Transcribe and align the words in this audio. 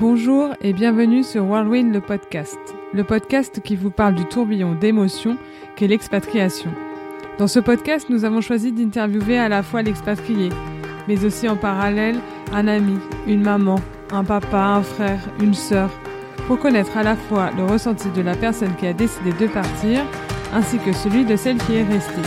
Bonjour 0.00 0.50
et 0.60 0.72
bienvenue 0.72 1.24
sur 1.24 1.44
Whirlwind 1.44 1.92
le 1.92 2.00
podcast, 2.00 2.56
le 2.92 3.02
podcast 3.02 3.60
qui 3.60 3.74
vous 3.74 3.90
parle 3.90 4.14
du 4.14 4.24
tourbillon 4.26 4.76
d'émotions 4.76 5.36
qu'est 5.74 5.88
l'expatriation. 5.88 6.70
Dans 7.36 7.48
ce 7.48 7.58
podcast, 7.58 8.06
nous 8.08 8.24
avons 8.24 8.40
choisi 8.40 8.70
d'interviewer 8.70 9.40
à 9.40 9.48
la 9.48 9.64
fois 9.64 9.82
l'expatrié, 9.82 10.50
mais 11.08 11.24
aussi 11.24 11.48
en 11.48 11.56
parallèle 11.56 12.20
un 12.52 12.68
ami, 12.68 12.96
une 13.26 13.42
maman, 13.42 13.80
un 14.12 14.22
papa, 14.22 14.58
un 14.58 14.82
frère, 14.82 15.18
une 15.42 15.54
sœur, 15.54 15.90
pour 16.46 16.60
connaître 16.60 16.96
à 16.96 17.02
la 17.02 17.16
fois 17.16 17.50
le 17.56 17.64
ressenti 17.64 18.08
de 18.10 18.22
la 18.22 18.36
personne 18.36 18.76
qui 18.76 18.86
a 18.86 18.92
décidé 18.92 19.32
de 19.32 19.48
partir, 19.48 20.04
ainsi 20.54 20.78
que 20.78 20.92
celui 20.92 21.24
de 21.24 21.34
celle 21.34 21.58
qui 21.58 21.74
est 21.74 21.82
restée. 21.82 22.22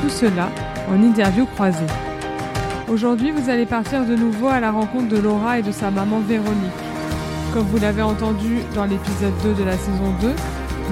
Tout 0.00 0.08
cela 0.08 0.50
en 0.88 1.02
interview 1.02 1.46
croisée. 1.46 1.82
Aujourd'hui, 2.88 3.32
vous 3.32 3.50
allez 3.50 3.66
partir 3.66 4.04
de 4.04 4.14
nouveau 4.14 4.46
à 4.46 4.60
la 4.60 4.70
rencontre 4.70 5.08
de 5.08 5.18
Laura 5.18 5.58
et 5.58 5.62
de 5.62 5.72
sa 5.72 5.90
maman 5.90 6.20
Véronique. 6.20 6.91
Comme 7.52 7.66
vous 7.66 7.78
l'avez 7.78 8.00
entendu 8.00 8.60
dans 8.74 8.84
l'épisode 8.84 9.34
2 9.42 9.52
de 9.52 9.64
la 9.64 9.76
saison 9.76 10.14
2, 10.22 10.32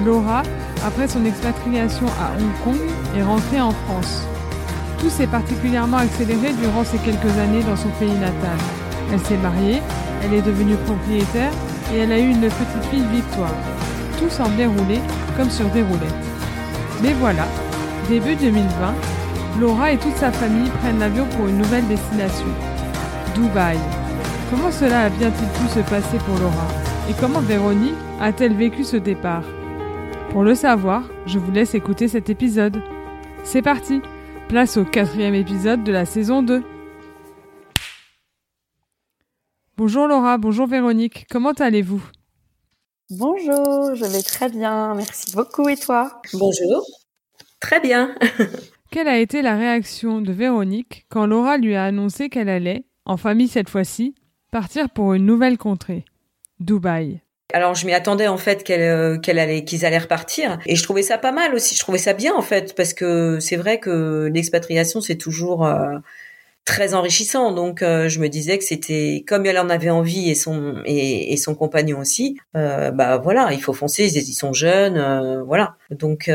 Laura, 0.05 0.43
après 0.85 1.07
son 1.07 1.25
expatriation 1.25 2.05
à 2.05 2.39
Hong 2.39 2.63
Kong, 2.63 2.87
est 3.17 3.23
rentrée 3.23 3.59
en 3.59 3.71
France. 3.71 4.27
Tout 4.99 5.09
s'est 5.09 5.25
particulièrement 5.25 5.97
accéléré 5.97 6.53
durant 6.61 6.83
ces 6.83 6.99
quelques 6.99 7.35
années 7.39 7.63
dans 7.63 7.75
son 7.75 7.89
pays 7.99 8.13
natal. 8.13 8.57
Elle 9.11 9.19
s'est 9.21 9.37
mariée, 9.37 9.81
elle 10.23 10.35
est 10.35 10.43
devenue 10.43 10.75
propriétaire 10.85 11.51
et 11.91 11.97
elle 11.97 12.11
a 12.11 12.19
eu 12.19 12.29
une 12.29 12.41
petite 12.41 12.85
fille 12.91 13.05
Victoire. 13.11 13.55
Tout 14.19 14.29
semblait 14.29 14.67
rouler 14.67 14.99
comme 15.37 15.49
sur 15.49 15.65
des 15.69 15.81
roulettes. 15.81 16.13
Mais 17.01 17.13
voilà, 17.13 17.47
début 18.07 18.35
2020, 18.35 18.69
Laura 19.59 19.91
et 19.91 19.97
toute 19.97 20.15
sa 20.15 20.31
famille 20.31 20.69
prennent 20.81 20.99
l'avion 20.99 21.25
pour 21.35 21.47
une 21.47 21.57
nouvelle 21.57 21.87
destination, 21.87 22.45
Dubaï. 23.33 23.79
Comment 24.51 24.69
cela 24.69 25.03
a 25.03 25.09
bien-il 25.09 25.47
pu 25.47 25.69
se 25.69 25.79
passer 25.89 26.17
pour 26.25 26.37
Laura 26.37 26.67
Et 27.09 27.13
comment 27.13 27.39
Véronique 27.39 27.95
a-t-elle 28.19 28.53
vécu 28.53 28.83
ce 28.83 28.97
départ 28.97 29.45
Pour 30.31 30.43
le 30.43 30.55
savoir, 30.55 31.09
je 31.25 31.39
vous 31.39 31.53
laisse 31.53 31.73
écouter 31.73 32.09
cet 32.09 32.29
épisode. 32.29 32.83
C'est 33.45 33.61
parti 33.61 34.01
Place 34.49 34.75
au 34.75 34.83
quatrième 34.83 35.35
épisode 35.35 35.85
de 35.85 35.93
la 35.93 36.05
saison 36.05 36.43
2. 36.43 36.63
Bonjour 39.77 40.05
Laura, 40.05 40.37
bonjour 40.37 40.67
Véronique, 40.67 41.27
comment 41.31 41.53
allez-vous 41.53 42.03
Bonjour, 43.09 43.95
je 43.95 44.03
vais 44.03 44.21
très 44.21 44.49
bien, 44.49 44.95
merci 44.95 45.33
beaucoup 45.33 45.69
et 45.69 45.77
toi 45.77 46.21
Bonjour, 46.33 46.85
très 47.61 47.79
bien. 47.79 48.13
Quelle 48.91 49.07
a 49.07 49.17
été 49.17 49.41
la 49.41 49.55
réaction 49.55 50.19
de 50.19 50.33
Véronique 50.33 51.05
quand 51.07 51.25
Laura 51.25 51.55
lui 51.55 51.75
a 51.75 51.85
annoncé 51.85 52.27
qu'elle 52.27 52.49
allait, 52.49 52.83
en 53.05 53.15
famille 53.15 53.47
cette 53.47 53.69
fois-ci, 53.69 54.13
partir 54.51 54.89
pour 54.89 55.13
une 55.13 55.25
nouvelle 55.25 55.57
contrée, 55.57 56.05
Dubaï. 56.59 57.21
Alors 57.53 57.75
je 57.75 57.85
m'y 57.85 57.93
attendais 57.93 58.27
en 58.27 58.37
fait 58.37 58.69
euh, 58.69 59.17
qu'ils 59.17 59.85
allaient 59.85 59.97
repartir 59.97 60.59
et 60.65 60.75
je 60.75 60.83
trouvais 60.83 61.01
ça 61.01 61.17
pas 61.17 61.31
mal 61.31 61.53
aussi. 61.53 61.75
Je 61.75 61.79
trouvais 61.79 61.97
ça 61.97 62.13
bien 62.13 62.33
en 62.35 62.41
fait 62.41 62.75
parce 62.75 62.93
que 62.93 63.39
c'est 63.39 63.57
vrai 63.57 63.79
que 63.79 64.29
l'expatriation 64.33 65.01
c'est 65.01 65.17
toujours 65.17 65.65
euh, 65.65 65.97
très 66.63 66.93
enrichissant. 66.93 67.51
Donc 67.51 67.81
euh, 67.81 68.07
je 68.07 68.19
me 68.19 68.29
disais 68.29 68.57
que 68.57 68.63
c'était 68.63 69.23
comme 69.27 69.45
elle 69.45 69.59
en 69.59 69.69
avait 69.69 69.89
envie 69.89 70.29
et 70.29 70.35
son 70.35 70.81
et, 70.85 71.35
son 71.37 71.55
compagnon 71.55 71.99
aussi. 71.99 72.37
bah 72.53 73.17
voilà, 73.17 73.51
il 73.51 73.61
faut 73.61 73.73
foncer. 73.73 74.05
Ils, 74.05 74.33
sont 74.33 74.53
jeunes, 74.53 75.43
voilà. 75.45 75.75
Donc 75.89 76.31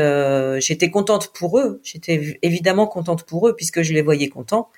j'étais 0.59 0.91
contente 0.91 1.33
pour 1.33 1.59
eux. 1.59 1.79
J'étais 1.83 2.37
évidemment 2.43 2.85
contente 2.85 3.23
pour 3.23 3.47
eux 3.47 3.55
puisque 3.55 3.81
je 3.81 3.93
les 3.93 4.01
voyais 4.01 4.29
contents. 4.29 4.69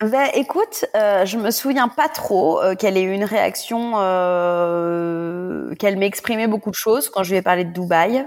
Ben, 0.00 0.30
écoute, 0.34 0.84
euh, 0.94 1.26
je 1.26 1.36
me 1.38 1.50
souviens 1.50 1.88
pas 1.88 2.08
trop 2.08 2.62
euh, 2.62 2.76
qu'elle 2.76 2.96
ait 2.96 3.02
eu 3.02 3.12
une 3.12 3.24
réaction, 3.24 3.94
euh, 3.96 5.74
qu'elle 5.74 5.96
m'ait 5.98 6.06
exprimé 6.06 6.46
beaucoup 6.46 6.70
de 6.70 6.76
choses 6.76 7.10
quand 7.10 7.24
je 7.24 7.30
lui 7.30 7.38
ai 7.38 7.42
parlé 7.42 7.64
de 7.64 7.72
Dubaï. 7.72 8.24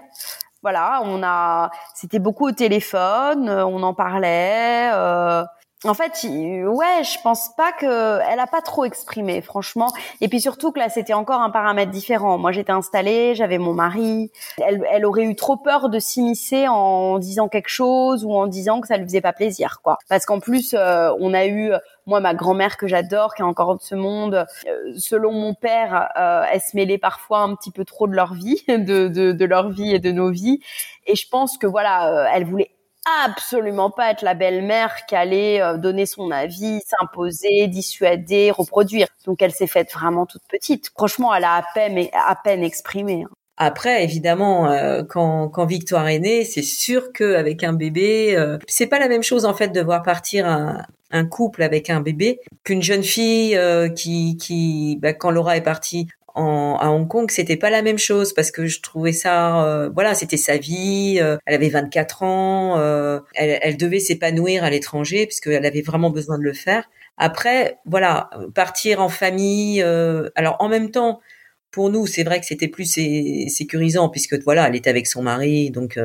Voilà, 0.63 1.01
on 1.05 1.23
a, 1.23 1.71
c'était 1.95 2.19
beaucoup 2.19 2.45
au 2.49 2.51
téléphone, 2.51 3.49
on 3.49 3.81
en 3.83 3.93
parlait. 3.93 4.91
Euh, 5.85 5.89
en 5.89 5.93
fait, 5.93 6.23
ouais, 6.23 7.03
je 7.03 7.21
pense 7.23 7.49
pas 7.55 7.71
que 7.71 8.19
elle 8.29 8.39
a 8.39 8.47
pas 8.47 8.61
trop 8.61 8.85
exprimé, 8.85 9.41
franchement. 9.41 9.91
Et 10.21 10.27
puis 10.27 10.41
surtout 10.41 10.71
que 10.71 10.79
là, 10.79 10.89
c'était 10.89 11.13
encore 11.13 11.41
un 11.41 11.49
paramètre 11.49 11.91
différent. 11.91 12.37
Moi, 12.37 12.51
j'étais 12.51 12.71
installée, 12.71 13.35
j'avais 13.35 13.57
mon 13.57 13.73
mari. 13.73 14.31
Elle, 14.57 14.85
elle 14.91 15.05
aurait 15.05 15.23
eu 15.23 15.35
trop 15.35 15.57
peur 15.57 15.89
de 15.89 15.99
s'immiscer 15.99 16.67
en 16.67 17.19
disant 17.19 17.49
quelque 17.49 17.69
chose 17.69 18.23
ou 18.25 18.33
en 18.33 18.47
disant 18.47 18.81
que 18.81 18.87
ça 18.87 18.97
lui 18.97 19.05
faisait 19.05 19.21
pas 19.21 19.33
plaisir, 19.33 19.79
quoi. 19.83 19.97
Parce 20.09 20.25
qu'en 20.25 20.39
plus, 20.39 20.73
euh, 20.73 21.11
on 21.19 21.33
a 21.33 21.45
eu 21.47 21.71
moi 22.05 22.19
ma 22.19 22.33
grand-mère 22.33 22.77
que 22.77 22.87
j'adore, 22.87 23.35
qui 23.35 23.41
est 23.41 23.45
encore 23.45 23.75
de 23.75 23.81
ce 23.81 23.95
monde. 23.95 24.45
Euh, 24.67 24.93
selon 24.97 25.31
mon 25.31 25.53
père, 25.53 26.09
euh, 26.17 26.43
elle 26.51 26.61
se 26.61 26.75
mêlait 26.75 26.97
parfois 26.97 27.39
un 27.39 27.55
petit 27.55 27.71
peu 27.71 27.85
trop 27.85 28.07
de 28.07 28.13
leur 28.13 28.33
vie, 28.33 28.63
de, 28.67 29.07
de, 29.07 29.31
de 29.31 29.45
leur 29.45 29.69
vie 29.69 29.93
et 29.93 29.99
de 29.99 30.11
nos 30.11 30.31
vies. 30.31 30.59
Et 31.07 31.15
je 31.15 31.27
pense 31.29 31.57
que 31.57 31.67
voilà, 31.67 32.29
elle 32.33 32.45
voulait 32.45 32.71
absolument 33.25 33.89
pas 33.89 34.11
être 34.11 34.21
la 34.21 34.33
belle-mère 34.33 35.05
qui 35.07 35.15
allait 35.15 35.61
euh, 35.61 35.77
donner 35.77 36.05
son 36.05 36.31
avis, 36.31 36.81
s'imposer, 36.85 37.67
dissuader, 37.67 38.51
reproduire. 38.51 39.07
Donc 39.25 39.41
elle 39.41 39.51
s'est 39.51 39.67
faite 39.67 39.91
vraiment 39.91 40.25
toute 40.25 40.43
petite. 40.49 40.91
Franchement, 40.95 41.33
elle 41.33 41.43
a 41.43 41.55
à 41.55 41.63
peine, 41.73 42.07
à 42.13 42.35
peine 42.35 42.63
exprimé. 42.63 43.23
Hein. 43.23 43.29
Après, 43.57 44.03
évidemment, 44.03 44.71
euh, 44.71 45.03
quand, 45.07 45.49
quand 45.49 45.65
Victoire 45.65 46.07
est 46.07 46.19
née, 46.19 46.45
c'est 46.45 46.63
sûr 46.63 47.11
qu'avec 47.11 47.63
un 47.63 47.73
bébé, 47.73 48.35
euh, 48.35 48.57
c'est 48.67 48.87
pas 48.87 48.97
la 48.97 49.07
même 49.07 49.23
chose 49.23 49.45
en 49.45 49.53
fait 49.53 49.67
de 49.67 49.81
voir 49.81 50.01
partir 50.01 50.47
un, 50.47 50.83
un 51.11 51.25
couple 51.25 51.61
avec 51.61 51.89
un 51.91 52.01
bébé 52.01 52.39
qu'une 52.63 52.81
jeune 52.81 53.03
fille 53.03 53.59
qui, 53.95 54.37
qui 54.37 54.97
bah, 54.99 55.13
quand 55.13 55.29
Laura 55.29 55.57
est 55.57 55.61
partie, 55.61 56.07
en, 56.35 56.77
à 56.79 56.89
Hong 56.89 57.07
Kong, 57.07 57.29
c'était 57.31 57.57
pas 57.57 57.69
la 57.69 57.81
même 57.81 57.97
chose 57.97 58.33
parce 58.33 58.51
que 58.51 58.65
je 58.67 58.81
trouvais 58.81 59.13
ça, 59.13 59.65
euh, 59.65 59.89
voilà, 59.93 60.13
c'était 60.15 60.37
sa 60.37 60.57
vie. 60.57 61.17
Euh, 61.21 61.37
elle 61.45 61.55
avait 61.55 61.69
24 61.69 62.23
ans, 62.23 62.77
euh, 62.79 63.19
elle, 63.35 63.59
elle, 63.61 63.77
devait 63.77 63.99
s'épanouir 63.99 64.63
à 64.63 64.69
l'étranger 64.69 65.25
puisqu'elle 65.27 65.65
avait 65.65 65.81
vraiment 65.81 66.09
besoin 66.09 66.37
de 66.37 66.43
le 66.43 66.53
faire. 66.53 66.89
Après, 67.17 67.77
voilà, 67.85 68.29
partir 68.55 69.01
en 69.01 69.09
famille. 69.09 69.81
alors 69.81 70.57
en 70.59 70.69
même 70.69 70.91
temps, 70.91 71.19
pour 71.69 71.89
nous, 71.89 72.07
c'est 72.07 72.23
vrai 72.23 72.39
que 72.39 72.45
c'était 72.45 72.67
plus 72.67 72.85
sécurisant 73.47 74.09
puisque 74.09 74.41
voilà, 74.43 74.67
elle 74.67 74.75
était 74.75 74.89
avec 74.89 75.07
son 75.07 75.21
mari, 75.21 75.71
donc 75.71 75.99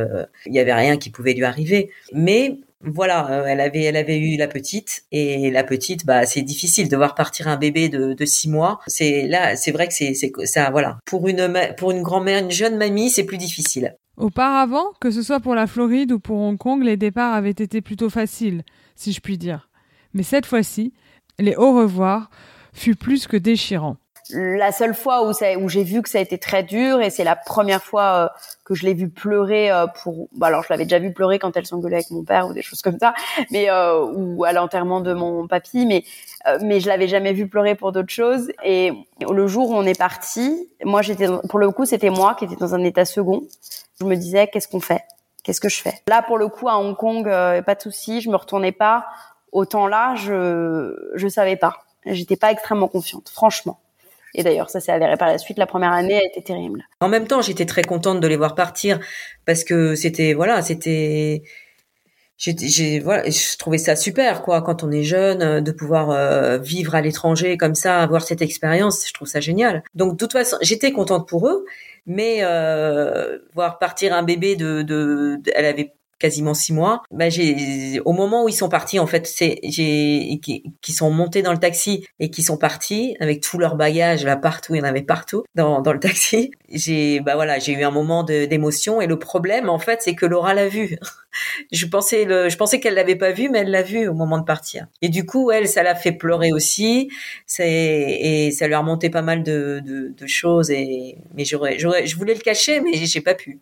il 0.47 0.55
y 0.55 0.59
avait 0.59 0.75
rien 0.75 0.97
qui 0.99 1.11
pouvait 1.11 1.33
lui 1.33 1.45
arriver. 1.45 1.91
Mais 2.13 2.59
voilà, 2.85 3.31
euh, 3.31 3.47
elle 3.47 3.61
avait, 3.61 3.83
elle 3.83 3.97
avait 3.97 4.19
eu 4.19 4.37
la 4.37 4.49
petite 4.49 5.05
et 5.11 5.51
la 5.51 5.65
petite, 5.65 6.05
bah, 6.05 6.27
c'est 6.27 6.43
difficile 6.43 6.89
de 6.89 6.97
voir 6.97 7.15
partir 7.15 7.49
un 7.49 7.57
bébé 7.57 7.89
de, 7.89 8.13
de 8.13 8.25
six 8.25 8.49
mois. 8.49 8.81
C'est 8.87 9.27
là, 9.27 9.57
c'est 9.57 9.73
vrai 9.73 9.89
que 9.89 9.95
c'est, 9.95 10.15
c'est 10.15 10.33
ça, 10.45 10.71
voilà. 10.71 10.99
Pour 11.07 11.29
une, 11.29 11.51
pour 11.79 11.91
une 11.91 12.03
grand-mère, 12.03 12.43
une 12.43 12.51
jeune 12.51 12.77
mamie, 12.77 13.11
c'est 13.11 13.25
plus 13.25 13.39
difficile. 13.39 13.95
Auparavant, 14.17 14.93
que 15.01 15.11
ce 15.11 15.23
soit 15.23 15.41
pour 15.41 15.55
la 15.55 15.67
Floride 15.67 16.13
ou 16.13 16.19
pour 16.19 16.39
Hong 16.39 16.59
Kong, 16.59 16.83
les 16.83 16.97
départs 16.97 17.35
avaient 17.35 17.51
été 17.51 17.81
plutôt 17.81 18.11
faciles, 18.11 18.63
si 18.95 19.13
je 19.13 19.21
puis 19.21 19.37
dire. 19.37 19.69
Mais 20.15 20.23
cette 20.23 20.47
fois-ci, 20.47 20.93
les 21.39 21.55
au 21.57 21.75
revoir 21.75 22.31
fut 22.73 22.97
plus 22.97 23.27
que 23.27 23.37
déchirant 23.37 23.97
la 24.31 24.73
seule 24.73 24.95
fois 24.95 25.27
où, 25.27 25.31
où 25.31 25.69
j'ai 25.69 25.85
vu 25.85 26.03
que 26.03 26.09
ça 26.09 26.19
a 26.19 26.21
été 26.21 26.39
très 26.39 26.63
dur 26.63 27.01
et 27.01 27.11
c'est 27.11 27.25
la 27.25 27.37
première 27.37 27.83
fois 27.83 28.03
euh, 28.03 28.29
que 28.65 28.75
je 28.75 28.85
l'ai 28.85 28.95
vu 28.95 29.09
pleurer 29.09 29.71
euh, 29.71 29.87
pour 29.87 30.29
bah 30.33 30.49
alors 30.49 30.63
je 30.65 30.69
l'avais 30.71 30.85
déjà 30.85 30.99
vu 30.99 31.13
pleurer 31.13 31.39
quand 31.39 31.57
elle 31.57 31.67
s'engueulait 31.67 31.97
avec 31.97 32.11
mon 32.11 32.25
père 32.25 32.49
ou 32.49 32.53
des 32.53 32.63
choses 32.63 32.83
comme 32.83 32.99
ça 32.99 33.15
mais 33.51 33.71
euh, 33.71 34.05
ou 34.05 34.45
à 34.45 34.53
l'enterrement 34.53 35.01
de 35.01 35.13
mon 35.13 35.47
papy 35.47 35.87
mais 35.87 36.05
mais 36.61 36.79
je 36.79 36.87
l'avais 36.87 37.09
jamais 37.09 37.33
vu 37.33 37.49
pleurer 37.49 37.75
pour 37.75 37.91
d'autres 37.91 38.13
choses. 38.13 38.53
Et 38.65 38.93
le 39.29 39.47
jour 39.49 39.71
où 39.71 39.75
on 39.75 39.83
est 39.85 39.99
parti 39.99 40.71
moi 40.85 41.03
j'étais 41.03 41.27
pour 41.49 41.59
le 41.59 41.71
coup 41.71 41.85
c'était 41.85 42.11
moi 42.11 42.35
qui 42.35 42.45
étais 42.45 42.57
dans 42.57 42.75
un 42.75 42.83
état 42.85 43.05
second. 43.05 43.43
Je 44.01 44.07
me 44.07 44.15
disais 44.15 44.47
qu'est-ce 44.49 44.69
qu'on 44.69 44.81
fait? 44.81 45.03
Qu'est-ce 45.43 45.61
que 45.61 45.69
je 45.69 45.81
fais? 45.81 45.95
Là 46.09 46.23
pour 46.23 46.39
le 46.39 46.49
coup 46.49 46.69
à 46.69 46.79
Hong 46.79 46.97
Kong 46.97 47.25
pas 47.25 47.75
de 47.75 47.81
souci 47.81 48.21
je 48.21 48.31
me 48.31 48.37
retournais 48.37 48.73
pas. 48.73 49.07
Autant 49.53 49.87
là 49.87 50.15
je 50.17 50.95
je 51.15 51.29
savais 51.29 51.57
pas. 51.57 51.79
J'étais 52.05 52.37
pas 52.37 52.53
extrêmement 52.53 52.89
confiante 52.89 53.29
franchement 53.29 53.81
et 54.37 54.43
d'ailleurs, 54.43 54.71
ça 54.71 54.81
s'est 54.81 54.93
avéré 54.93 55.16
par 55.16 55.28
la 55.28 55.39
suite. 55.39 55.59
La 55.59 55.66
première 55.66 55.93
année 55.93 56.16
a 56.16 56.25
été 56.25 56.43
terrible. 56.43 56.87
En 57.01 57.09
même 57.09 57.27
temps, 57.27 57.41
j'étais 57.41 57.66
très 57.66 57.83
contente 57.83 58.21
de 58.21 58.27
les 58.28 58.37
voir 58.37 58.55
partir 58.55 59.01
parce 59.47 59.65
que 59.65 59.95
c'était, 59.95 60.34
voilà, 60.34 60.63
c'était, 60.63 61.43
j'ai, 62.37 63.01
voilà, 63.01 63.28
je 63.28 63.57
trouvais 63.57 63.78
ça 63.78 63.97
super, 63.97 64.43
quoi, 64.43 64.60
quand 64.60 64.84
on 64.84 64.91
est 64.91 65.03
jeune, 65.03 65.41
euh, 65.43 65.60
de 65.63 65.72
pouvoir 65.72 66.10
euh, 66.10 66.59
vivre 66.59 66.95
à 66.95 67.01
l'étranger 67.01 67.57
comme 67.57 67.75
ça, 67.75 68.03
avoir 68.03 68.22
cette 68.22 68.43
expérience, 68.43 69.09
je 69.09 69.13
trouve 69.15 69.28
ça 69.28 69.41
génial. 69.41 69.83
Donc, 69.95 70.13
de 70.13 70.16
toute 70.19 70.33
façon, 70.33 70.59
j'étais 70.60 70.93
contente 70.93 71.27
pour 71.27 71.49
eux, 71.49 71.65
mais 72.05 72.39
euh, 72.43 73.39
voir 73.55 73.78
partir 73.78 74.13
un 74.13 74.22
bébé 74.22 74.55
de, 74.55 74.83
de, 74.83 75.39
de 75.43 75.53
elle 75.55 75.65
avait 75.65 75.95
quasiment 76.18 76.54
six 76.54 76.72
mois. 76.72 77.03
Bah, 77.10 77.28
j'ai, 77.28 78.01
au 78.04 78.13
moment 78.13 78.45
où 78.45 78.48
ils 78.48 78.54
sont 78.54 78.68
partis, 78.68 78.98
en 78.98 79.07
fait, 79.07 79.27
c'est, 79.27 79.59
j'ai, 79.63 80.41
qui, 80.42 80.92
sont 80.92 81.10
montés 81.10 81.42
dans 81.42 81.53
le 81.53 81.59
taxi 81.59 82.07
et 82.21 82.30
qui 82.30 82.42
sont 82.42 82.57
partis 82.57 83.16
avec 83.21 83.41
tout 83.42 83.59
leur 83.59 83.77
bagage 83.77 84.24
là 84.24 84.36
partout, 84.36 84.74
il 84.74 84.78
y 84.78 84.80
en 84.80 84.84
avait 84.84 85.03
partout 85.03 85.45
dans, 85.54 85.80
dans 85.80 85.92
le 85.92 86.01
taxi. 86.01 86.51
J'ai, 86.71 87.21
bah 87.21 87.34
voilà, 87.34 87.59
j'ai 87.59 87.72
eu 87.72 87.84
un 87.84 87.91
moment 87.91 88.24
d'émotion 88.24 89.01
et 89.01 89.07
le 89.07 89.18
problème, 89.18 89.68
en 89.68 89.78
fait, 89.78 90.03
c'est 90.03 90.15
que 90.15 90.27
Laura 90.27 90.54
l'a 90.54 90.68
vu. 90.68 90.98
je 91.72 91.86
pensais 91.86 92.24
le, 92.24 92.48
je 92.48 92.57
pensais 92.57 92.80
qu'elle 92.80 92.95
l'avait 92.95 93.16
pas 93.16 93.33
vu, 93.33 93.48
mais 93.51 93.60
elle 93.60 93.71
l'a 93.71 93.83
vu 93.83 94.09
au 94.09 94.15
moment 94.15 94.39
de 94.39 94.45
partir. 94.45 94.86
Et 95.03 95.09
du 95.09 95.27
coup, 95.27 95.51
elle, 95.51 95.69
ça 95.69 95.83
l'a 95.83 95.95
fait 95.95 96.12
pleurer 96.12 96.53
aussi. 96.53 97.10
C'est, 97.47 97.69
et 97.69 98.51
ça 98.51 98.66
lui 98.66 98.74
a 98.74 98.78
remonté 98.78 99.10
pas 99.10 99.22
mal 99.22 99.42
de, 99.42 99.80
de, 99.84 100.15
de 100.16 100.27
choses 100.27 100.71
et, 100.71 101.19
mais 101.34 101.45
j'aurais, 101.45 101.78
j'aurais, 101.78 102.07
je 102.07 102.16
voulais 102.16 102.34
le 102.34 102.41
cacher, 102.41 102.80
mais 102.80 102.95
j'ai 102.95 103.21
pas 103.21 103.34
pu. 103.34 103.60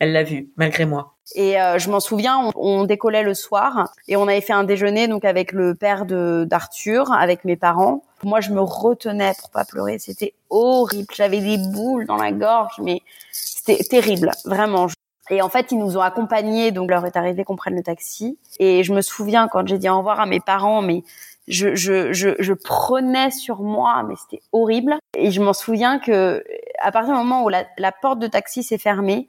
Elle 0.00 0.12
l'a 0.12 0.24
vu, 0.24 0.50
malgré 0.56 0.86
moi. 0.86 1.14
Et 1.34 1.60
euh, 1.60 1.78
je 1.78 1.90
m'en 1.90 2.00
souviens, 2.00 2.50
on, 2.54 2.84
décollait 2.84 3.22
le 3.22 3.34
soir 3.34 3.92
et 4.08 4.16
on 4.16 4.24
avait 4.24 4.40
fait 4.40 4.52
un 4.52 4.64
déjeuner 4.64 5.08
donc 5.08 5.24
avec 5.24 5.52
le 5.52 5.74
père 5.74 6.04
de 6.04 6.44
d'Arthur, 6.48 7.12
avec 7.12 7.44
mes 7.44 7.56
parents. 7.56 8.02
Moi, 8.24 8.40
je 8.40 8.50
me 8.50 8.60
retenais 8.60 9.32
pour 9.40 9.50
pas 9.50 9.64
pleurer. 9.64 9.98
C'était 9.98 10.34
horrible. 10.50 11.06
J'avais 11.14 11.40
des 11.40 11.58
boules 11.58 12.06
dans 12.06 12.16
la 12.16 12.32
gorge, 12.32 12.74
mais 12.82 13.00
c'était 13.32 13.82
terrible, 13.82 14.30
vraiment. 14.44 14.88
Et 15.30 15.40
en 15.40 15.48
fait, 15.48 15.72
ils 15.72 15.78
nous 15.78 15.96
ont 15.96 16.02
accompagnés, 16.02 16.70
donc 16.70 16.90
leur 16.90 17.06
est 17.06 17.16
arrivé 17.16 17.44
qu'on 17.44 17.56
prenne 17.56 17.76
le 17.76 17.82
taxi. 17.82 18.38
Et 18.58 18.82
je 18.82 18.92
me 18.92 19.00
souviens 19.00 19.48
quand 19.48 19.66
j'ai 19.66 19.78
dit 19.78 19.88
au 19.88 19.98
revoir 19.98 20.20
à 20.20 20.26
mes 20.26 20.40
parents, 20.40 20.82
mais 20.82 21.02
je, 21.48 21.74
je, 21.74 22.12
je, 22.12 22.30
je 22.38 22.52
prenais 22.52 23.30
sur 23.30 23.62
moi, 23.62 24.02
mais 24.06 24.14
c'était 24.16 24.42
horrible. 24.52 24.96
Et 25.16 25.30
je 25.30 25.40
m'en 25.40 25.54
souviens 25.54 25.98
que 25.98 26.44
à 26.80 26.92
partir 26.92 27.14
du 27.14 27.18
moment 27.18 27.44
où 27.44 27.48
la, 27.48 27.64
la 27.78 27.92
porte 27.92 28.18
de 28.18 28.26
taxi 28.26 28.62
s'est 28.62 28.78
fermée, 28.78 29.28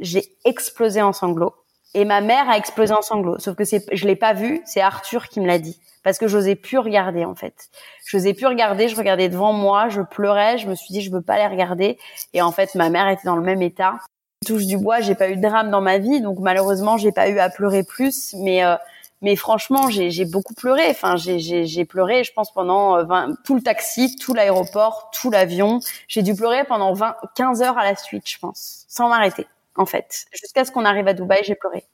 j'ai 0.00 0.36
explosé 0.44 1.02
en 1.02 1.12
sanglots. 1.12 1.54
Et 1.94 2.04
ma 2.04 2.20
mère 2.20 2.48
a 2.48 2.56
explosé 2.56 2.92
en 2.92 3.02
sanglots. 3.02 3.38
Sauf 3.38 3.56
que 3.56 3.64
c'est, 3.64 3.84
je 3.92 4.06
l'ai 4.06 4.16
pas 4.16 4.34
vu, 4.34 4.60
c'est 4.66 4.80
Arthur 4.80 5.28
qui 5.28 5.40
me 5.40 5.46
l'a 5.46 5.58
dit. 5.58 5.80
Parce 6.04 6.18
que 6.18 6.28
j'osais 6.28 6.54
plus 6.54 6.78
regarder, 6.78 7.24
en 7.24 7.34
fait. 7.34 7.70
J'osais 8.06 8.34
plus 8.34 8.46
regarder, 8.46 8.88
je 8.88 8.96
regardais 8.96 9.28
devant 9.28 9.52
moi, 9.52 9.88
je 9.88 10.02
pleurais, 10.02 10.58
je 10.58 10.68
me 10.68 10.74
suis 10.74 10.92
dit, 10.92 11.00
je 11.00 11.10
veux 11.10 11.22
pas 11.22 11.36
les 11.38 11.46
regarder. 11.46 11.98
Et 12.34 12.42
en 12.42 12.52
fait, 12.52 12.74
ma 12.74 12.90
mère 12.90 13.08
était 13.08 13.24
dans 13.24 13.36
le 13.36 13.42
même 13.42 13.62
état. 13.62 13.98
Touche 14.46 14.66
du 14.66 14.78
bois, 14.78 15.00
j'ai 15.00 15.14
pas 15.14 15.28
eu 15.28 15.36
de 15.36 15.42
drame 15.42 15.70
dans 15.70 15.80
ma 15.80 15.98
vie, 15.98 16.20
donc 16.20 16.38
malheureusement, 16.38 16.96
j'ai 16.96 17.10
pas 17.10 17.28
eu 17.28 17.38
à 17.38 17.50
pleurer 17.50 17.82
plus. 17.82 18.34
Mais, 18.38 18.64
euh, 18.64 18.76
mais 19.22 19.34
franchement, 19.34 19.90
j'ai 19.90 20.24
beaucoup 20.24 20.54
pleuré. 20.54 20.88
Enfin, 20.90 21.16
j'ai 21.16 21.84
pleuré, 21.84 22.22
je 22.22 22.32
pense, 22.32 22.52
pendant 22.52 23.02
20, 23.04 23.30
euh, 23.30 23.34
tout 23.44 23.54
le 23.54 23.62
taxi, 23.62 24.14
tout 24.16 24.34
l'aéroport, 24.34 25.10
tout 25.12 25.30
l'avion. 25.30 25.80
J'ai 26.06 26.22
dû 26.22 26.34
pleurer 26.34 26.64
pendant 26.64 26.92
20, 26.92 27.16
15 27.34 27.62
heures 27.62 27.78
à 27.78 27.84
la 27.84 27.96
suite, 27.96 28.28
je 28.30 28.38
pense, 28.38 28.84
sans 28.88 29.08
m'arrêter 29.08 29.46
en 29.78 29.86
fait. 29.86 30.26
Jusqu'à 30.32 30.64
ce 30.64 30.72
qu'on 30.72 30.84
arrive 30.84 31.08
à 31.08 31.14
Dubaï, 31.14 31.40
j'ai 31.44 31.54
pleuré. 31.54 31.84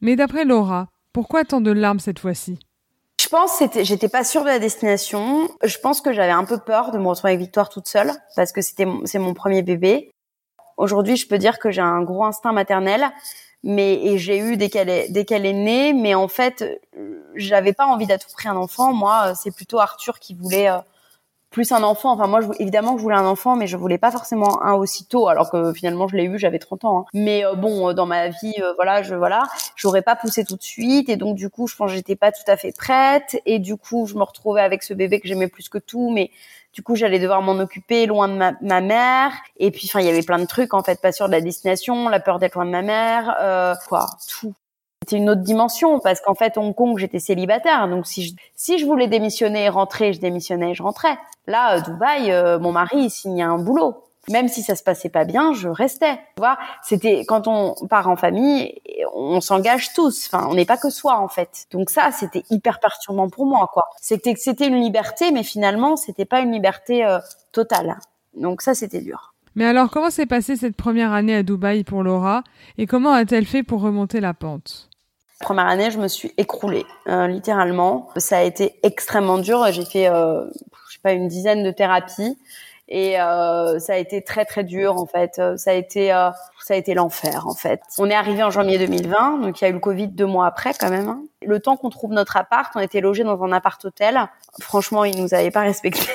Mais 0.00 0.16
d'après 0.16 0.44
Laura, 0.44 0.88
pourquoi 1.12 1.44
tant 1.44 1.60
de 1.60 1.70
larmes 1.70 2.00
cette 2.00 2.18
fois-ci? 2.18 2.58
Je 3.20 3.28
pense 3.28 3.58
que 3.58 3.84
j'étais 3.84 4.08
pas 4.08 4.24
sûre 4.24 4.42
de 4.42 4.48
la 4.48 4.58
destination. 4.58 5.48
Je 5.62 5.78
pense 5.78 6.00
que 6.00 6.12
j'avais 6.12 6.32
un 6.32 6.44
peu 6.44 6.58
peur 6.58 6.90
de 6.90 6.98
me 6.98 7.06
retrouver 7.06 7.34
avec 7.34 7.40
Victoire 7.40 7.68
toute 7.68 7.86
seule 7.86 8.10
parce 8.36 8.52
que 8.52 8.62
c'était 8.62 8.86
c'est 9.04 9.18
mon 9.18 9.34
premier 9.34 9.62
bébé. 9.62 10.10
Aujourd'hui, 10.76 11.16
je 11.16 11.28
peux 11.28 11.38
dire 11.38 11.58
que 11.58 11.70
j'ai 11.70 11.82
un 11.82 12.02
gros 12.02 12.24
instinct 12.24 12.52
maternel, 12.52 13.10
mais 13.62 13.94
et 14.04 14.18
j'ai 14.18 14.38
eu 14.38 14.56
dès 14.56 14.68
qu'elle 14.70 14.88
est 14.88 15.08
dès 15.10 15.24
qu'elle 15.24 15.46
est 15.46 15.52
née, 15.52 15.92
mais 15.92 16.14
en 16.14 16.28
fait, 16.28 16.82
j'avais 17.34 17.72
pas 17.72 17.86
envie 17.86 18.06
d'à 18.06 18.18
tout 18.18 18.28
prix 18.32 18.48
un 18.48 18.56
enfant. 18.56 18.92
Moi, 18.92 19.34
c'est 19.34 19.54
plutôt 19.54 19.78
Arthur 19.78 20.18
qui 20.18 20.34
voulait 20.34 20.68
euh, 20.68 20.78
plus 21.52 21.70
un 21.70 21.82
enfant. 21.82 22.12
Enfin, 22.12 22.26
moi, 22.26 22.40
je, 22.40 22.48
évidemment, 22.58 22.96
je 22.96 23.02
voulais 23.02 23.16
un 23.16 23.26
enfant, 23.26 23.54
mais 23.54 23.66
je 23.68 23.76
voulais 23.76 23.98
pas 23.98 24.10
forcément 24.10 24.62
un 24.64 24.74
aussitôt, 24.74 25.28
alors 25.28 25.50
que 25.50 25.72
finalement, 25.72 26.08
je 26.08 26.16
l'ai 26.16 26.24
eu, 26.24 26.38
j'avais 26.38 26.58
30 26.58 26.84
ans. 26.84 26.98
Hein. 26.98 27.04
Mais 27.14 27.44
euh, 27.44 27.54
bon, 27.54 27.88
euh, 27.88 27.92
dans 27.92 28.06
ma 28.06 28.28
vie, 28.28 28.54
euh, 28.60 28.72
voilà, 28.74 29.02
je 29.02 29.14
voilà, 29.14 29.44
j'aurais 29.76 30.02
pas 30.02 30.16
poussé 30.16 30.44
tout 30.44 30.56
de 30.56 30.62
suite, 30.62 31.08
et 31.08 31.16
donc 31.16 31.36
du 31.36 31.48
coup, 31.48 31.68
je 31.68 31.76
pense 31.76 31.90
que 31.90 31.96
j'étais 31.96 32.16
pas 32.16 32.32
tout 32.32 32.42
à 32.48 32.56
fait 32.56 32.72
prête, 32.76 33.40
et 33.46 33.58
du 33.60 33.76
coup, 33.76 34.06
je 34.06 34.14
me 34.14 34.22
retrouvais 34.22 34.62
avec 34.62 34.82
ce 34.82 34.94
bébé 34.94 35.20
que 35.20 35.28
j'aimais 35.28 35.48
plus 35.48 35.68
que 35.68 35.78
tout, 35.78 36.10
mais 36.10 36.30
du 36.72 36.82
coup, 36.82 36.96
j'allais 36.96 37.18
devoir 37.18 37.42
m'en 37.42 37.52
occuper 37.52 38.06
loin 38.06 38.28
de 38.28 38.34
ma, 38.34 38.52
ma, 38.62 38.80
mère. 38.80 39.32
Et 39.58 39.70
puis, 39.70 39.86
enfin, 39.90 40.00
il 40.00 40.06
y 40.06 40.08
avait 40.08 40.22
plein 40.22 40.38
de 40.38 40.46
trucs, 40.46 40.72
en 40.72 40.82
fait, 40.82 41.00
pas 41.00 41.12
sûr 41.12 41.26
de 41.26 41.32
la 41.32 41.42
destination, 41.42 42.08
la 42.08 42.18
peur 42.18 42.38
d'être 42.38 42.54
loin 42.54 42.64
de 42.64 42.70
ma 42.70 42.82
mère, 42.82 43.36
euh, 43.40 43.74
quoi, 43.88 44.06
tout. 44.28 44.54
C'était 45.02 45.16
une 45.16 45.30
autre 45.30 45.40
dimension 45.40 45.98
parce 45.98 46.20
qu'en 46.20 46.36
fait, 46.36 46.56
Hong 46.56 46.72
Kong, 46.72 46.96
j'étais 46.96 47.18
célibataire. 47.18 47.88
Donc, 47.88 48.06
si 48.06 48.22
je, 48.22 48.34
si 48.54 48.78
je 48.78 48.86
voulais 48.86 49.08
démissionner 49.08 49.64
et 49.64 49.68
rentrer, 49.68 50.12
je 50.12 50.20
démissionnais, 50.20 50.74
je 50.74 50.82
rentrais. 50.84 51.18
Là, 51.48 51.76
euh, 51.76 51.80
Dubaï, 51.80 52.30
euh, 52.30 52.60
mon 52.60 52.70
mari, 52.70 52.98
il 52.98 53.10
signait 53.10 53.42
un 53.42 53.58
boulot. 53.58 54.04
Même 54.30 54.46
si 54.46 54.62
ça 54.62 54.76
se 54.76 54.84
passait 54.84 55.08
pas 55.08 55.24
bien, 55.24 55.52
je 55.54 55.68
restais. 55.68 56.14
Tu 56.36 56.42
vois, 56.42 56.56
c'était 56.84 57.24
quand 57.26 57.48
on 57.48 57.74
part 57.88 58.08
en 58.08 58.14
famille, 58.14 58.80
on 59.12 59.40
s'engage 59.40 59.92
tous. 59.94 60.28
Enfin, 60.32 60.46
on 60.48 60.54
n'est 60.54 60.64
pas 60.64 60.76
que 60.76 60.90
soi 60.90 61.18
en 61.18 61.26
fait. 61.26 61.66
Donc 61.72 61.90
ça, 61.90 62.12
c'était 62.12 62.44
hyper 62.48 62.78
perturbant 62.78 63.28
pour 63.28 63.46
moi, 63.46 63.68
quoi. 63.72 63.86
C'était 64.00 64.36
c'était 64.36 64.68
une 64.68 64.80
liberté, 64.80 65.32
mais 65.32 65.42
finalement, 65.42 65.96
c'était 65.96 66.24
pas 66.24 66.38
une 66.38 66.52
liberté 66.52 67.04
euh, 67.04 67.18
totale. 67.50 67.98
Donc 68.34 68.62
ça, 68.62 68.74
c'était 68.74 69.00
dur. 69.00 69.34
Mais 69.56 69.64
alors, 69.64 69.90
comment 69.90 70.10
s'est 70.10 70.26
passée 70.26 70.54
cette 70.54 70.76
première 70.76 71.10
année 71.10 71.34
à 71.34 71.42
Dubaï 71.42 71.82
pour 71.82 72.04
Laura? 72.04 72.44
Et 72.78 72.86
comment 72.86 73.10
a-t-elle 73.10 73.44
fait 73.44 73.64
pour 73.64 73.80
remonter 73.80 74.20
la 74.20 74.34
pente? 74.34 74.88
Première 75.42 75.66
année, 75.66 75.90
je 75.90 75.98
me 75.98 76.08
suis 76.08 76.32
écroulée, 76.38 76.86
littéralement. 77.06 78.08
Ça 78.16 78.38
a 78.38 78.42
été 78.42 78.78
extrêmement 78.82 79.38
dur. 79.38 79.66
J'ai 79.72 79.84
fait 79.84 80.08
euh, 80.08 80.46
pas 81.02 81.12
une 81.12 81.28
dizaine 81.28 81.62
de 81.64 81.70
thérapies 81.70 82.38
et 82.88 83.20
euh, 83.20 83.78
ça 83.78 83.94
a 83.94 83.96
été 83.96 84.22
très 84.22 84.44
très 84.44 84.64
dur 84.64 84.96
en 84.96 85.06
fait. 85.06 85.40
Ça 85.56 85.70
a 85.70 85.74
été 85.74 86.12
euh, 86.12 86.30
ça 86.60 86.74
a 86.74 86.76
été 86.76 86.94
l'enfer 86.94 87.46
en 87.46 87.54
fait. 87.54 87.80
On 87.98 88.08
est 88.10 88.14
arrivé 88.14 88.42
en 88.42 88.50
janvier 88.50 88.78
2020, 88.78 89.38
donc 89.38 89.60
il 89.60 89.64
y 89.64 89.66
a 89.66 89.70
eu 89.70 89.74
le 89.74 89.80
Covid 89.80 90.08
deux 90.08 90.26
mois 90.26 90.46
après 90.46 90.72
quand 90.78 90.90
même. 90.90 91.08
Hein. 91.08 91.22
Le 91.44 91.58
temps 91.60 91.76
qu'on 91.76 91.90
trouve 91.90 92.12
notre 92.12 92.36
appart, 92.36 92.72
on 92.76 92.80
était 92.80 93.00
logé 93.00 93.24
dans 93.24 93.42
un 93.42 93.52
appart 93.52 93.84
hôtel. 93.84 94.28
Franchement, 94.60 95.04
ils 95.04 95.20
nous 95.20 95.34
avaient 95.34 95.50
pas 95.50 95.62
respecté. 95.62 96.06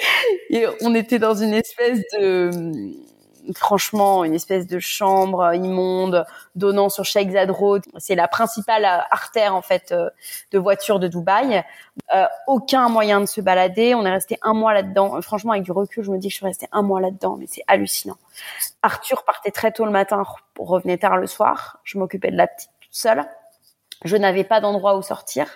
et 0.50 0.66
on 0.82 0.94
était 0.94 1.18
dans 1.18 1.34
une 1.34 1.54
espèce 1.54 2.00
de 2.18 2.50
franchement 3.54 4.24
une 4.24 4.34
espèce 4.34 4.66
de 4.66 4.78
chambre 4.78 5.54
immonde 5.54 6.24
donnant 6.54 6.88
sur 6.88 7.04
Sheikh 7.04 7.30
Road. 7.48 7.82
C'est 7.98 8.14
la 8.14 8.28
principale 8.28 8.84
artère 8.84 9.54
en 9.54 9.62
fait 9.62 9.92
euh, 9.92 10.10
de 10.52 10.58
voitures 10.58 10.98
de 10.98 11.08
Dubaï. 11.08 11.64
Euh, 12.14 12.26
aucun 12.46 12.88
moyen 12.88 13.20
de 13.20 13.26
se 13.26 13.40
balader. 13.40 13.94
On 13.94 14.04
est 14.04 14.10
resté 14.10 14.38
un 14.42 14.54
mois 14.54 14.74
là-dedans. 14.74 15.20
Franchement, 15.22 15.52
avec 15.52 15.64
du 15.64 15.72
recul, 15.72 16.04
je 16.04 16.10
me 16.10 16.18
dis 16.18 16.28
que 16.28 16.32
je 16.32 16.38
suis 16.38 16.46
restée 16.46 16.68
un 16.72 16.82
mois 16.82 17.00
là-dedans, 17.00 17.36
mais 17.38 17.46
c'est 17.48 17.64
hallucinant. 17.66 18.16
Arthur 18.82 19.24
partait 19.24 19.50
très 19.50 19.72
tôt 19.72 19.84
le 19.84 19.90
matin, 19.90 20.24
revenait 20.58 20.98
tard 20.98 21.16
le 21.16 21.26
soir. 21.26 21.78
Je 21.84 21.98
m'occupais 21.98 22.30
de 22.30 22.36
la 22.36 22.46
petite 22.46 22.70
toute 22.80 22.94
seule. 22.94 23.24
Je 24.04 24.16
n'avais 24.16 24.44
pas 24.44 24.60
d'endroit 24.60 24.96
où 24.96 25.02
sortir, 25.02 25.46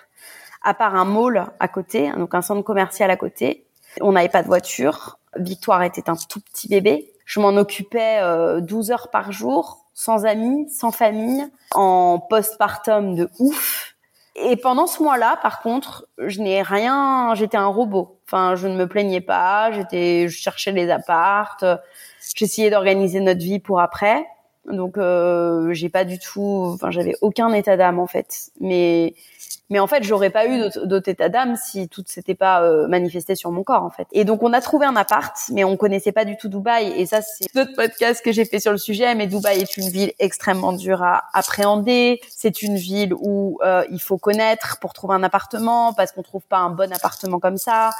à 0.63 0.73
part 0.73 0.95
un 0.95 1.05
mall 1.05 1.51
à 1.59 1.67
côté, 1.67 2.11
donc 2.11 2.33
un 2.33 2.41
centre 2.41 2.63
commercial 2.63 3.11
à 3.11 3.17
côté. 3.17 3.65
On 3.99 4.13
n'avait 4.13 4.29
pas 4.29 4.41
de 4.41 4.47
voiture. 4.47 5.19
Victoire 5.37 5.83
était 5.83 6.09
un 6.09 6.15
tout 6.15 6.39
petit 6.41 6.67
bébé. 6.67 7.13
Je 7.31 7.39
m'en 7.39 7.55
occupais 7.55 8.19
12 8.59 8.89
euh, 8.89 8.93
heures 8.93 9.09
par 9.09 9.31
jour, 9.31 9.85
sans 9.93 10.25
amis, 10.25 10.69
sans 10.69 10.91
famille, 10.91 11.47
en 11.73 12.19
postpartum 12.19 13.15
de 13.15 13.29
ouf. 13.39 13.95
Et 14.35 14.57
pendant 14.57 14.85
ce 14.85 15.01
mois-là, 15.01 15.37
par 15.41 15.61
contre, 15.61 16.09
je 16.17 16.41
n'ai 16.41 16.61
rien, 16.61 17.33
j'étais 17.35 17.55
un 17.55 17.67
robot. 17.67 18.19
Enfin, 18.27 18.55
je 18.55 18.67
ne 18.67 18.75
me 18.75 18.85
plaignais 18.85 19.21
pas, 19.21 19.71
j'étais, 19.71 20.27
je 20.27 20.37
cherchais 20.37 20.73
les 20.73 20.89
appartes, 20.89 21.63
j'essayais 22.35 22.69
d'organiser 22.69 23.21
notre 23.21 23.39
vie 23.39 23.59
pour 23.59 23.79
après. 23.79 24.27
Donc, 24.69 24.97
euh, 24.97 25.73
j'ai 25.73 25.89
pas 25.89 26.05
du 26.05 26.19
tout, 26.19 26.71
enfin, 26.73 26.91
j'avais 26.91 27.15
aucun 27.21 27.51
état 27.53 27.77
d'âme 27.77 27.99
en 27.99 28.07
fait. 28.07 28.51
Mais 28.59 29.13
mais 29.71 29.79
en 29.79 29.87
fait, 29.87 30.03
j'aurais 30.03 30.29
pas 30.29 30.47
eu 30.47 30.69
d'autre 30.83 31.07
état 31.07 31.29
d'âme 31.29 31.55
si 31.55 31.87
tout 31.87 32.03
s'était 32.05 32.35
pas 32.35 32.61
euh, 32.61 32.89
manifesté 32.89 33.35
sur 33.35 33.51
mon 33.51 33.63
corps, 33.63 33.83
en 33.83 33.89
fait. 33.89 34.05
Et 34.11 34.25
donc, 34.25 34.43
on 34.43 34.51
a 34.51 34.59
trouvé 34.59 34.85
un 34.85 34.97
appart, 34.97 35.33
mais 35.53 35.63
on 35.63 35.77
connaissait 35.77 36.11
pas 36.11 36.25
du 36.25 36.35
tout 36.35 36.49
Dubaï. 36.49 36.91
Et 36.99 37.05
ça, 37.05 37.21
c'est 37.21 37.45
notre 37.55 37.73
podcast 37.73 38.21
que 38.23 38.33
j'ai 38.33 38.43
fait 38.43 38.59
sur 38.59 38.73
le 38.73 38.77
sujet. 38.77 39.15
Mais 39.15 39.27
Dubaï 39.27 39.61
est 39.61 39.77
une 39.77 39.87
ville 39.87 40.11
extrêmement 40.19 40.73
dure 40.73 41.01
à 41.03 41.23
appréhender. 41.33 42.19
C'est 42.27 42.63
une 42.63 42.75
ville 42.75 43.13
où 43.13 43.59
euh, 43.63 43.85
il 43.89 44.01
faut 44.01 44.17
connaître 44.17 44.77
pour 44.81 44.91
trouver 44.91 45.15
un 45.15 45.23
appartement, 45.23 45.93
parce 45.93 46.11
qu'on 46.11 46.21
trouve 46.21 46.43
pas 46.43 46.57
un 46.57 46.69
bon 46.69 46.91
appartement 46.91 47.39
comme 47.39 47.57
ça. 47.57 47.91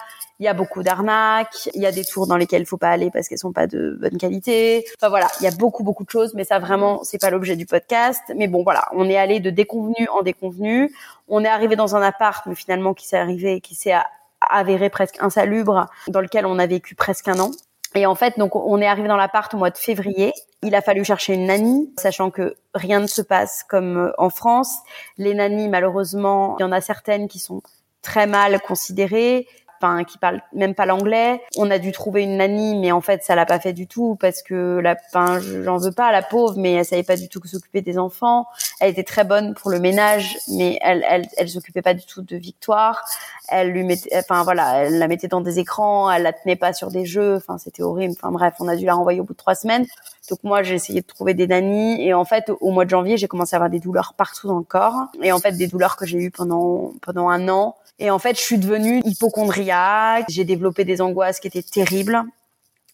Il 0.42 0.46
y 0.46 0.48
a 0.48 0.56
beaucoup 0.56 0.82
d'arnaques. 0.82 1.70
Il 1.76 1.82
y 1.84 1.86
a 1.86 1.92
des 1.92 2.04
tours 2.04 2.26
dans 2.26 2.36
lesquelles 2.36 2.64
il 2.64 2.66
faut 2.66 2.78
pas 2.78 2.90
aller 2.90 3.12
parce 3.12 3.28
qu'elles 3.28 3.38
sont 3.38 3.54
pas 3.54 3.68
de 3.68 3.96
bonne 4.02 4.18
qualité. 4.18 4.84
Enfin 4.98 5.10
voilà, 5.10 5.28
il 5.40 5.44
y 5.44 5.48
a 5.48 5.52
beaucoup 5.52 5.84
beaucoup 5.84 6.04
de 6.04 6.10
choses, 6.10 6.34
mais 6.34 6.46
ça 6.46 6.58
vraiment 6.58 7.04
c'est 7.04 7.22
pas 7.22 7.30
l'objet 7.30 7.56
du 7.56 7.68
podcast. 7.68 8.24
Mais 8.36 8.48
bon 8.48 8.64
voilà, 8.64 8.88
on 8.94 9.08
est 9.08 9.18
allé 9.18 9.40
de 9.40 9.52
déconvenu 9.52 10.08
en 10.12 10.24
déconvenu. 10.24 10.92
On 11.28 11.46
est 11.46 11.48
arrivé 11.48 11.76
dans 11.76 11.96
un 11.96 12.02
appart, 12.02 12.44
mais 12.48 12.56
finalement 12.56 12.96
qui 12.96 13.08
s'est 13.08 13.20
arrivé, 13.20 13.62
qui 13.62 13.76
s'est 13.76 13.94
avéré 14.42 14.90
presque 14.90 15.18
insalubre, 15.22 15.86
dans 16.08 16.22
lequel 16.22 16.48
on 16.48 16.58
a 16.58 16.66
vécu 16.66 16.96
presque 16.96 17.28
un 17.28 17.40
an. 17.40 17.52
Et 17.94 18.08
en 18.08 18.16
fait, 18.16 18.40
donc, 18.40 18.56
on 18.56 18.82
est 18.82 18.88
arrivé 18.88 19.10
dans 19.10 19.18
l'appart 19.18 19.54
au 19.54 19.58
mois 19.58 19.70
de 19.70 19.78
février. 19.78 20.34
Il 20.64 20.74
a 20.76 20.82
fallu 20.82 21.04
chercher 21.04 21.34
une 21.34 21.46
nanny, 21.46 21.94
sachant 21.98 22.32
que 22.32 22.56
rien 22.74 23.00
ne 23.00 23.08
se 23.08 23.22
passe 23.22 23.64
comme 23.68 23.98
euh, 23.98 24.12
en 24.18 24.30
France. 24.30 24.78
Les 25.18 25.34
nannies, 25.34 25.68
malheureusement, 25.68 26.56
il 26.58 26.62
y 26.62 26.66
en 26.66 26.72
a 26.72 26.80
certaines 26.80 27.28
qui 27.28 27.40
sont 27.40 27.62
très 28.02 28.28
mal 28.28 28.60
considérées 28.62 29.48
enfin 29.82 30.04
qui 30.04 30.18
parle 30.18 30.42
même 30.54 30.76
pas 30.76 30.86
l'anglais. 30.86 31.42
On 31.58 31.72
a 31.72 31.80
dû 31.80 31.92
trouver 31.92 32.24
une 32.24 32.38
nanny, 32.38 32.76
mais 32.76 32.92
en 32.92 33.02
fait 33.02 33.24
ça 33.24 33.36
l'a 33.36 33.46
pas 33.46 33.60
fait 33.60 33.74
du 33.74 33.88
tout 33.88 34.16
parce 34.20 34.44
que 34.44 34.80
la, 34.80 34.96
enfin 35.14 35.40
j'en 35.40 35.78
veux 35.78 35.92
pas 35.92 36.12
la 36.12 36.22
pauvre, 36.22 36.56
mais 36.58 36.74
elle 36.74 36.86
savait 36.86 37.04
pas 37.04 37.18
du 37.18 37.30
tout 37.30 37.42
s'occuper 37.46 37.82
des 37.82 37.98
enfants. 37.98 38.48
Elle 38.80 38.92
était 38.92 39.04
très 39.04 39.24
bonne 39.24 39.54
pour 39.56 39.72
le 39.72 39.80
ménage, 39.80 40.38
mais 40.50 40.80
elle 40.82 41.06
elle 41.10 41.28
elle 41.38 41.50
s'occupait 41.50 41.82
pas 41.82 41.94
du 41.94 42.06
tout 42.06 42.22
de 42.22 42.36
Victoire. 42.38 43.04
Elle 43.50 43.70
lui 43.70 43.84
mettait, 43.84 44.10
enfin 44.18 44.44
voilà, 44.44 44.86
elle 44.86 45.00
la 45.00 45.08
mettait 45.08 45.28
dans 45.28 45.42
des 45.42 45.60
écrans, 45.60 46.10
elle 46.10 46.24
la 46.24 46.34
tenait 46.34 46.56
pas 46.56 46.74
sur 46.74 46.90
des 46.90 47.06
jeux. 47.06 47.36
Enfin 47.36 47.58
c'était 47.58 47.84
horrible. 47.84 48.14
Enfin 48.18 48.32
bref, 48.32 48.56
on 48.60 48.68
a 48.68 48.76
dû 48.76 48.86
la 48.86 48.94
renvoyer 48.94 49.20
au 49.20 49.24
bout 49.24 49.34
de 49.34 49.38
trois 49.38 49.56
semaines. 49.56 49.86
Donc 50.30 50.40
moi 50.44 50.64
j'ai 50.64 50.76
essayé 50.76 51.02
de 51.02 51.06
trouver 51.06 51.34
des 51.34 51.48
nannies 51.48 52.06
et 52.06 52.14
en 52.14 52.26
fait 52.26 52.52
au 52.62 52.72
mois 52.72 52.86
de 52.86 52.90
janvier 52.90 53.18
j'ai 53.18 53.28
commencé 53.28 53.56
à 53.56 53.58
avoir 53.58 53.70
des 53.70 53.80
douleurs 53.80 54.14
partout 54.16 54.48
dans 54.48 54.58
le 54.58 54.64
corps 54.64 55.08
et 55.22 55.32
en 55.32 55.40
fait 55.40 55.54
des 55.54 55.68
douleurs 55.68 55.98
que 55.98 56.06
j'ai 56.06 56.20
eues 56.20 56.32
pendant 56.32 56.94
pendant 57.02 57.28
un 57.30 57.50
an 57.50 57.76
et 58.00 58.10
en 58.10 58.20
fait, 58.20 58.36
je 58.36 58.42
suis 58.42 58.58
devenue 58.58 59.02
hypochondriaque. 59.06 60.26
J'ai 60.30 60.44
développé 60.44 60.86
des 60.86 61.02
angoisses 61.02 61.40
qui 61.40 61.48
étaient 61.48 61.62
terribles 61.62 62.24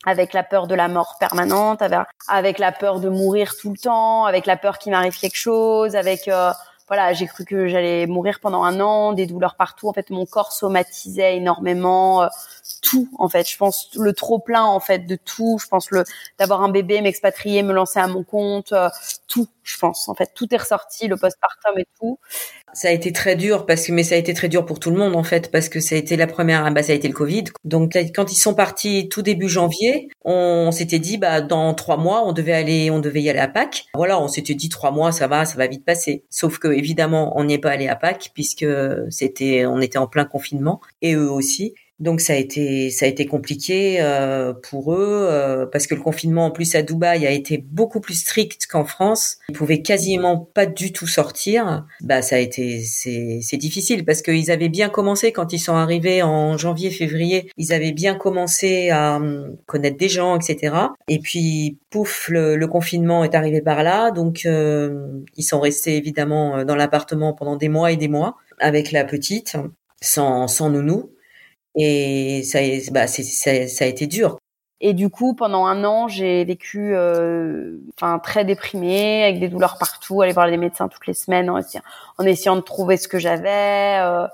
avec 0.05 0.33
la 0.33 0.43
peur 0.43 0.67
de 0.67 0.75
la 0.75 0.87
mort 0.87 1.15
permanente, 1.19 1.81
avec, 2.27 2.59
la 2.59 2.71
peur 2.71 2.99
de 2.99 3.09
mourir 3.09 3.55
tout 3.57 3.71
le 3.71 3.77
temps, 3.77 4.25
avec 4.25 4.45
la 4.45 4.57
peur 4.57 4.77
qu'il 4.77 4.91
m'arrive 4.91 5.17
quelque 5.17 5.37
chose, 5.37 5.95
avec 5.95 6.27
euh, 6.27 6.51
voilà, 6.87 7.13
j'ai 7.13 7.25
cru 7.27 7.43
que 7.43 7.67
j'allais 7.67 8.05
mourir 8.05 8.39
pendant 8.39 8.63
un 8.63 8.79
an, 8.79 9.11
des 9.11 9.25
douleurs 9.25 9.55
partout. 9.55 9.89
En 9.89 9.93
fait, 9.93 10.09
mon 10.09 10.25
corps 10.25 10.51
somatisait 10.51 11.37
énormément. 11.37 12.27
Tout 12.81 13.09
en 13.17 13.29
fait. 13.29 13.49
Je 13.49 13.57
pense 13.57 13.89
le 13.97 14.13
trop 14.13 14.39
plein 14.39 14.63
en 14.63 14.79
fait 14.79 14.99
de 14.99 15.15
tout. 15.15 15.59
Je 15.61 15.67
pense 15.67 15.91
le 15.91 16.03
d'avoir 16.39 16.61
un 16.61 16.69
bébé 16.69 17.01
m'expatrier 17.01 17.63
me 17.63 17.73
lancer 17.73 17.99
à 17.99 18.07
mon 18.07 18.23
compte 18.23 18.71
euh, 18.71 18.89
tout 19.27 19.47
je 19.63 19.77
pense 19.77 20.07
en 20.07 20.15
fait. 20.15 20.31
Tout 20.33 20.47
est 20.53 20.57
ressorti 20.57 21.07
le 21.07 21.17
postpartum 21.17 21.77
et 21.77 21.85
tout. 21.99 22.19
Ça 22.73 22.89
a 22.89 22.91
été 22.91 23.11
très 23.11 23.35
dur 23.35 23.65
parce 23.65 23.87
que 23.87 23.91
mais 23.91 24.03
ça 24.03 24.15
a 24.15 24.17
été 24.17 24.33
très 24.33 24.47
dur 24.47 24.65
pour 24.65 24.79
tout 24.79 24.91
le 24.91 24.97
monde 24.97 25.15
en 25.15 25.23
fait 25.23 25.51
parce 25.51 25.69
que 25.69 25.79
ça 25.79 25.95
a 25.95 25.97
été 25.97 26.15
la 26.15 26.27
première 26.27 26.69
bah 26.71 26.83
ça 26.83 26.93
a 26.93 26.95
été 26.95 27.07
le 27.07 27.13
Covid. 27.13 27.45
Donc 27.63 27.97
quand 28.15 28.31
ils 28.31 28.37
sont 28.37 28.53
partis 28.53 29.09
tout 29.09 29.21
début 29.21 29.49
janvier 29.49 30.09
on, 30.23 30.71
s'était 30.71 30.99
dit 30.99 31.17
bah 31.17 31.41
dans 31.41 31.73
trois 31.73 31.97
mois 31.97 32.25
on 32.25 32.33
devait 32.33 32.53
aller 32.53 32.91
on 32.91 32.99
devait 32.99 33.21
y 33.21 33.29
aller 33.29 33.39
à 33.39 33.47
Pâques. 33.47 33.85
Voilà 33.93 34.19
on 34.21 34.27
s'était 34.27 34.55
dit 34.55 34.69
trois 34.69 34.91
mois 34.91 35.11
ça 35.11 35.27
va 35.27 35.45
ça 35.45 35.57
va 35.57 35.67
vite 35.67 35.85
passer. 35.85 36.23
Sauf 36.29 36.59
que 36.59 36.67
évidemment 36.67 37.33
on 37.35 37.45
n'y 37.45 37.53
est 37.53 37.59
pas 37.59 37.71
allé 37.71 37.87
à 37.87 37.95
Pâques 37.95 38.31
puisque 38.33 38.65
c'était 39.09 39.65
on 39.65 39.81
était 39.81 39.97
en 39.97 40.07
plein 40.07 40.25
confinement. 40.25 40.81
Et 41.01 41.13
eux 41.13 41.29
aussi 41.31 41.73
donc 41.99 42.21
ça 42.21 42.33
a 42.33 42.35
été 42.35 42.91
ça 42.91 43.05
a 43.05 43.09
été 43.09 43.25
compliqué 43.25 43.97
euh, 43.99 44.53
pour 44.53 44.93
eux 44.93 45.27
euh, 45.31 45.65
parce 45.65 45.87
que 45.87 45.95
le 45.95 46.01
confinement 46.01 46.45
en 46.45 46.51
plus 46.51 46.75
à 46.75 46.83
Dubaï 46.83 47.25
a 47.25 47.31
été 47.31 47.57
beaucoup 47.57 47.99
plus 47.99 48.13
strict 48.13 48.67
qu'en 48.67 48.85
France. 48.85 49.37
Ils 49.49 49.55
pouvaient 49.55 49.81
quasiment 49.81 50.37
pas 50.37 50.67
du 50.67 50.91
tout 50.91 51.07
sortir. 51.07 51.87
Bah 52.01 52.21
ça 52.21 52.35
a 52.35 52.39
été 52.39 52.81
c'est 52.81 53.39
c'est 53.41 53.57
difficile 53.57 54.05
parce 54.05 54.21
qu'ils 54.21 54.51
avaient 54.51 54.69
bien 54.69 54.89
commencé 54.89 55.31
quand 55.31 55.53
ils 55.53 55.59
sont 55.59 55.75
arrivés 55.75 56.21
en 56.21 56.55
janvier 56.55 56.91
février. 56.91 57.49
Ils 57.57 57.73
avaient 57.73 57.93
bien 57.93 58.13
commencé 58.13 58.89
à 58.91 59.15
hum, 59.15 59.57
connaître 59.65 59.97
des 59.97 60.09
gens 60.09 60.37
etc. 60.37 60.75
Et 61.07 61.17
puis 61.17 61.79
pouf 61.89 62.29
le, 62.29 62.67
confinement 62.67 63.23
est 63.23 63.33
arrivé 63.33 63.61
par 63.61 63.81
là 63.81 64.11
donc 64.11 64.41
euh, 64.45 65.23
ils 65.37 65.43
sont 65.43 65.61
restés 65.61 65.95
évidemment 65.95 66.65
dans 66.65 66.75
l'appartement 66.75 67.31
pendant 67.31 67.55
des 67.55 67.69
mois 67.69 67.93
et 67.93 67.95
des 67.95 68.09
mois 68.09 68.35
avec 68.59 68.91
la 68.91 69.05
petite 69.05 69.55
sans 70.01 70.47
sans 70.49 70.69
nounou 70.69 71.11
et 71.77 72.43
ça, 72.43 72.59
bah, 72.91 73.07
ça, 73.07 73.67
ça 73.67 73.85
a 73.85 73.87
été 73.87 74.07
dur. 74.07 74.37
Et 74.79 74.93
du 74.93 75.09
coup, 75.09 75.33
pendant 75.33 75.65
un 75.65 75.83
an, 75.83 76.07
j'ai 76.07 76.45
vécu, 76.45 76.93
euh, 76.93 77.77
enfin, 77.95 78.19
très 78.19 78.45
déprimée, 78.45 79.23
avec 79.23 79.39
des 79.39 79.47
douleurs 79.47 79.77
partout, 79.79 80.21
aller 80.21 80.33
voir 80.33 80.45
les 80.47 80.57
médecins 80.57 80.87
toutes 80.87 81.07
les 81.07 81.15
semaines 81.15 81.49
en 81.49 81.57
essayant, 81.57 81.83
en 82.19 82.25
essayant 82.25 82.55
de 82.55 82.61
trouver 82.61 82.97
ce 82.97 83.07
que 83.07 83.17
j'avais. 83.17 83.99
Euh, 84.01 84.27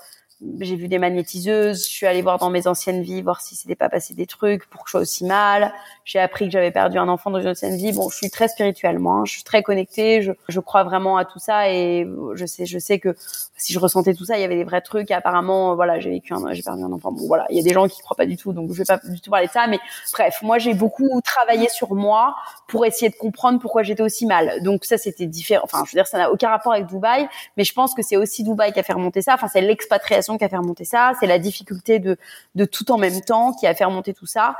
j'ai 0.60 0.76
vu 0.76 0.88
des 0.88 1.00
magnétiseuses, 1.00 1.84
je 1.84 1.90
suis 1.90 2.06
allée 2.06 2.22
voir 2.22 2.38
dans 2.38 2.50
mes 2.50 2.68
anciennes 2.68 3.02
vies, 3.02 3.22
voir 3.22 3.42
si 3.42 3.56
c'était 3.56 3.76
pas 3.76 3.90
passé 3.90 4.14
des 4.14 4.26
trucs 4.26 4.68
pour 4.70 4.84
que 4.84 4.90
je 4.90 4.92
sois 4.92 5.02
aussi 5.02 5.26
mal. 5.26 5.74
J'ai 6.06 6.20
appris 6.20 6.46
que 6.46 6.52
j'avais 6.52 6.72
perdu 6.72 6.98
un 6.98 7.08
enfant 7.08 7.32
dans 7.32 7.40
une 7.40 7.48
ancienne 7.48 7.78
vie. 7.78 7.92
Bon, 7.92 8.10
je 8.10 8.18
suis 8.18 8.30
très 8.30 8.48
spirituelle, 8.48 9.00
moi. 9.00 9.16
Hein. 9.16 9.26
Je 9.26 9.32
suis 9.32 9.44
très 9.44 9.64
connectée. 9.64 10.22
Je, 10.22 10.32
je 10.50 10.60
crois 10.60 10.84
vraiment 10.84 11.18
à 11.18 11.26
tout 11.26 11.40
ça 11.40 11.70
et 11.70 12.08
je 12.34 12.46
sais, 12.46 12.66
je 12.66 12.80
sais 12.80 13.00
que 13.00 13.16
si 13.58 13.74
je 13.74 13.80
ressentais 13.80 14.14
tout 14.14 14.26
ça, 14.26 14.38
il 14.38 14.42
y 14.42 14.44
avait 14.44 14.56
des 14.56 14.64
vrais 14.64 14.82
trucs. 14.82 15.12
Apparemment, 15.12 15.76
voilà, 15.76 16.00
j'ai 16.00 16.10
vécu, 16.10 16.34
un, 16.34 16.52
j'ai 16.52 16.64
perdu 16.64 16.84
un 16.84 16.92
enfant. 16.92 17.12
Bon, 17.12 17.26
voilà, 17.28 17.46
il 17.50 17.58
y 17.58 17.60
a 17.60 17.64
des 17.64 17.74
gens 17.74 17.88
qui 17.88 18.02
croient 18.02 18.18
pas 18.18 18.26
du 18.26 18.36
tout, 18.36 18.52
donc 18.52 18.72
je 18.74 18.78
vais 18.78 18.86
pas 18.86 19.00
du 19.04 19.22
tout 19.22 19.32
parler 19.32 19.48
de 19.48 19.52
ça. 19.52 19.68
Mais 19.68 19.80
bref, 20.12 20.40
moi, 20.42 20.58
j'ai 20.58 20.74
beaucoup 20.74 21.22
travaillé 21.22 21.70
sur 21.70 21.94
moi 21.94 22.36
pour 22.68 22.86
essayer 22.86 23.10
de 23.10 23.16
comprendre 23.16 23.60
pourquoi 23.60 23.84
j'étais 23.84 24.04
aussi 24.04 24.26
mal. 24.26 24.62
Donc 24.64 24.86
ça, 24.86 24.98
c'était 24.98 25.28
différent. 25.28 25.64
Enfin, 25.64 25.84
je 25.86 25.92
veux 25.92 25.98
dire, 25.98 26.08
ça 26.08 26.18
n'a 26.18 26.32
aucun 26.32 26.50
rapport 26.50 26.74
avec 26.74 26.88
Dubaï, 26.88 27.28
mais 27.56 27.64
je 27.64 27.74
pense 27.74 27.94
que 27.94 28.02
c'est 28.02 28.18
aussi 28.18 28.44
Dubaï 28.44 28.74
qui 28.74 28.80
a 28.80 28.84
fait 28.84 28.94
remonter 28.94 29.22
ça. 29.22 29.36
Enfin, 29.36 29.48
c'est 29.48 29.62
l'expatriation 29.62 30.33
qui 30.38 30.46
a 30.46 30.50
fait 30.50 30.58
remonter 30.58 30.86
ça. 30.86 31.14
C'est 31.20 31.28
la 31.28 31.40
difficulté 31.40 32.00
de 32.00 32.18
de 32.56 32.66
tout 32.66 32.92
en 32.92 32.98
même 32.98 33.22
temps 33.22 33.54
qui 33.54 33.68
a 33.68 33.74
fait 33.76 33.86
remonter 33.86 34.14
tout 34.14 34.26
ça. 34.26 34.56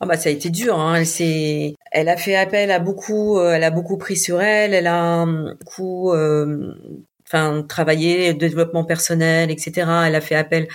Ah 0.00 0.06
bah 0.06 0.16
ça 0.16 0.28
a 0.28 0.32
été 0.32 0.50
dur. 0.50 0.78
Hein. 0.78 0.96
Elle 0.96 1.06
s'est, 1.06 1.74
elle 1.90 2.08
a 2.08 2.16
fait 2.16 2.36
appel 2.36 2.70
à 2.70 2.78
beaucoup, 2.78 3.38
euh, 3.38 3.52
elle 3.52 3.64
a 3.64 3.70
beaucoup 3.70 3.96
pris 3.98 4.16
sur 4.16 4.40
elle. 4.40 4.74
Elle 4.74 4.86
a 4.86 5.22
hum, 5.22 5.54
beaucoup, 5.60 6.12
euh, 6.12 6.74
enfin 7.26 7.62
travaillé 7.68 8.34
développement 8.34 8.84
personnel, 8.84 9.50
etc. 9.50 9.72
Elle 10.06 10.14
a 10.14 10.20
fait 10.20 10.34
appel. 10.34 10.68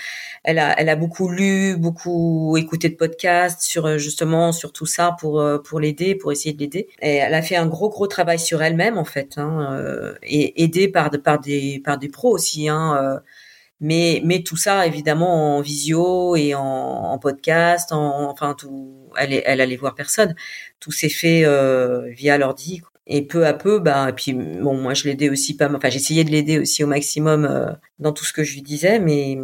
Elle 0.43 0.59
a, 0.59 0.79
elle 0.79 0.87
a 0.89 0.95
beaucoup 0.95 1.29
lu, 1.29 1.75
beaucoup 1.77 2.55
écouté 2.57 2.89
de 2.89 2.95
podcasts 2.95 3.61
sur 3.61 3.85
euh, 3.85 3.97
justement 3.97 4.51
sur 4.53 4.71
tout 4.71 4.85
ça 4.85 5.15
pour 5.19 5.43
pour 5.63 5.79
l'aider, 5.79 6.15
pour 6.15 6.31
essayer 6.31 6.53
de 6.53 6.59
l'aider. 6.59 6.87
Et 7.01 7.15
elle 7.15 7.33
a 7.33 7.41
fait 7.41 7.55
un 7.57 7.67
gros 7.67 7.89
gros 7.89 8.07
travail 8.07 8.39
sur 8.39 8.61
elle-même 8.61 8.97
en 8.97 9.05
fait, 9.05 9.37
hein, 9.37 9.77
et 10.23 10.63
aidée 10.63 10.87
par 10.87 11.11
par 11.23 11.39
des 11.39 11.81
par 11.83 11.97
des 11.97 12.09
pros 12.09 12.31
aussi. 12.33 12.69
Hein, 12.69 13.21
mais 13.79 14.21
mais 14.25 14.41
tout 14.43 14.57
ça 14.57 14.87
évidemment 14.87 15.57
en 15.57 15.61
visio 15.61 16.35
et 16.35 16.55
en, 16.55 16.61
en 16.63 17.19
podcast 17.19 17.91
en, 17.91 18.29
enfin 18.29 18.55
tout 18.57 19.09
elle 19.17 19.41
elle 19.45 19.61
allait 19.61 19.75
voir 19.77 19.95
personne. 19.95 20.35
Tout 20.79 20.91
s'est 20.91 21.09
fait 21.09 21.43
euh, 21.45 22.09
via 22.11 22.37
l'ordi 22.37 22.81
et 23.07 23.21
peu 23.25 23.45
à 23.45 23.53
peu 23.53 23.79
bah 23.79 24.09
et 24.09 24.13
puis 24.13 24.33
bon 24.33 24.75
moi 24.77 24.93
je 24.93 25.05
l'aidais 25.05 25.29
aussi 25.29 25.55
pas 25.55 25.73
enfin 25.73 25.89
j'essayais 25.89 26.23
de 26.23 26.31
l'aider 26.31 26.59
aussi 26.59 26.83
au 26.83 26.87
maximum 26.87 27.45
euh, 27.45 27.71
dans 27.99 28.11
tout 28.11 28.25
ce 28.25 28.33
que 28.33 28.43
je 28.43 28.53
lui 28.55 28.61
disais 28.61 28.99
mais 28.99 29.37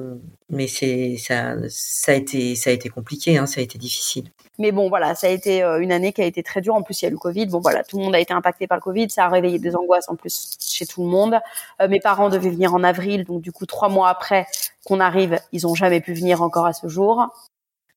mais 0.49 0.67
c'est 0.67 1.15
ça 1.17 1.55
ça 1.69 2.11
a 2.11 2.15
été 2.15 2.55
ça 2.55 2.69
a 2.71 2.73
été 2.73 2.89
compliqué 2.89 3.37
hein, 3.37 3.45
ça 3.45 3.61
a 3.61 3.63
été 3.63 3.77
difficile 3.77 4.25
mais 4.59 4.71
bon, 4.71 4.87
voilà, 4.87 5.15
ça 5.15 5.27
a 5.27 5.29
été 5.31 5.63
euh, 5.63 5.79
une 5.79 5.91
année 5.91 6.13
qui 6.13 6.21
a 6.21 6.25
été 6.25 6.43
très 6.43 6.61
dure. 6.61 6.75
En 6.75 6.83
plus, 6.83 7.01
il 7.01 7.05
y 7.05 7.07
a 7.07 7.09
eu 7.09 7.13
le 7.13 7.17
Covid. 7.17 7.47
Bon, 7.47 7.59
voilà, 7.59 7.83
tout 7.83 7.97
le 7.97 8.03
monde 8.03 8.15
a 8.15 8.19
été 8.19 8.33
impacté 8.33 8.67
par 8.67 8.77
le 8.77 8.81
Covid. 8.81 9.09
Ça 9.09 9.25
a 9.25 9.29
réveillé 9.29 9.57
des 9.57 9.75
angoisses 9.75 10.09
en 10.09 10.15
plus 10.15 10.57
chez 10.61 10.85
tout 10.85 11.03
le 11.03 11.09
monde. 11.09 11.39
Euh, 11.81 11.87
mes 11.87 11.99
parents 11.99 12.29
devaient 12.29 12.51
venir 12.51 12.73
en 12.73 12.83
avril, 12.83 13.23
donc 13.25 13.41
du 13.41 13.51
coup, 13.51 13.65
trois 13.65 13.89
mois 13.89 14.09
après 14.09 14.45
qu'on 14.85 14.99
arrive, 14.99 15.39
ils 15.51 15.65
ont 15.65 15.73
jamais 15.73 16.01
pu 16.01 16.13
venir 16.13 16.41
encore 16.43 16.67
à 16.67 16.73
ce 16.73 16.87
jour. 16.87 17.27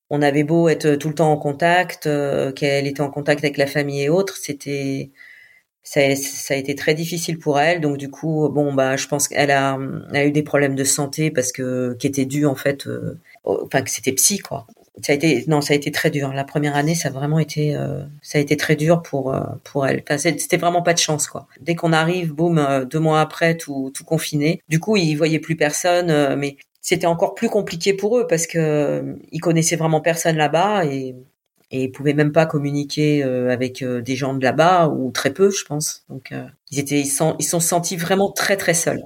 On 0.08 0.22
avait 0.22 0.44
beau 0.44 0.68
être 0.68 0.94
tout 0.94 1.08
le 1.08 1.14
temps 1.14 1.32
en 1.32 1.36
contact, 1.36 2.06
euh, 2.06 2.52
qu'elle 2.52 2.86
était 2.86 3.00
en 3.00 3.10
contact 3.10 3.44
avec 3.44 3.56
la 3.58 3.66
famille 3.66 4.02
et 4.02 4.08
autres, 4.08 4.36
c'était 4.36 5.10
ça, 5.82 6.00
a 6.00 6.56
été 6.56 6.74
très 6.74 6.94
difficile 6.94 7.38
pour 7.38 7.60
elle. 7.60 7.80
Donc 7.80 7.96
du 7.98 8.08
coup, 8.10 8.48
bon 8.48 8.72
bah, 8.72 8.96
je 8.96 9.06
pense 9.08 9.28
qu'elle 9.28 9.50
a, 9.50 9.78
a 10.12 10.24
eu 10.24 10.32
des 10.32 10.42
problèmes 10.42 10.74
de 10.74 10.84
santé 10.84 11.30
parce 11.30 11.52
que 11.52 11.94
qui 11.98 12.06
étaient 12.06 12.24
dus 12.24 12.46
en 12.46 12.54
fait, 12.56 12.88
enfin 13.44 13.82
que 13.82 13.90
c'était 13.90 14.12
psy 14.12 14.38
quoi 14.38 14.66
ça 15.02 15.12
a 15.12 15.14
été 15.14 15.44
non 15.46 15.60
ça 15.60 15.74
a 15.74 15.76
été 15.76 15.90
très 15.90 16.10
dur. 16.10 16.32
La 16.32 16.44
première 16.44 16.76
année 16.76 16.94
ça 16.94 17.08
a 17.08 17.12
vraiment 17.12 17.38
été 17.38 17.76
euh, 17.76 18.02
ça 18.22 18.38
a 18.38 18.40
été 18.40 18.56
très 18.56 18.76
dur 18.76 19.02
pour 19.02 19.34
euh, 19.34 19.42
pour 19.64 19.86
elle. 19.86 20.02
Enfin, 20.08 20.18
c'était 20.18 20.56
vraiment 20.56 20.82
pas 20.82 20.94
de 20.94 20.98
chance 20.98 21.26
quoi. 21.28 21.46
Dès 21.60 21.74
qu'on 21.74 21.92
arrive 21.92 22.32
boum 22.32 22.58
euh, 22.58 22.84
deux 22.84 22.98
mois 23.00 23.20
après 23.20 23.56
tout 23.56 23.90
tout 23.94 24.04
confiné. 24.04 24.62
Du 24.68 24.80
coup 24.80 24.96
ils 24.96 25.14
voyaient 25.14 25.38
plus 25.38 25.56
personne 25.56 26.36
mais 26.36 26.56
c'était 26.80 27.06
encore 27.06 27.34
plus 27.34 27.48
compliqué 27.48 27.94
pour 27.94 28.18
eux 28.18 28.26
parce 28.26 28.46
que 28.46 29.16
ils 29.32 29.40
connaissaient 29.40 29.76
vraiment 29.76 30.00
personne 30.00 30.36
là-bas 30.36 30.86
et 30.86 31.14
et 31.72 31.84
ils 31.84 31.90
pouvaient 31.92 32.14
même 32.14 32.32
pas 32.32 32.46
communiquer 32.46 33.22
avec 33.24 33.84
des 33.84 34.16
gens 34.16 34.34
de 34.34 34.42
là-bas 34.44 34.88
ou 34.88 35.10
très 35.10 35.32
peu 35.32 35.50
je 35.50 35.64
pense. 35.64 36.04
Donc 36.08 36.32
ils 36.70 36.78
étaient 36.78 37.00
ils 37.00 37.06
sont 37.06 37.36
ils 37.38 37.44
sont 37.44 37.60
sentis 37.60 37.96
vraiment 37.96 38.30
très 38.30 38.56
très 38.56 38.74
seuls 38.74 39.02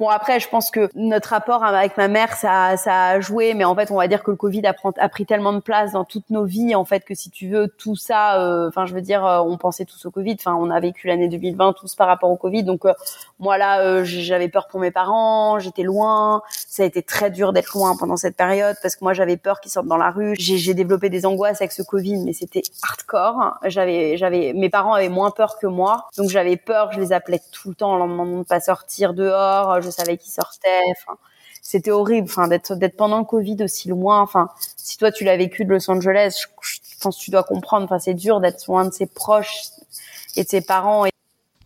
Bon 0.00 0.08
après, 0.08 0.40
je 0.40 0.48
pense 0.48 0.72
que 0.72 0.88
notre 0.96 1.28
rapport 1.28 1.62
avec 1.62 1.96
ma 1.96 2.08
mère, 2.08 2.34
ça, 2.34 2.76
ça 2.76 3.06
a 3.06 3.20
joué, 3.20 3.54
mais 3.54 3.64
en 3.64 3.76
fait, 3.76 3.92
on 3.92 3.96
va 3.96 4.08
dire 4.08 4.24
que 4.24 4.32
le 4.32 4.36
Covid 4.36 4.62
a, 4.66 5.08
pris 5.08 5.24
tellement 5.24 5.52
de 5.52 5.60
place 5.60 5.92
dans 5.92 6.04
toutes 6.04 6.30
nos 6.30 6.44
vies, 6.44 6.74
en 6.74 6.84
fait, 6.84 7.04
que 7.04 7.14
si 7.14 7.30
tu 7.30 7.48
veux, 7.48 7.68
tout 7.68 7.94
ça, 7.94 8.40
euh, 8.40 8.68
enfin, 8.68 8.86
je 8.86 8.94
veux 8.94 9.02
dire, 9.02 9.24
euh, 9.24 9.38
on 9.38 9.56
pensait 9.56 9.84
tous 9.84 10.04
au 10.04 10.10
Covid. 10.10 10.34
Enfin, 10.40 10.56
on 10.58 10.68
a 10.70 10.80
vécu 10.80 11.06
l'année 11.06 11.28
2020 11.28 11.74
tous 11.74 11.94
par 11.94 12.08
rapport 12.08 12.28
au 12.28 12.36
Covid. 12.36 12.64
Donc, 12.64 12.84
euh, 12.86 12.92
moi 13.38 13.56
là, 13.56 14.02
j'avais 14.02 14.48
peur 14.48 14.66
pour 14.66 14.80
mes 14.80 14.90
parents, 14.90 15.60
j'étais 15.60 15.84
loin. 15.84 16.42
Ça 16.50 16.82
a 16.82 16.86
été 16.86 17.02
très 17.02 17.30
dur 17.30 17.52
d'être 17.52 17.72
loin 17.74 17.96
pendant 17.96 18.16
cette 18.16 18.36
période 18.36 18.76
parce 18.82 18.96
que 18.96 19.04
moi, 19.04 19.12
j'avais 19.12 19.36
peur 19.36 19.60
qu'ils 19.60 19.70
sortent 19.70 19.86
dans 19.86 19.96
la 19.96 20.10
rue. 20.10 20.34
J'ai 20.36 20.74
développé 20.74 21.08
des 21.08 21.24
angoisses 21.24 21.60
avec 21.60 21.70
ce 21.70 21.82
Covid, 21.82 22.18
mais 22.24 22.32
c'était 22.32 22.62
hardcore. 22.82 23.58
J'avais, 23.66 24.16
j'avais, 24.16 24.54
mes 24.54 24.70
parents 24.70 24.94
avaient 24.94 25.08
moins 25.08 25.30
peur 25.30 25.56
que 25.60 25.68
moi, 25.68 26.08
donc 26.18 26.30
j'avais 26.30 26.56
peur. 26.56 26.90
Je 26.90 26.98
les 26.98 27.12
appelais 27.12 27.40
tout 27.52 27.68
le 27.68 27.76
temps 27.76 27.96
leur 27.96 28.08
demandant 28.08 28.38
de 28.38 28.44
pas 28.44 28.58
sortir 28.58 29.14
dehors 29.14 29.83
je 29.84 29.90
savais 29.90 30.16
qui 30.16 30.30
sortait. 30.30 30.82
C'était 31.62 31.90
horrible. 31.90 32.28
Enfin, 32.28 32.48
d'être 32.48 32.74
d'être 32.74 32.96
pendant 32.96 33.18
le 33.18 33.24
Covid 33.24 33.56
aussi 33.62 33.88
loin. 33.88 34.20
Enfin, 34.20 34.48
si 34.76 34.98
toi 34.98 35.10
tu 35.12 35.24
l'as 35.24 35.36
vécu 35.36 35.64
de 35.64 35.70
Los 35.70 35.90
Angeles, 35.90 36.46
je, 36.62 36.78
pense 37.00 37.18
que 37.18 37.22
tu 37.22 37.30
dois 37.30 37.42
comprendre. 37.42 37.84
Enfin, 37.84 37.98
c'est 37.98 38.14
dur 38.14 38.40
d'être 38.40 38.66
loin 38.66 38.84
de 38.84 38.92
ses 38.92 39.06
proches 39.06 39.64
et 40.36 40.44
de 40.44 40.48
ses 40.48 40.60
parents. 40.60 41.06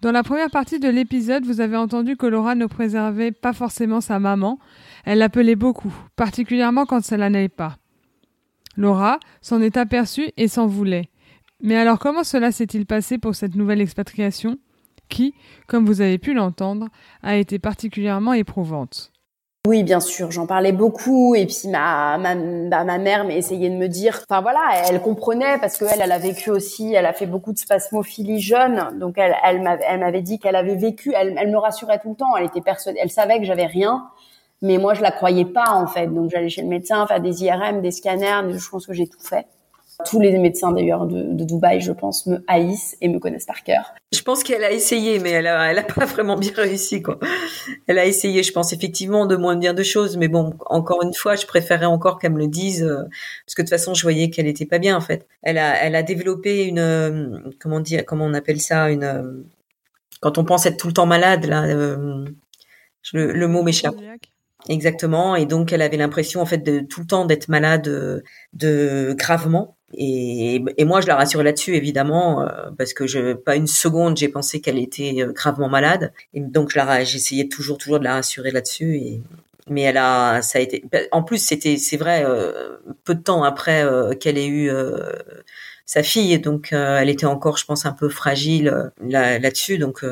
Dans 0.01 0.13
la 0.13 0.23
première 0.23 0.51
partie 0.51 0.79
de 0.79 0.89
l'épisode, 0.89 1.45
vous 1.45 1.61
avez 1.61 1.77
entendu 1.77 2.17
que 2.17 2.27
Laura 2.27 2.55
ne 2.55 2.67
préservait 2.67 3.33
pas 3.33 3.53
forcément 3.53 4.01
sa 4.01 4.21
maman. 4.21 4.61
Elle 5.05 5.19
l'appelait 5.19 5.57
beaucoup, 5.57 5.93
particulièrement 6.15 6.87
quand 6.87 7.05
cela 7.05 7.31
n'allait 7.31 7.49
pas. 7.49 7.77
Laura 8.77 9.19
s'en 9.43 9.61
est 9.61 9.77
aperçue 9.77 10.31
et 10.37 10.47
s'en 10.47 10.69
voulait. 10.69 11.11
Mais 11.61 11.77
alors 11.77 11.99
comment 11.99 12.23
cela 12.23 12.53
s'est-il 12.53 12.87
passé 12.87 13.19
pour 13.19 13.35
cette 13.35 13.57
nouvelle 13.57 13.81
expatriation? 13.81 14.57
Qui, 15.09 15.35
comme 15.67 15.87
vous 15.87 16.01
avez 16.01 16.19
pu 16.19 16.35
l'entendre, 16.35 16.89
a 17.23 17.37
été 17.37 17.59
particulièrement 17.59 18.33
éprouvante 18.33 19.13
oui, 19.67 19.83
bien 19.83 20.01
sûr, 20.01 20.31
j'en 20.31 20.47
parlais 20.47 20.73
beaucoup 20.73 21.35
et 21.35 21.45
puis 21.45 21.69
ma 21.69 22.17
ma, 22.17 22.35
bah, 22.35 22.85
ma 22.85 22.97
mère 22.97 23.25
m'a 23.27 23.35
essayé 23.35 23.69
de 23.69 23.75
me 23.75 23.87
dire, 23.87 24.21
enfin 24.27 24.41
voilà, 24.41 24.61
elle 24.89 25.03
comprenait 25.03 25.59
parce 25.59 25.77
que 25.77 25.85
elle, 25.85 26.01
elle 26.01 26.13
a 26.13 26.19
vécu 26.19 26.49
aussi, 26.51 26.95
elle 26.95 27.05
a 27.05 27.13
fait 27.13 27.27
beaucoup 27.27 27.53
de 27.53 27.59
spasmophilie 27.59 28.41
jeune, 28.41 28.99
donc 28.99 29.19
elle 29.19 29.35
elle 29.45 29.61
m'avait 30.01 30.23
dit 30.23 30.39
qu'elle 30.39 30.57
avait 30.57 30.77
vécu, 30.77 31.13
elle, 31.15 31.35
elle 31.37 31.51
me 31.51 31.59
rassurait 31.59 31.99
tout 31.99 32.11
le 32.11 32.15
temps, 32.15 32.35
elle 32.39 32.47
était 32.47 32.63
persuadée, 32.63 32.99
elle 33.03 33.11
savait 33.11 33.41
que 33.41 33.45
j'avais 33.45 33.67
rien, 33.67 34.09
mais 34.63 34.79
moi 34.79 34.95
je 34.95 35.03
la 35.03 35.11
croyais 35.11 35.45
pas 35.45 35.73
en 35.73 35.87
fait, 35.87 36.07
donc 36.07 36.31
j'allais 36.31 36.49
chez 36.49 36.63
le 36.63 36.69
médecin 36.69 37.07
faire 37.07 37.21
des 37.21 37.45
IRM, 37.45 37.83
des 37.83 37.91
scanners, 37.91 38.57
je 38.57 38.71
pense 38.71 38.87
que 38.87 38.95
j'ai 38.95 39.07
tout 39.07 39.21
fait. 39.21 39.47
Tous 40.07 40.21
les 40.21 40.39
médecins 40.39 40.71
d'ailleurs 40.71 41.07
de, 41.07 41.23
de, 41.33 41.45
Dubaï, 41.45 41.81
je 41.81 41.91
pense, 41.91 42.27
me 42.27 42.45
haïssent 42.47 42.97
et 43.01 43.09
me 43.09 43.19
connaissent 43.19 43.47
par 43.47 43.65
cœur. 43.65 43.95
Je 44.13 44.23
pense 44.23 44.45
qu'elle 44.45 44.63
a 44.63 44.71
essayé, 44.71 45.19
mais 45.19 45.31
elle 45.31 45.49
a, 45.49 45.73
elle 45.73 45.79
a 45.79 45.83
pas 45.83 46.05
vraiment 46.05 46.37
bien 46.37 46.53
réussi, 46.55 47.03
quoi. 47.03 47.19
Elle 47.89 47.99
a 47.99 48.07
essayé, 48.07 48.45
je 48.45 48.53
pense 48.53 48.73
effectivement 48.73 49.27
de 49.27 49.35
moins 49.35 49.57
bien 49.57 49.75
de 49.75 49.83
choses, 49.83 50.17
mais 50.17 50.29
bon, 50.29 50.55
encore 50.67 51.03
une 51.03 51.15
fois, 51.15 51.35
je 51.35 51.47
préférais 51.47 51.87
encore 51.87 52.21
qu'elle 52.21 52.33
me 52.33 52.39
le 52.39 52.47
dise, 52.47 52.85
euh, 52.85 53.03
parce 53.45 53.57
que 53.57 53.63
de 53.63 53.67
toute 53.67 53.71
façon, 53.71 53.95
je 53.95 54.03
voyais 54.03 54.31
qu'elle 54.31 54.47
était 54.47 54.67
pas 54.67 54.79
bien 54.79 54.97
en 54.97 55.01
fait. 55.01 55.27
Elle 55.43 55.59
a, 55.59 55.83
elle 55.83 55.97
a 55.97 56.05
développé 56.05 56.65
une, 56.65 56.79
euh, 56.79 57.41
comment 57.59 57.81
dire, 57.81 58.05
comment 58.07 58.25
on 58.25 58.35
appelle 58.35 58.61
ça, 58.61 58.91
une, 58.91 59.03
euh, 59.03 59.45
quand 60.21 60.39
on 60.39 60.45
pense 60.45 60.65
être 60.67 60.77
tout 60.77 60.87
le 60.87 60.93
temps 60.93 61.07
malade, 61.07 61.45
là, 61.45 61.67
le, 61.67 62.25
le 63.13 63.49
mot 63.49 63.65
m'échappe. 63.65 63.97
Exactement. 64.69 65.35
Et 65.35 65.47
donc, 65.47 65.73
elle 65.73 65.83
avait 65.83 65.97
l'impression, 65.97 66.41
en 66.41 66.47
fait, 66.47 66.59
de 66.59 66.81
tout 66.81 67.01
le 67.01 67.07
temps 67.07 67.25
d'être 67.25 67.49
malade, 67.49 68.23
de 68.53 69.15
gravement. 69.19 69.78
Et, 69.95 70.63
et, 70.77 70.85
moi, 70.85 71.01
je 71.01 71.07
la 71.07 71.17
rassurais 71.17 71.45
là-dessus, 71.45 71.75
évidemment, 71.75 72.43
euh, 72.43 72.71
parce 72.77 72.93
que 72.93 73.07
je, 73.07 73.33
pas 73.33 73.57
une 73.57 73.67
seconde, 73.67 74.19
j'ai 74.19 74.29
pensé 74.29 74.61
qu'elle 74.61 74.79
était 74.79 75.23
euh, 75.23 75.33
gravement 75.33 75.69
malade. 75.69 76.13
Et 76.35 76.41
donc, 76.41 76.71
j'essayais 76.71 77.49
toujours, 77.49 77.79
toujours 77.79 77.99
de 77.99 78.05
la 78.05 78.15
rassurer 78.15 78.51
là-dessus. 78.51 78.97
Et, 78.97 79.23
mais 79.71 79.83
elle 79.83 79.97
a, 79.97 80.43
ça 80.43 80.59
a 80.59 80.63
été. 80.63 80.85
En 81.13 81.23
plus, 81.23 81.39
c'était, 81.39 81.79
c'est 81.79 81.97
vrai, 81.97 82.25
euh, 82.27 82.77
peu 83.05 83.15
de 83.15 83.23
temps 83.23 83.45
après 83.45 83.85
qu'elle 84.21 84.39
ait 84.39 84.47
eu 84.47 84.71
sa 85.85 86.03
fille, 86.03 86.39
donc 86.39 86.69
elle 86.73 87.09
était 87.11 87.27
encore, 87.27 87.59
je 87.59 87.67
pense, 87.67 87.85
un 87.87 87.93
peu 87.93 88.09
fragile 88.09 88.91
là, 89.01 89.39
là-dessus. 89.39 89.79
Donc, 89.79 90.05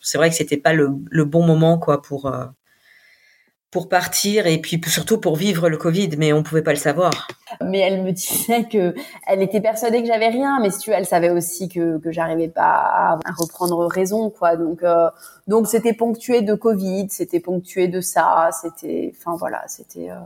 c'est 0.00 0.18
vrai 0.18 0.30
que 0.30 0.36
c'était 0.36 0.56
pas 0.56 0.72
le, 0.72 0.90
le, 1.10 1.24
bon 1.24 1.44
moment, 1.44 1.78
quoi, 1.78 2.00
pour 2.00 2.32
pour 3.72 3.88
partir 3.88 4.46
et 4.46 4.58
puis 4.58 4.78
surtout 4.86 5.18
pour 5.18 5.34
vivre 5.34 5.70
le 5.70 5.78
Covid, 5.78 6.10
mais 6.18 6.34
on 6.34 6.42
pouvait 6.42 6.62
pas 6.62 6.72
le 6.72 6.78
savoir. 6.78 7.26
Mais 7.64 7.78
elle 7.78 8.02
me 8.02 8.12
disait 8.12 8.64
que 8.64 8.94
elle 9.26 9.40
était 9.40 9.62
persuadée 9.62 10.02
que 10.02 10.06
j'avais 10.06 10.28
rien, 10.28 10.60
mais 10.60 10.70
si 10.70 10.78
tu 10.78 10.90
elle 10.90 11.06
savait 11.06 11.30
aussi 11.30 11.70
que 11.70 11.96
que 11.98 12.12
j'arrivais 12.12 12.48
pas 12.48 13.18
à, 13.24 13.32
reprendre 13.34 13.86
raison, 13.86 14.28
quoi. 14.28 14.56
Donc 14.56 14.82
euh, 14.82 15.08
donc 15.48 15.66
c'était 15.66 15.94
ponctué 15.94 16.42
de 16.42 16.54
Covid, 16.54 17.06
c'était 17.08 17.40
ponctué 17.40 17.88
de 17.88 18.02
ça, 18.02 18.50
c'était, 18.60 19.14
enfin 19.16 19.36
voilà, 19.38 19.64
c'était. 19.68 20.10
Euh... 20.10 20.16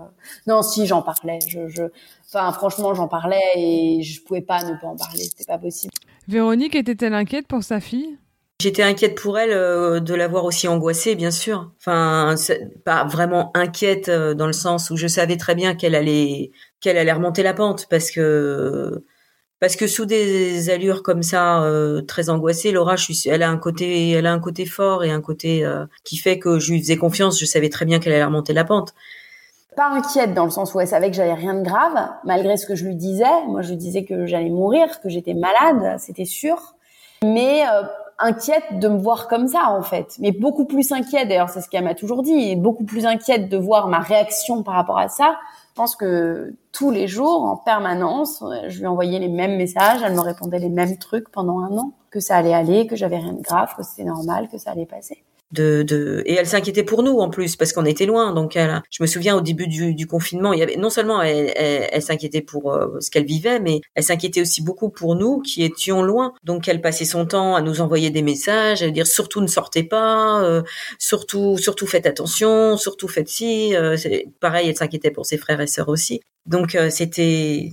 Non, 0.49 0.63
si 0.63 0.87
j'en 0.87 1.03
parlais, 1.03 1.39
je, 1.47 1.69
je, 1.69 1.85
enfin 2.29 2.51
franchement 2.51 2.95
j'en 2.95 3.07
parlais 3.07 3.41
et 3.55 4.03
je 4.03 4.23
pouvais 4.25 4.41
pas 4.41 4.65
ne 4.65 4.75
pas 4.81 4.89
en 4.89 4.97
parler, 4.97 5.21
c'était 5.21 5.45
pas 5.45 5.59
possible. 5.59 5.93
Véronique 6.27 6.75
était-elle 6.75 7.15
inquiète 7.15 7.47
pour 7.47 7.63
sa 7.63 7.79
fille? 7.79 8.19
J'étais 8.67 8.83
inquiète 8.83 9.15
pour 9.15 9.39
elle 9.39 9.53
euh, 9.53 10.01
de 10.01 10.13
la 10.13 10.27
voir 10.27 10.45
aussi 10.45 10.67
angoissée, 10.67 11.15
bien 11.15 11.31
sûr. 11.31 11.71
Enfin, 11.79 12.35
pas 12.85 13.05
vraiment 13.05 13.53
inquiète 13.55 14.09
euh, 14.09 14.35
dans 14.35 14.49
le 14.49 14.53
sens 14.53 14.91
où 14.91 14.97
je 14.97 15.07
savais 15.07 15.37
très 15.37 15.55
bien 15.55 15.77
qu'elle 15.77 15.95
allait 15.95 16.51
qu'elle 16.81 16.99
allait 16.99 17.13
remonter 17.13 17.45
la 17.45 17.55
pente 17.55 17.87
parce 17.89 18.11
que 18.11 19.05
parce 19.61 19.77
que 19.77 19.87
sous 19.87 20.05
des 20.05 20.69
allures 20.69 21.05
comme 21.05 21.23
ça 21.23 21.63
euh, 21.63 22.03
très 22.03 22.29
angoissées, 22.29 22.73
Laura, 22.73 22.97
elle 23.27 23.45
a 23.45 23.51
un 23.51 23.57
côté, 23.57 24.11
elle 24.11 24.27
a 24.27 24.33
un 24.33 24.41
côté 24.41 24.67
fort 24.67 25.05
et 25.05 25.13
un 25.13 25.21
côté 25.21 25.65
qui 26.03 26.17
fait 26.17 26.41
que 26.41 26.59
je 26.59 26.73
lui 26.73 26.81
faisais 26.81 26.97
confiance. 26.97 27.39
Je 27.39 27.47
savais 27.47 27.69
très 27.69 27.85
bien 27.85 28.01
qu'elle 28.01 28.15
allait 28.15 28.25
remonter 28.25 28.53
la 28.53 28.65
pente. 28.65 28.95
Pas 29.77 29.91
inquiète 29.91 30.35
dans 30.35 30.45
le 30.45 30.51
sens 30.51 30.75
où 30.75 30.81
elle 30.81 30.89
savait 30.89 31.09
que 31.09 31.17
j'avais 31.17 31.35
rien 31.35 31.55
de 31.55 31.63
grave, 31.63 32.09
malgré 32.25 32.57
ce 32.57 32.67
que 32.67 32.75
je 32.75 32.85
lui 32.85 32.97
disais. 32.97 33.47
Moi, 33.47 33.63
je 33.63 33.69
lui 33.69 33.77
disais 33.77 34.05
que 34.05 34.27
j'allais 34.27 34.51
mourir, 34.51 35.01
que 35.01 35.09
j'étais 35.09 35.35
malade, 35.35 36.01
c'était 36.01 36.25
sûr. 36.25 36.75
Mais 37.23 37.63
inquiète 38.19 38.79
de 38.79 38.89
me 38.89 38.99
voir 38.99 39.29
comme 39.29 39.49
ça 39.49 39.71
en 39.71 39.83
fait, 39.83 40.17
mais 40.19 40.33
beaucoup 40.33 40.65
plus 40.65 40.93
inquiète. 40.93 41.29
D'ailleurs, 41.29 41.51
c'est 41.51 41.61
ce 41.61 41.69
qu'elle 41.69 41.85
m'a 41.85 41.95
toujours 41.95 42.23
dit, 42.23 42.57
beaucoup 42.57 42.85
plus 42.85 43.07
inquiète 43.07 43.49
de 43.49 43.57
voir 43.57 43.89
ma 43.89 43.99
réaction 43.99 44.63
par 44.63 44.75
rapport 44.75 44.99
à 44.99 45.09
ça. 45.09 45.37
Je 45.71 45.75
pense 45.75 45.97
que 45.97 46.55
tous 46.73 46.91
les 46.91 47.07
jours, 47.07 47.45
en 47.45 47.57
permanence, 47.57 48.43
je 48.69 48.79
lui 48.79 48.87
envoyais 48.87 49.19
les 49.19 49.29
mêmes 49.29 49.57
messages, 49.57 50.01
elle 50.03 50.15
me 50.15 50.21
répondait 50.21 50.59
les 50.59 50.71
mêmes 50.71 50.97
trucs 50.97 51.31
pendant 51.31 51.61
un 51.61 51.77
an, 51.77 51.93
que 52.11 52.21
ça 52.21 52.37
allait 52.37 52.55
aller, 52.55 52.87
que 52.87 52.97
j'avais 52.97 53.19
rien 53.19 53.35
de 53.35 53.43
grave, 53.43 53.75
que 53.77 53.83
c'était 53.83 54.05
normal, 54.05 54.49
que 54.49 54.57
ça 54.57 54.71
allait 54.71 54.87
passer 54.87 55.23
de, 55.53 55.83
de 55.83 56.23
et 56.27 56.35
elle 56.35 56.47
s'inquiétait 56.47 56.83
pour 56.83 57.03
nous 57.03 57.19
en 57.19 57.31
plus 57.31 57.57
parce 57.57 57.73
qu'on 57.73 57.85
était 57.85 58.07
loin. 58.07 58.33
Donc 58.33 58.57
elle, 58.57 58.83
je 58.91 59.03
me 59.03 59.07
souviens 59.07 59.37
au 59.37 59.41
début 59.41 59.69
du, 59.69 59.95
du 59.95 60.07
confinement 60.07 60.53
il 60.53 60.59
y 60.59 60.63
avait 60.63 60.77
non 60.77 60.91
seulement 60.91 61.23
elle, 61.23 61.53
elle, 61.57 62.03
s'inquiétait 62.03 62.41
pour 62.41 62.73
euh, 62.73 62.99
ce 63.01 63.11
qu'elle 63.11 63.25
vivait 63.25 63.61
mais 63.61 63.81
elle 63.95 64.03
s'inquiétait 64.03 64.41
aussi 64.41 64.63
beaucoup 64.63 64.91
pour 64.91 65.15
nous 65.15 65.41
qui 65.41 65.63
étions 65.63 66.03
loin. 66.03 66.35
Donc 66.45 66.69
elle 66.69 66.81
passait 66.81 67.05
son 67.05 67.27
temps 67.27 67.55
à 67.55 67.63
nous 67.63 67.81
envoyer 67.81 68.11
des 68.11 68.23
messages 68.23 68.83
à 68.83 68.91
dire 68.91 69.07
surtout 69.07 69.41
ne 69.41 69.47
sortez 69.47 69.85
pas 69.85 70.43
euh, 70.43 70.63
surtout 70.99 71.57
surtout 71.59 71.87
faites 71.87 72.07
attention 72.07 72.77
surtout 72.77 73.09
faites 73.09 73.29
ci 73.29 73.77
euh, 73.77 73.97
pareil 74.41 74.69
elle 74.69 74.77
s'inquiétait 74.77 75.11
pour 75.11 75.27
ses 75.27 75.39
frères 75.39 75.61
et 75.61 75.67
sœurs 75.67 75.89
aussi. 75.89 76.21
Donc 76.47 76.77
c'était 76.91 77.73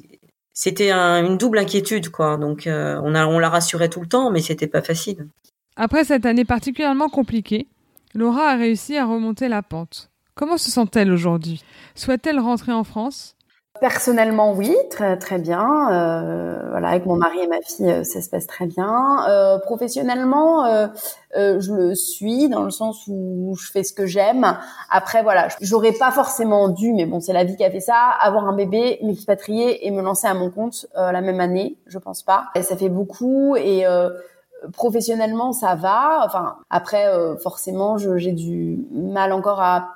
c'était 0.54 0.92
une 0.92 1.38
double 1.38 1.58
inquiétude 1.60 2.10
quoi. 2.10 2.38
Donc 2.38 2.64
on 2.68 3.16
a 3.16 3.26
on 3.26 3.40
la 3.40 3.50
rassurait 3.50 3.90
tout 3.90 4.02
le 4.02 4.08
temps 4.08 4.32
mais 4.32 4.42
c'était 4.42 4.68
pas 4.68 4.82
facile 4.82 5.28
après 5.76 6.04
cette 6.04 6.26
année 6.26 6.46
particulièrement 6.46 7.10
compliquée, 7.10 7.68
Laura 8.14 8.50
a 8.50 8.56
réussi 8.56 8.98
à 8.98 9.06
remonter 9.06 9.48
la 9.48 9.62
pente. 9.62 10.10
Comment 10.36 10.58
se 10.58 10.72
sent-elle 10.72 11.12
aujourd'hui? 11.12 11.64
Souhaite-t-elle 11.96 12.40
rentrer 12.40 12.72
en 12.72 12.84
France? 12.84 13.36
Personnellement, 13.82 14.54
oui, 14.54 14.74
très 14.92 15.18
très 15.18 15.40
bien. 15.40 15.90
Euh, 15.92 16.70
voilà, 16.70 16.90
avec 16.90 17.08
mon 17.08 17.16
mari 17.16 17.40
et 17.40 17.48
ma 17.48 17.60
fille, 17.62 17.90
euh, 17.90 18.04
ça 18.04 18.22
se 18.22 18.30
passe 18.30 18.46
très 18.46 18.68
bien. 18.68 19.28
Euh, 19.28 19.58
professionnellement, 19.58 20.66
euh, 20.66 20.88
euh, 21.36 21.60
je 21.60 21.74
le 21.74 21.96
suis 21.96 22.50
dans 22.50 22.64
le 22.64 22.70
sens 22.70 23.04
où 23.08 23.56
je 23.60 23.72
fais 23.72 23.84
ce 23.84 23.92
que 23.92 24.06
j'aime. 24.06 24.58
Après, 24.92 25.24
voilà, 25.24 25.48
j'aurais 25.60 25.92
pas 25.92 26.12
forcément 26.12 26.70
dû, 26.70 26.94
mais 26.94 27.06
bon, 27.06 27.20
c'est 27.20 27.34
la 27.34 27.44
vie 27.44 27.58
qui 27.58 27.64
a 27.64 27.72
fait 27.72 27.80
ça, 27.80 28.10
avoir 28.22 28.46
un 28.48 28.56
bébé, 28.56 29.00
m'expatrier 29.02 29.86
et 29.88 29.92
me 29.92 30.04
lancer 30.04 30.28
à 30.28 30.36
mon 30.36 30.52
compte 30.52 30.86
la 30.96 31.22
même 31.22 31.40
année. 31.40 31.78
Je 31.88 31.98
pense 31.98 32.22
pas. 32.22 32.46
Et 32.56 32.62
ça 32.62 32.78
fait 32.78 32.90
beaucoup 32.90 33.56
et 33.56 33.86
professionnellement 34.71 35.52
ça 35.52 35.76
va. 35.76 36.21
Enfin 36.26 36.56
après 36.69 37.08
euh, 37.08 37.36
forcément 37.38 37.97
j'ai 37.97 38.32
du 38.32 38.86
mal 38.91 39.34
encore 39.34 39.62
à 39.62 39.89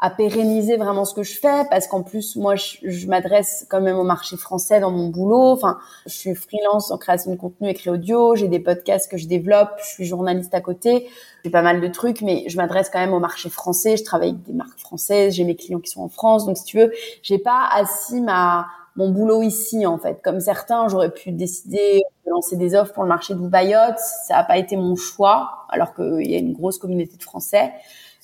à 0.00 0.10
pérenniser 0.10 0.76
vraiment 0.76 1.04
ce 1.04 1.12
que 1.12 1.24
je 1.24 1.36
fais 1.36 1.64
parce 1.70 1.88
qu'en 1.88 2.02
plus 2.02 2.36
moi 2.36 2.54
je, 2.54 3.06
m'adresse 3.08 3.66
quand 3.68 3.80
même 3.80 3.96
au 3.96 4.04
marché 4.04 4.36
français 4.36 4.78
dans 4.78 4.92
mon 4.92 5.08
boulot. 5.08 5.50
Enfin 5.50 5.78
je 6.06 6.12
suis 6.12 6.34
freelance 6.34 6.90
en 6.92 6.98
création 6.98 7.32
de 7.32 7.36
contenu 7.36 7.68
écrit 7.68 7.90
audio, 7.90 8.36
j'ai 8.36 8.46
des 8.46 8.60
podcasts 8.60 9.10
que 9.10 9.16
je 9.16 9.26
développe, 9.26 9.70
je 9.78 9.86
suis 9.86 10.04
journaliste 10.04 10.54
à 10.54 10.60
côté, 10.60 11.08
j'ai 11.44 11.50
pas 11.50 11.62
mal 11.62 11.80
de 11.80 11.88
trucs 11.88 12.22
mais 12.22 12.44
je 12.46 12.56
m'adresse 12.56 12.90
quand 12.90 13.00
même 13.00 13.12
au 13.12 13.18
marché 13.18 13.50
français. 13.50 13.96
Je 13.96 14.04
travaille 14.04 14.30
avec 14.30 14.42
des 14.44 14.52
marques 14.52 14.78
françaises, 14.78 15.34
j'ai 15.34 15.44
mes 15.44 15.56
clients 15.56 15.80
qui 15.80 15.90
sont 15.90 16.02
en 16.02 16.08
France 16.08 16.46
donc 16.46 16.56
si 16.56 16.64
tu 16.64 16.78
veux 16.78 16.92
j'ai 17.22 17.38
pas 17.38 17.68
assis 17.72 18.20
ma 18.20 18.66
mon 18.98 19.10
boulot 19.10 19.42
ici 19.42 19.86
en 19.86 19.96
fait. 19.96 20.20
Comme 20.22 20.40
certains, 20.40 20.88
j'aurais 20.88 21.10
pu 21.10 21.30
décider 21.30 22.02
de 22.26 22.30
lancer 22.30 22.56
des 22.56 22.74
offres 22.74 22.92
pour 22.92 23.04
le 23.04 23.08
marché 23.08 23.32
de 23.32 23.38
Dubaïot. 23.38 23.94
Ça 24.26 24.34
n'a 24.34 24.44
pas 24.44 24.58
été 24.58 24.76
mon 24.76 24.96
choix, 24.96 25.66
alors 25.70 25.94
qu'il 25.94 26.28
y 26.28 26.34
a 26.34 26.38
une 26.38 26.52
grosse 26.52 26.78
communauté 26.78 27.16
de 27.16 27.22
Français. 27.22 27.72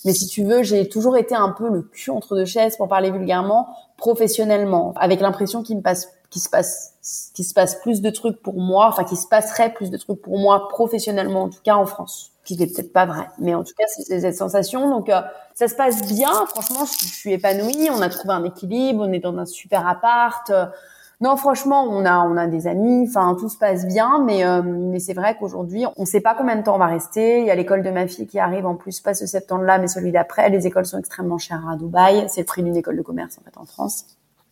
Mais 0.05 0.13
si 0.13 0.27
tu 0.27 0.45
veux, 0.45 0.63
j'ai 0.65 0.89
toujours 0.89 1.17
été 1.17 1.35
un 1.35 1.51
peu 1.51 1.71
le 1.71 1.83
cul 1.83 2.11
entre 2.11 2.37
deux 2.37 2.45
chaises, 2.45 2.77
pour 2.77 2.89
parler 2.89 3.11
vulgairement, 3.11 3.69
professionnellement, 3.97 4.93
avec 4.97 5.21
l'impression 5.21 5.63
se 5.63 5.79
passe, 5.81 6.93
qu'il 7.35 7.45
se 7.45 7.55
passe 7.55 7.77
plus 7.77 8.03
de 8.03 8.11
trucs 8.11 8.43
pour 8.43 8.61
moi, 8.61 8.89
enfin 8.89 9.05
qu'il 9.05 9.17
se 9.17 9.29
passerait 9.29 9.73
plus 9.73 9.91
de 9.91 9.97
trucs 9.97 10.21
pour 10.21 10.39
moi 10.39 10.69
professionnellement, 10.69 11.45
en 11.45 11.49
tout 11.49 11.63
cas 11.63 11.77
en 11.77 11.87
France 11.87 12.34
qui 12.45 12.57
n'est 12.57 12.67
peut-être 12.67 12.93
pas 12.93 13.07
vrai. 13.07 13.27
Mais 13.39 13.55
en 13.55 13.65
tout 13.65 13.73
cas, 13.77 13.85
c'est 13.89 14.21
cette 14.21 14.37
sensation. 14.37 14.89
Donc, 14.89 15.09
euh, 15.09 15.21
ça 15.55 15.67
se 15.67 15.75
passe 15.75 16.07
bien. 16.07 16.31
Franchement, 16.47 16.85
je, 16.85 17.07
suis 17.07 17.33
épanouie. 17.33 17.89
On 17.91 18.01
a 18.03 18.09
trouvé 18.09 18.35
un 18.35 18.45
équilibre. 18.45 19.05
On 19.07 19.13
est 19.13 19.21
dans 19.21 19.37
un 19.37 19.47
super 19.47 19.89
appart. 19.89 20.51
Euh, 20.51 20.67
non, 21.21 21.37
franchement, 21.37 21.85
on 21.85 22.05
a 22.05 22.19
on 22.19 22.37
a 22.37 22.47
des 22.47 22.67
amis. 22.67 23.07
Enfin, 23.09 23.35
tout 23.39 23.49
se 23.49 23.57
passe 23.57 23.87
bien. 23.87 24.23
Mais 24.25 24.45
euh, 24.45 24.63
mais 24.63 25.01
c'est 25.01 25.15
vrai 25.15 25.37
qu'aujourd'hui, 25.39 25.87
on 25.97 26.03
ne 26.03 26.07
sait 26.07 26.21
pas 26.21 26.35
combien 26.35 26.57
de 26.57 26.63
temps 26.63 26.75
on 26.75 26.79
va 26.79 26.87
rester. 26.87 27.41
Il 27.41 27.47
y 27.47 27.51
a 27.51 27.55
l'école 27.55 27.83
de 27.83 27.91
ma 27.91 28.07
fille 28.07 28.27
qui 28.27 28.39
arrive 28.39 28.67
en 28.67 28.75
plus, 28.75 29.01
pas 29.01 29.15
ce 29.15 29.27
septembre-là, 29.27 29.79
mais 29.79 29.89
celui 29.89 30.13
d'après. 30.13 30.51
Les 30.51 30.67
écoles 30.67 30.87
sont 30.87 30.99
extrêmement 30.99 31.39
chères 31.39 31.67
à 31.69 31.77
Dubaï. 31.77 32.27
C'est 32.29 32.43
le 32.43 32.47
prix 32.47 32.63
d'une 32.63 32.77
école 32.77 32.97
de 32.97 33.03
commerce 33.03 33.39
en 33.39 33.43
fait 33.43 33.57
en 33.57 33.65
France. 33.65 34.05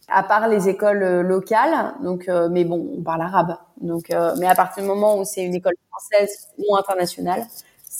À 0.09 0.22
part 0.22 0.48
les 0.48 0.68
écoles 0.68 1.20
locales, 1.20 1.94
donc 2.02 2.28
mais 2.50 2.64
bon, 2.64 2.96
on 2.98 3.02
parle 3.02 3.22
arabe. 3.22 3.57
Donc, 3.81 4.11
mais 4.38 4.46
à 4.46 4.55
partir 4.55 4.83
du 4.83 4.88
moment 4.88 5.18
où 5.18 5.24
c'est 5.24 5.42
une 5.42 5.55
école 5.55 5.74
française 5.88 6.48
ou 6.59 6.76
internationale, 6.76 7.46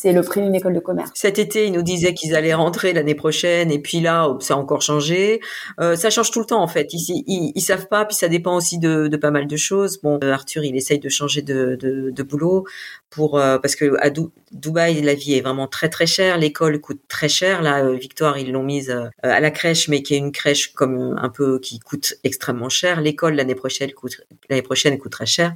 c'est 0.03 0.13
le 0.13 0.23
prix 0.23 0.41
d'une 0.41 0.55
école 0.57 0.75
de 0.75 0.81
commerce. 0.81 1.13
Cet 1.15 1.39
été, 1.39 1.67
ils 1.67 1.73
nous 1.73 1.83
disaient 1.83 2.13
qu'ils 2.13 2.35
allaient 2.35 2.55
rentrer 2.55 2.93
l'année 2.93 3.15
prochaine, 3.15 3.71
et 3.71 3.79
puis 3.79 4.01
là, 4.01 4.37
ça 4.41 4.55
a 4.55 4.57
encore 4.57 4.83
changé. 4.83 5.41
Euh, 5.81 5.95
ça 5.95 6.11
change 6.11 6.33
tout 6.33 6.41
le 6.41 6.45
temps 6.45 6.61
en 6.61 6.67
fait. 6.67 6.89
Ils, 6.93 7.53
ils, 7.55 7.61
savent 7.61 7.87
pas, 7.87 8.05
puis 8.05 8.17
ça 8.17 8.27
dépend 8.27 8.57
aussi 8.57 8.81
de, 8.81 9.09
pas 9.17 9.31
mal 9.31 9.47
de 9.47 9.57
choses. 9.57 10.01
Bon, 10.03 10.19
euh, 10.25 10.33
Arthur, 10.33 10.65
il 10.65 10.75
essaye 10.75 10.99
de 10.99 11.09
changer 11.09 11.43
de, 11.43 12.23
boulot 12.25 12.65
pour 13.11 13.39
euh, 13.39 13.59
parce 13.59 13.77
que 13.77 13.95
à 14.01 14.11
Dubaï, 14.51 15.03
la 15.03 15.15
vie 15.15 15.35
est 15.35 15.41
vraiment 15.41 15.69
très 15.69 15.89
très 15.89 16.07
chère. 16.07 16.37
L'école 16.37 16.81
coûte 16.81 17.03
très 17.07 17.29
cher. 17.29 17.63
Là, 17.63 17.93
Victoire, 17.93 18.39
ils 18.39 18.51
l'ont 18.51 18.65
mise 18.65 18.91
à 19.23 19.41
la 19.41 19.51
crèche, 19.53 19.89
mais 19.89 20.03
qui 20.03 20.15
est 20.15 20.19
une 20.19 20.33
crèche 20.33 20.73
comme 20.73 21.17
un 21.17 21.29
peu 21.29 21.61
qui 21.61 21.79
coûte 21.79 22.15
extrêmement 22.25 22.71
cher. 22.71 23.01
L'école 23.01 23.35
l'année 23.35 23.55
prochaine 23.55 23.93
coûte 23.93 24.21
l'année 24.49 24.63
prochaine 24.63 24.99
coûte 24.99 25.13
très 25.13 25.27
cher. 25.27 25.55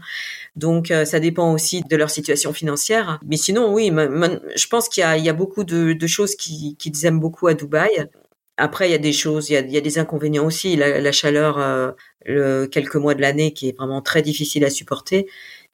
Donc 0.55 0.93
ça 1.05 1.19
dépend 1.19 1.53
aussi 1.53 1.83
de 1.83 1.97
leur 1.97 2.11
situation 2.11 2.53
financière. 2.53 3.19
Mais 3.27 3.37
sinon, 3.37 3.73
oui, 3.73 3.91
je 4.55 4.67
pense 4.69 4.89
qu'il 4.89 5.03
y, 5.03 5.29
a, 5.29 5.33
beaucoup 5.33 5.65
de, 5.65 6.07
choses 6.07 6.35
qu'ils 6.37 6.77
qui 6.77 6.93
aiment 7.05 7.21
beaucoup 7.21 7.47
à 7.49 7.55
Dubaï. 7.55 8.09
Après, 8.57 8.89
il 8.89 8.93
y 8.93 8.95
a 8.95 8.99
des 8.99 9.13
choses, 9.13 9.51
il 9.51 9.71
y 9.71 9.77
a, 9.77 9.81
des 9.81 9.99
inconvénients 9.99 10.47
aussi. 10.47 10.77
La, 10.77 11.01
la 11.01 11.13
chaleur, 11.13 11.59
euh, 12.29 12.67
quelques 12.69 12.97
mois 12.97 13.15
de 13.15 13.21
l'année, 13.21 13.53
qui 13.53 13.69
est 13.69 13.77
vraiment 13.77 14.03
très 14.03 14.23
difficile 14.23 14.65
à 14.65 14.71
supporter. 14.71 15.27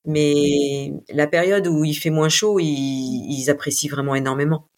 Mais 0.04 0.92
la 1.10 1.26
période 1.26 1.66
où 1.68 1.84
il 1.84 1.94
fait 1.94 2.10
moins 2.10 2.28
chaud, 2.28 2.58
ils 2.60 3.50
apprécient 3.50 3.90
vraiment 3.90 4.14
énormément. 4.14 4.68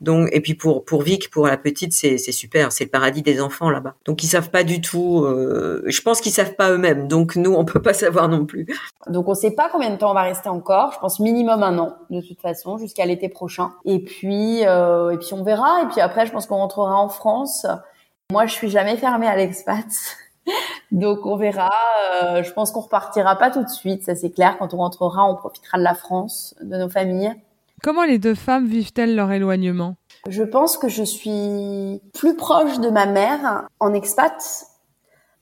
Donc 0.00 0.28
et 0.32 0.40
puis 0.40 0.54
pour 0.54 0.84
pour 0.84 1.02
Vic, 1.02 1.30
pour 1.30 1.46
la 1.46 1.56
petite, 1.56 1.92
c'est 1.92 2.18
c'est 2.18 2.32
super, 2.32 2.72
c'est 2.72 2.84
le 2.84 2.90
paradis 2.90 3.22
des 3.22 3.40
enfants 3.40 3.70
là-bas. 3.70 3.94
Donc 4.04 4.22
ils 4.22 4.28
savent 4.28 4.50
pas 4.50 4.64
du 4.64 4.80
tout. 4.80 5.24
Euh, 5.24 5.82
je 5.86 6.00
pense 6.00 6.20
qu'ils 6.20 6.32
savent 6.32 6.54
pas 6.54 6.70
eux-mêmes. 6.70 7.06
Donc 7.08 7.36
nous, 7.36 7.54
on 7.54 7.64
peut 7.64 7.82
pas 7.82 7.92
savoir 7.94 8.28
non 8.28 8.46
plus. 8.46 8.66
Donc 9.08 9.28
on 9.28 9.34
sait 9.34 9.50
pas 9.50 9.68
combien 9.70 9.90
de 9.90 9.96
temps 9.96 10.10
on 10.10 10.14
va 10.14 10.22
rester 10.22 10.48
encore. 10.48 10.92
Je 10.92 10.98
pense 10.98 11.20
minimum 11.20 11.62
un 11.62 11.78
an 11.78 11.96
de 12.10 12.20
toute 12.20 12.40
façon 12.40 12.78
jusqu'à 12.78 13.04
l'été 13.04 13.28
prochain. 13.28 13.72
Et 13.84 13.98
puis 13.98 14.66
euh, 14.66 15.10
et 15.10 15.18
puis 15.18 15.34
on 15.34 15.42
verra. 15.42 15.82
Et 15.82 15.86
puis 15.88 16.00
après, 16.00 16.26
je 16.26 16.32
pense 16.32 16.46
qu'on 16.46 16.56
rentrera 16.56 16.96
en 16.96 17.08
France. 17.08 17.66
Moi, 18.30 18.46
je 18.46 18.52
suis 18.52 18.70
jamais 18.70 18.96
fermée 18.96 19.26
à 19.26 19.36
l'expat. 19.36 19.86
Donc 20.92 21.26
on 21.26 21.36
verra. 21.36 21.70
Euh, 22.22 22.42
je 22.42 22.52
pense 22.52 22.72
qu'on 22.72 22.80
repartira 22.80 23.36
pas 23.36 23.50
tout 23.50 23.62
de 23.62 23.68
suite, 23.68 24.04
ça 24.04 24.14
c'est 24.14 24.30
clair. 24.30 24.56
Quand 24.58 24.72
on 24.74 24.78
rentrera, 24.78 25.24
on 25.24 25.36
profitera 25.36 25.78
de 25.78 25.82
la 25.82 25.94
France, 25.94 26.54
de 26.62 26.76
nos 26.76 26.88
familles. 26.88 27.34
Comment 27.82 28.04
les 28.04 28.18
deux 28.18 28.34
femmes 28.34 28.66
vivent-elles 28.66 29.16
leur 29.16 29.32
éloignement? 29.32 29.96
Je 30.28 30.42
pense 30.42 30.76
que 30.76 30.88
je 30.88 31.02
suis 31.02 32.02
plus 32.12 32.36
proche 32.36 32.78
de 32.78 32.90
ma 32.90 33.06
mère 33.06 33.68
en 33.78 33.94
expat 33.94 34.66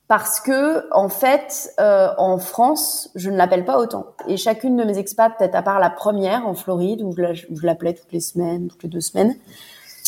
parce 0.07 0.39
que 0.39 0.91
en 0.93 1.09
fait, 1.09 1.71
euh, 1.81 2.09
en 2.17 2.37
France, 2.37 3.11
je 3.15 3.29
ne 3.29 3.35
l'appelle 3.35 3.65
pas 3.65 3.77
autant. 3.77 4.07
Et 4.27 4.37
chacune 4.37 4.77
de 4.77 4.85
mes 4.85 4.97
expats, 4.97 5.37
peut-être 5.37 5.55
à 5.55 5.61
part 5.61 5.79
la 5.79 5.89
première 5.89 6.47
en 6.47 6.53
Floride 6.53 7.01
où 7.01 7.13
je 7.13 7.65
l'appelais 7.65 7.93
toutes 7.93 8.13
les 8.13 8.21
semaines, 8.21 8.69
toutes 8.69 8.83
les 8.83 8.89
deux 8.89 9.01
semaines, 9.01 9.35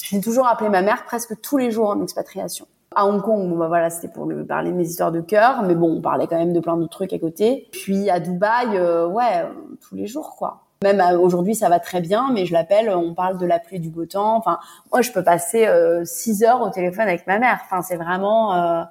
j'ai 0.04 0.22
toujours 0.22 0.48
appelé 0.48 0.70
ma 0.70 0.82
mère 0.82 1.04
presque 1.04 1.40
tous 1.42 1.58
les 1.58 1.70
jours 1.70 1.90
en 1.90 2.02
expatriation. 2.02 2.66
À 2.96 3.06
Hong 3.06 3.22
Kong, 3.22 3.58
bah 3.58 3.68
voilà, 3.68 3.90
c'était 3.90 4.12
pour 4.12 4.26
lui 4.26 4.44
parler 4.46 4.72
de 4.72 4.76
mes 4.76 4.88
histoires 4.88 5.12
de 5.12 5.22
cœur, 5.22 5.64
mais 5.64 5.76
bon, 5.76 5.98
on 5.98 6.02
parlait 6.02 6.28
quand 6.28 6.38
même 6.38 6.52
de 6.52 6.60
plein 6.60 6.76
d'autres 6.78 6.90
trucs 6.90 7.14
à 7.14 7.20
côté. 7.20 7.68
Puis 7.72 8.10
à 8.10 8.20
Dubaï, 8.20 8.78
euh, 8.78 9.08
ouais, 9.08 9.48
tous 9.82 9.96
les 9.96 10.08
jours 10.08 10.36
quoi. 10.38 10.64
Même 10.84 11.00
euh, 11.00 11.20
aujourd'hui, 11.20 11.54
ça 11.54 11.70
va 11.70 11.80
très 11.80 12.02
bien, 12.02 12.32
mais 12.34 12.46
je 12.46 12.54
l'appelle, 12.54 12.90
on 12.90 13.14
parle 13.14 13.38
de 13.38 13.46
la 13.46 13.60
pluie 13.60 13.80
du 13.80 13.90
beau 13.90 14.06
temps. 14.06 14.36
Enfin, 14.36 14.60
moi, 14.92 15.02
je 15.02 15.12
peux 15.12 15.24
passer 15.24 15.68
euh, 15.68 16.04
six 16.06 16.44
heures 16.44 16.62
au 16.62 16.70
téléphone 16.70 17.08
avec 17.08 17.28
ma 17.28 17.38
mère. 17.38 17.60
Enfin, 17.66 17.84
c'est 17.84 17.98
vraiment. 17.98 18.56
Euh, 18.56 18.84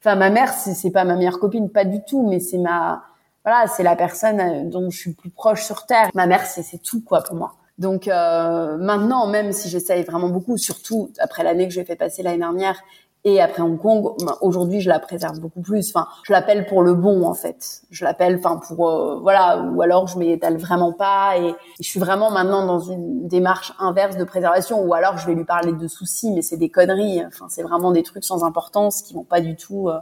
enfin, 0.00 0.14
ma 0.14 0.30
mère, 0.30 0.52
c'est 0.52 0.90
pas 0.90 1.04
ma 1.04 1.16
meilleure 1.16 1.40
copine, 1.40 1.68
pas 1.68 1.84
du 1.84 2.04
tout, 2.04 2.28
mais 2.28 2.38
c'est 2.38 2.58
ma. 2.58 3.02
Voilà, 3.44 3.66
c'est 3.66 3.82
la 3.82 3.96
personne 3.96 4.70
dont 4.70 4.90
je 4.90 4.98
suis 4.98 5.12
plus 5.12 5.30
proche 5.30 5.62
sur 5.64 5.86
terre. 5.86 6.10
Ma 6.14 6.26
mère, 6.26 6.46
c'est 6.46 6.82
tout 6.82 7.02
quoi 7.02 7.22
pour 7.22 7.36
moi. 7.36 7.54
Donc 7.78 8.06
maintenant, 8.06 9.28
même 9.28 9.52
si 9.52 9.68
j'essaye 9.68 10.02
vraiment 10.02 10.30
beaucoup, 10.30 10.56
surtout 10.56 11.12
après 11.20 11.44
l'année 11.44 11.68
que 11.68 11.74
j'ai 11.74 11.84
fait 11.84 11.94
passer 11.94 12.24
l'année 12.24 12.38
dernière 12.38 12.82
et 13.28 13.40
après 13.40 13.60
Hong 13.60 13.76
Kong, 13.76 14.14
ben, 14.24 14.36
aujourd'hui, 14.40 14.80
je 14.80 14.88
la 14.88 15.00
préserve 15.00 15.40
beaucoup 15.40 15.60
plus. 15.60 15.90
Enfin, 15.90 16.06
je 16.22 16.32
l'appelle 16.32 16.64
pour 16.64 16.82
le 16.82 16.94
bon, 16.94 17.26
en 17.26 17.34
fait. 17.34 17.82
Je 17.90 18.04
l'appelle, 18.04 18.36
enfin, 18.36 18.58
pour 18.58 18.88
euh, 18.88 19.18
voilà, 19.20 19.60
ou 19.62 19.82
alors 19.82 20.06
je 20.06 20.16
m'étale 20.16 20.58
vraiment 20.58 20.92
pas. 20.92 21.36
Et, 21.36 21.52
je 21.80 21.84
suis 21.84 21.98
vraiment 21.98 22.30
maintenant 22.30 22.64
dans 22.64 22.78
une 22.78 23.26
démarche 23.26 23.72
inverse 23.80 24.16
de 24.16 24.22
préservation, 24.22 24.80
ou 24.80 24.94
alors 24.94 25.18
je 25.18 25.26
vais 25.26 25.34
lui 25.34 25.44
parler 25.44 25.72
de 25.72 25.88
soucis, 25.88 26.30
mais 26.30 26.40
c'est 26.40 26.56
des 26.56 26.70
conneries. 26.70 27.26
Enfin, 27.26 27.46
c'est 27.48 27.64
vraiment 27.64 27.90
des 27.90 28.04
trucs 28.04 28.22
sans 28.22 28.44
importance 28.44 29.02
qui 29.02 29.12
vont 29.12 29.24
pas 29.24 29.40
du 29.40 29.56
tout. 29.56 29.88
Euh, 29.88 29.98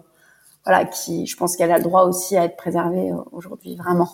voilà, 0.66 0.84
qui, 0.84 1.26
je 1.26 1.36
pense 1.38 1.56
qu'elle 1.56 1.72
a 1.72 1.78
le 1.78 1.84
droit 1.84 2.04
aussi 2.04 2.36
à 2.36 2.44
être 2.44 2.58
préservée 2.58 3.10
euh, 3.10 3.16
aujourd'hui, 3.32 3.74
vraiment. 3.74 4.10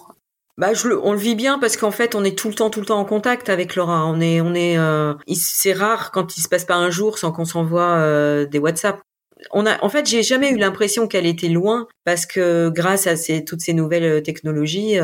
Bah, 0.60 0.74
je 0.74 0.88
le, 0.88 1.02
on 1.02 1.14
le 1.14 1.18
vit 1.18 1.36
bien 1.36 1.58
parce 1.58 1.78
qu'en 1.78 1.90
fait, 1.90 2.14
on 2.14 2.22
est 2.22 2.36
tout 2.36 2.48
le 2.48 2.54
temps, 2.54 2.68
tout 2.68 2.80
le 2.80 2.86
temps 2.86 2.98
en 2.98 3.06
contact 3.06 3.48
avec 3.48 3.76
Laura. 3.76 4.06
On 4.06 4.20
est, 4.20 4.42
on 4.42 4.54
est, 4.54 4.76
euh, 4.76 5.14
c'est 5.34 5.72
rare 5.72 6.10
quand 6.10 6.36
il 6.36 6.42
se 6.42 6.50
passe 6.50 6.66
pas 6.66 6.74
un 6.74 6.90
jour 6.90 7.16
sans 7.16 7.32
qu'on 7.32 7.46
s'envoie 7.46 7.96
euh, 7.96 8.44
des 8.44 8.58
WhatsApp. 8.58 9.00
On 9.52 9.64
a, 9.64 9.82
en 9.82 9.88
fait, 9.88 10.06
j'ai 10.06 10.22
jamais 10.22 10.50
eu 10.50 10.58
l'impression 10.58 11.08
qu'elle 11.08 11.24
était 11.24 11.48
loin 11.48 11.88
parce 12.04 12.26
que 12.26 12.68
grâce 12.68 13.06
à 13.06 13.16
ces, 13.16 13.42
toutes 13.42 13.62
ces 13.62 13.72
nouvelles 13.72 14.04
euh, 14.04 14.20
technologies, 14.20 14.98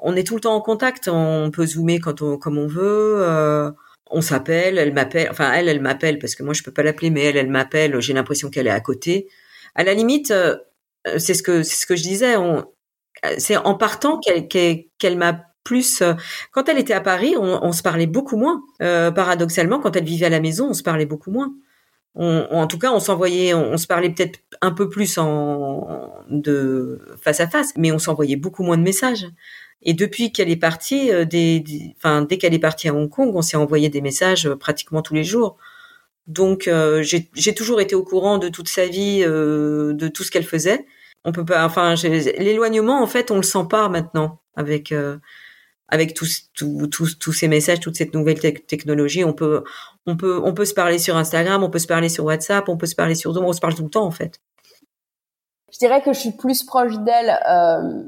on 0.00 0.14
est 0.14 0.26
tout 0.26 0.34
le 0.34 0.42
temps 0.42 0.54
en 0.54 0.60
contact. 0.60 1.08
On 1.10 1.50
peut 1.50 1.64
zoomer 1.64 1.98
quand 1.98 2.20
on, 2.20 2.36
comme 2.36 2.58
on 2.58 2.66
veut. 2.66 3.72
on 4.10 4.20
s'appelle, 4.20 4.76
elle 4.76 4.92
m'appelle. 4.92 5.28
Enfin, 5.30 5.50
elle, 5.54 5.66
elle 5.66 5.80
m'appelle 5.80 6.18
parce 6.18 6.34
que 6.34 6.42
moi, 6.42 6.52
je 6.52 6.62
peux 6.62 6.72
pas 6.72 6.82
l'appeler, 6.82 7.08
mais 7.08 7.22
elle, 7.22 7.38
elle 7.38 7.48
m'appelle. 7.48 7.98
J'ai 8.02 8.12
l'impression 8.12 8.50
qu'elle 8.50 8.66
est 8.66 8.70
à 8.70 8.80
côté. 8.80 9.28
À 9.74 9.82
la 9.82 9.94
limite, 9.94 10.30
c'est 11.16 11.32
ce 11.32 11.42
que, 11.42 11.62
c'est 11.62 11.76
ce 11.76 11.86
que 11.86 11.96
je 11.96 12.02
disais. 12.02 12.36
C'est 13.38 13.56
en 13.56 13.74
partant 13.74 14.20
qu'elle 14.20 15.16
m'a 15.16 15.46
plus. 15.66 16.00
Euh, 16.00 16.14
quand 16.52 16.68
elle 16.70 16.78
était 16.78 16.94
à 16.94 17.00
Paris, 17.02 17.34
on, 17.38 17.72
se 17.72 17.82
parlait 17.82 18.06
beaucoup 18.06 18.36
moins. 18.36 18.62
Euh, 18.80 19.10
paradoxalement, 19.10 19.80
quand 19.80 19.96
elle 19.96 20.04
vivait 20.04 20.26
à 20.26 20.30
la 20.30 20.40
maison, 20.40 20.68
on 20.70 20.74
se 20.74 20.82
parlait 20.82 21.06
beaucoup 21.06 21.30
moins. 21.30 21.52
en 22.14 22.66
tout 22.66 22.78
cas, 22.78 22.92
on 22.92 23.00
s'envoyait, 23.00 23.52
on, 23.52 23.76
se 23.76 23.86
parlait 23.86 24.10
peut-être 24.10 24.38
un 24.62 24.70
peu 24.70 24.88
plus 24.88 25.18
en 25.18 26.12
de 26.30 27.00
face 27.20 27.40
à 27.40 27.48
face, 27.48 27.72
mais 27.76 27.92
on 27.92 27.98
s'envoyait 27.98 28.36
beaucoup 28.36 28.62
moins 28.62 28.78
de 28.78 28.82
messages. 28.82 29.26
Et 29.82 29.92
depuis 29.92 30.32
qu'elle 30.32 30.50
est 30.50 30.56
partie, 30.56 31.12
euh, 31.12 31.24
des, 31.26 31.62
enfin 31.98 32.22
dès 32.22 32.38
qu'elle 32.38 32.54
est 32.54 32.58
partie 32.58 32.88
à 32.88 32.94
Hong 32.94 33.10
Kong, 33.10 33.32
on 33.34 33.42
s'est 33.42 33.58
envoyé 33.58 33.90
des 33.90 34.00
messages 34.00 34.48
pratiquement 34.54 35.02
tous 35.02 35.14
les 35.14 35.24
jours. 35.24 35.58
Donc 36.26 36.68
j'ai 37.02 37.54
toujours 37.54 37.80
été 37.80 37.94
au 37.94 38.02
courant 38.02 38.38
de 38.38 38.48
toute 38.48 38.68
sa 38.68 38.86
vie, 38.86 39.20
de 39.20 40.08
tout 40.08 40.24
ce 40.24 40.32
qu'elle 40.32 40.44
faisait 40.44 40.84
on 41.24 41.32
peut 41.32 41.44
pas. 41.44 41.64
Enfin, 41.64 41.94
l'éloignement, 42.38 43.02
en 43.02 43.06
fait, 43.06 43.30
on 43.30 43.36
le 43.36 43.42
sent 43.42 43.66
pas 43.68 43.88
maintenant 43.88 44.40
avec 44.54 44.92
euh, 44.92 45.18
avec 45.88 46.14
tous 46.14 46.50
tous 46.54 47.18
tous 47.18 47.32
ces 47.32 47.48
messages, 47.48 47.80
toute 47.80 47.96
cette 47.96 48.14
nouvelle 48.14 48.38
technologie. 48.38 49.24
On 49.24 49.32
peut 49.32 49.64
on 50.06 50.16
peut 50.16 50.40
on 50.42 50.54
peut 50.54 50.64
se 50.64 50.74
parler 50.74 50.98
sur 50.98 51.16
Instagram, 51.16 51.62
on 51.62 51.70
peut 51.70 51.78
se 51.78 51.86
parler 51.86 52.08
sur 52.08 52.24
WhatsApp, 52.24 52.68
on 52.68 52.76
peut 52.76 52.86
se 52.86 52.94
parler 52.94 53.14
sur 53.14 53.32
Zoom, 53.32 53.44
on 53.44 53.52
se 53.52 53.60
parle 53.60 53.74
tout 53.74 53.84
le 53.84 53.90
temps 53.90 54.06
en 54.06 54.10
fait. 54.10 54.40
Je 55.72 55.78
dirais 55.78 56.02
que 56.02 56.12
je 56.12 56.18
suis 56.18 56.32
plus 56.32 56.64
proche 56.64 56.98
d'elle. 56.98 57.38
Euh, 57.48 58.02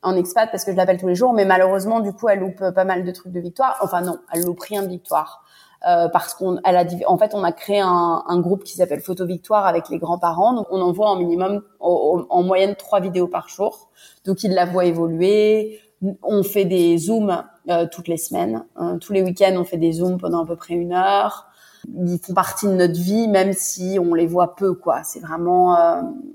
en 0.00 0.14
expat 0.14 0.48
parce 0.50 0.64
que 0.64 0.70
je 0.70 0.76
l'appelle 0.76 0.98
tous 0.98 1.08
les 1.08 1.16
jours, 1.16 1.32
mais 1.32 1.44
malheureusement, 1.44 1.98
du 1.98 2.12
coup, 2.12 2.28
elle 2.28 2.38
loupe 2.38 2.70
pas 2.72 2.84
mal 2.84 3.04
de 3.04 3.10
trucs 3.10 3.32
de 3.32 3.40
victoire. 3.40 3.78
Enfin 3.82 4.00
non, 4.00 4.20
elle 4.32 4.42
loupe 4.42 4.60
rien 4.60 4.82
de 4.82 4.88
victoire. 4.88 5.44
Euh, 5.86 6.08
parce 6.08 6.34
qu'on 6.34 6.58
elle 6.64 6.76
a 6.76 6.84
en 7.06 7.18
fait 7.18 7.34
on 7.34 7.44
a 7.44 7.52
créé 7.52 7.78
un, 7.78 8.24
un 8.26 8.40
groupe 8.40 8.64
qui 8.64 8.74
s'appelle 8.74 9.00
Photo 9.00 9.24
Victoire 9.24 9.66
avec 9.66 9.88
les 9.90 9.98
grands-parents. 9.98 10.52
Donc 10.54 10.66
on 10.70 10.80
envoie 10.80 11.08
en 11.08 11.16
minimum 11.16 11.62
en 11.78 12.42
moyenne 12.42 12.74
trois 12.76 13.00
vidéos 13.00 13.28
par 13.28 13.48
jour. 13.48 13.88
Donc 14.24 14.42
ils 14.42 14.52
la 14.52 14.64
voient 14.64 14.86
évoluer. 14.86 15.80
On 16.22 16.42
fait 16.42 16.64
des 16.64 16.98
zooms 16.98 17.44
euh, 17.68 17.86
toutes 17.90 18.08
les 18.08 18.16
semaines. 18.16 18.64
Euh, 18.80 18.98
tous 18.98 19.12
les 19.12 19.22
week-ends 19.22 19.54
on 19.56 19.64
fait 19.64 19.76
des 19.76 19.92
zooms 19.92 20.18
pendant 20.18 20.42
à 20.42 20.46
peu 20.46 20.56
près 20.56 20.74
une 20.74 20.92
heure. 20.92 21.46
Ils 21.86 22.18
font 22.18 22.34
partie 22.34 22.66
de 22.66 22.72
notre 22.72 22.98
vie 22.98 23.28
même 23.28 23.52
si 23.52 23.98
on 24.00 24.14
les 24.14 24.26
voit 24.26 24.56
peu 24.56 24.74
quoi. 24.74 25.04
C'est 25.04 25.20
vraiment 25.20 25.76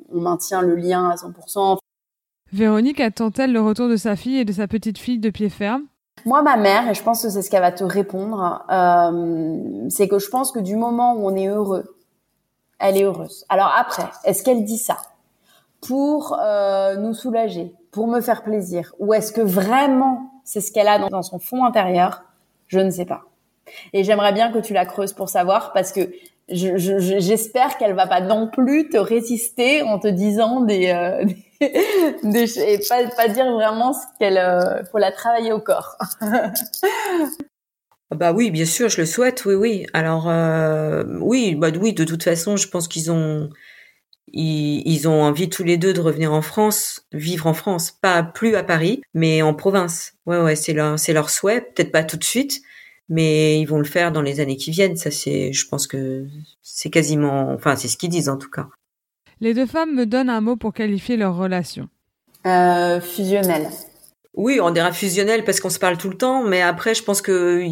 on 0.09 0.21
maintient 0.21 0.61
le 0.61 0.75
lien 0.75 1.09
à 1.09 1.15
100% 1.15 1.79
Véronique 2.53 3.01
attend-elle 3.01 3.51
le 3.51 3.61
retour 3.61 3.89
de 3.89 3.97
sa 3.97 4.15
fille 4.15 4.37
et 4.37 4.45
de 4.45 4.53
sa 4.53 4.67
petite 4.67 4.99
fille 4.99 5.17
de 5.17 5.31
pied 5.31 5.49
ferme? 5.49 5.85
Moi, 6.25 6.41
ma 6.41 6.57
mère, 6.57 6.89
et 6.89 6.93
je 6.93 7.03
pense 7.03 7.21
que 7.21 7.29
c'est 7.29 7.41
ce 7.41 7.49
qu'elle 7.49 7.61
va 7.61 7.71
te 7.71 7.83
répondre, 7.83 8.65
euh, 8.69 9.87
c'est 9.89 10.07
que 10.07 10.19
je 10.19 10.29
pense 10.29 10.51
que 10.51 10.59
du 10.59 10.75
moment 10.75 11.13
où 11.13 11.27
on 11.27 11.35
est 11.35 11.47
heureux, 11.47 11.95
elle 12.79 12.97
est 12.97 13.03
heureuse. 13.03 13.45
Alors 13.49 13.73
après, 13.77 14.07
est-ce 14.23 14.43
qu'elle 14.43 14.63
dit 14.63 14.77
ça 14.77 14.97
pour 15.81 16.37
euh, 16.41 16.95
nous 16.95 17.13
soulager, 17.13 17.73
pour 17.91 18.07
me 18.07 18.21
faire 18.21 18.43
plaisir, 18.43 18.93
ou 18.99 19.13
est-ce 19.13 19.31
que 19.31 19.41
vraiment 19.41 20.31
c'est 20.45 20.61
ce 20.61 20.71
qu'elle 20.71 20.87
a 20.87 20.99
dans, 20.99 21.09
dans 21.09 21.23
son 21.23 21.39
fond 21.39 21.65
intérieur? 21.65 22.23
Je 22.67 22.79
ne 22.79 22.89
sais 22.89 23.05
pas. 23.05 23.21
Et 23.93 24.03
j'aimerais 24.03 24.33
bien 24.33 24.51
que 24.51 24.59
tu 24.59 24.73
la 24.73 24.85
creuses 24.85 25.13
pour 25.13 25.29
savoir, 25.29 25.73
parce 25.73 25.91
que 25.91 26.09
j'espère 26.49 27.71
je, 27.71 27.77
qu'elle 27.77 27.93
va 27.93 28.07
pas 28.07 28.21
non 28.21 28.47
plus 28.47 28.89
te 28.89 28.97
résister 28.97 29.81
en 29.81 29.99
te 29.99 30.07
disant 30.07 30.61
des, 30.61 30.87
euh, 30.87 31.25
et 31.61 32.79
pas, 32.89 33.07
pas 33.15 33.27
dire 33.27 33.51
vraiment 33.53 33.93
ce 33.93 34.05
qu'elle 34.19 34.37
euh, 34.37 34.83
faut 34.91 34.97
la 34.97 35.11
travailler 35.11 35.53
au 35.53 35.59
corps. 35.59 35.97
bah 38.11 38.33
oui, 38.33 38.51
bien 38.51 38.65
sûr, 38.65 38.89
je 38.89 39.01
le 39.01 39.05
souhaite. 39.05 39.45
Oui, 39.45 39.55
oui. 39.55 39.85
Alors 39.93 40.29
euh, 40.29 41.03
oui, 41.19 41.55
bah 41.55 41.69
oui. 41.79 41.93
De 41.93 42.03
toute 42.03 42.23
façon, 42.23 42.57
je 42.57 42.67
pense 42.67 42.87
qu'ils 42.87 43.11
ont 43.11 43.49
ils, 44.35 45.07
ont 45.07 45.21
envie 45.23 45.49
tous 45.49 45.63
les 45.63 45.77
deux 45.77 45.93
de 45.93 46.01
revenir 46.01 46.33
en 46.33 46.41
France, 46.41 47.05
vivre 47.11 47.45
en 47.45 47.53
France, 47.53 47.91
pas 47.91 48.23
plus 48.23 48.55
à 48.55 48.63
Paris, 48.63 49.01
mais 49.13 49.41
en 49.41 49.53
province. 49.53 50.13
Ouais, 50.25 50.39
ouais, 50.39 50.55
c'est 50.55 50.73
leur 50.73 50.99
c'est 50.99 51.13
leur 51.13 51.29
souhait. 51.29 51.61
Peut-être 51.61 51.91
pas 51.91 52.03
tout 52.03 52.17
de 52.17 52.23
suite, 52.23 52.61
mais 53.13 53.59
ils 53.59 53.65
vont 53.65 53.77
le 53.77 53.85
faire 53.85 54.11
dans 54.11 54.21
les 54.21 54.39
années 54.39 54.57
qui 54.57 54.71
viennent. 54.71 54.97
Ça, 54.97 55.11
c'est, 55.11 55.53
je 55.53 55.67
pense 55.67 55.87
que 55.87 56.25
c'est 56.61 56.89
quasiment, 56.89 57.51
enfin, 57.51 57.75
c'est 57.75 57.87
ce 57.87 57.95
qu'ils 57.95 58.09
disent 58.09 58.29
en 58.29 58.37
tout 58.37 58.49
cas. 58.49 58.67
Les 59.39 59.53
deux 59.53 59.67
femmes 59.67 59.93
me 59.95 60.05
donnent 60.05 60.29
un 60.29 60.41
mot 60.41 60.55
pour 60.55 60.73
qualifier 60.73 61.15
leur 61.15 61.35
relation. 61.35 61.89
Euh, 62.45 62.99
fusionnelle. 62.99 63.67
Oui, 64.33 64.59
on 64.59 64.71
dira 64.71 64.91
fusionnel 64.91 65.43
parce 65.43 65.59
qu'on 65.59 65.69
se 65.69 65.77
parle 65.77 65.97
tout 65.97 66.09
le 66.09 66.17
temps, 66.17 66.43
mais 66.43 66.61
après, 66.61 66.95
je 66.95 67.03
pense 67.03 67.21
que 67.21 67.63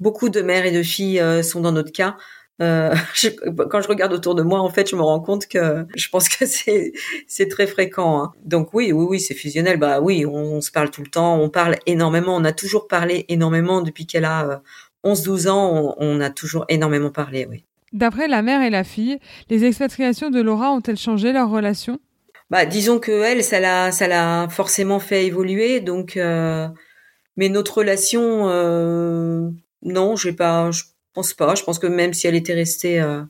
beaucoup 0.00 0.28
de 0.28 0.42
mères 0.42 0.66
et 0.66 0.72
de 0.72 0.82
filles 0.82 1.20
euh, 1.20 1.44
sont 1.44 1.60
dans 1.60 1.70
notre 1.72 1.92
cas. 1.92 2.16
Euh, 2.62 2.94
quand 3.70 3.80
je 3.80 3.88
regarde 3.88 4.12
autour 4.12 4.34
de 4.34 4.42
moi, 4.42 4.60
en 4.60 4.70
fait, 4.70 4.90
je 4.90 4.96
me 4.96 5.02
rends 5.02 5.20
compte 5.20 5.46
que 5.46 5.86
je 5.94 6.08
pense 6.08 6.28
que 6.28 6.46
c'est 6.46 6.92
c'est 7.26 7.48
très 7.48 7.66
fréquent. 7.66 8.22
Hein. 8.22 8.32
Donc 8.44 8.72
oui, 8.74 8.92
oui, 8.92 9.06
oui, 9.08 9.20
c'est 9.20 9.34
fusionnel. 9.34 9.78
Bah 9.78 10.00
oui, 10.00 10.24
on, 10.26 10.60
se 10.60 10.70
parle 10.70 10.90
tout 10.90 11.02
le 11.02 11.10
temps, 11.10 11.38
on 11.40 11.50
parle 11.50 11.76
énormément. 11.86 12.34
On 12.36 12.44
a 12.44 12.52
toujours 12.52 12.88
parlé 12.88 13.24
énormément 13.28 13.82
depuis 13.82 14.06
qu'elle 14.06 14.24
a 14.24 14.62
11-12 15.04 15.46
euh, 15.46 15.50
ans. 15.50 15.94
On, 15.98 16.16
on, 16.18 16.20
a 16.20 16.30
toujours 16.30 16.64
énormément 16.68 17.10
parlé, 17.10 17.46
oui. 17.50 17.64
D'après 17.92 18.28
la 18.28 18.42
mère 18.42 18.62
et 18.62 18.70
la 18.70 18.84
fille, 18.84 19.18
les 19.48 19.64
expatriations 19.64 20.30
de 20.30 20.40
Laura 20.40 20.72
ont-elles 20.72 20.98
changé 20.98 21.32
leur 21.32 21.48
relation? 21.48 22.00
Bah, 22.50 22.64
disons 22.64 22.98
que 22.98 23.22
elle, 23.22 23.42
ça 23.42 23.58
l'a, 23.58 23.90
ça 23.90 24.06
l'a 24.06 24.48
forcément 24.48 25.00
fait 25.00 25.26
évoluer. 25.26 25.80
Donc, 25.80 26.16
euh, 26.16 26.68
mais 27.36 27.48
notre 27.48 27.78
relation, 27.78 28.48
euh, 28.48 29.48
non, 29.82 30.16
je 30.16 30.30
pas, 30.30 30.70
je 30.70 30.82
pense 31.16 31.34
pas. 31.34 31.54
Je 31.54 31.64
pense 31.64 31.78
que 31.78 31.86
même 31.86 32.12
si 32.12 32.26
elle 32.26 32.34
était 32.34 32.54
restée 32.54 33.00
euh, 33.00 33.22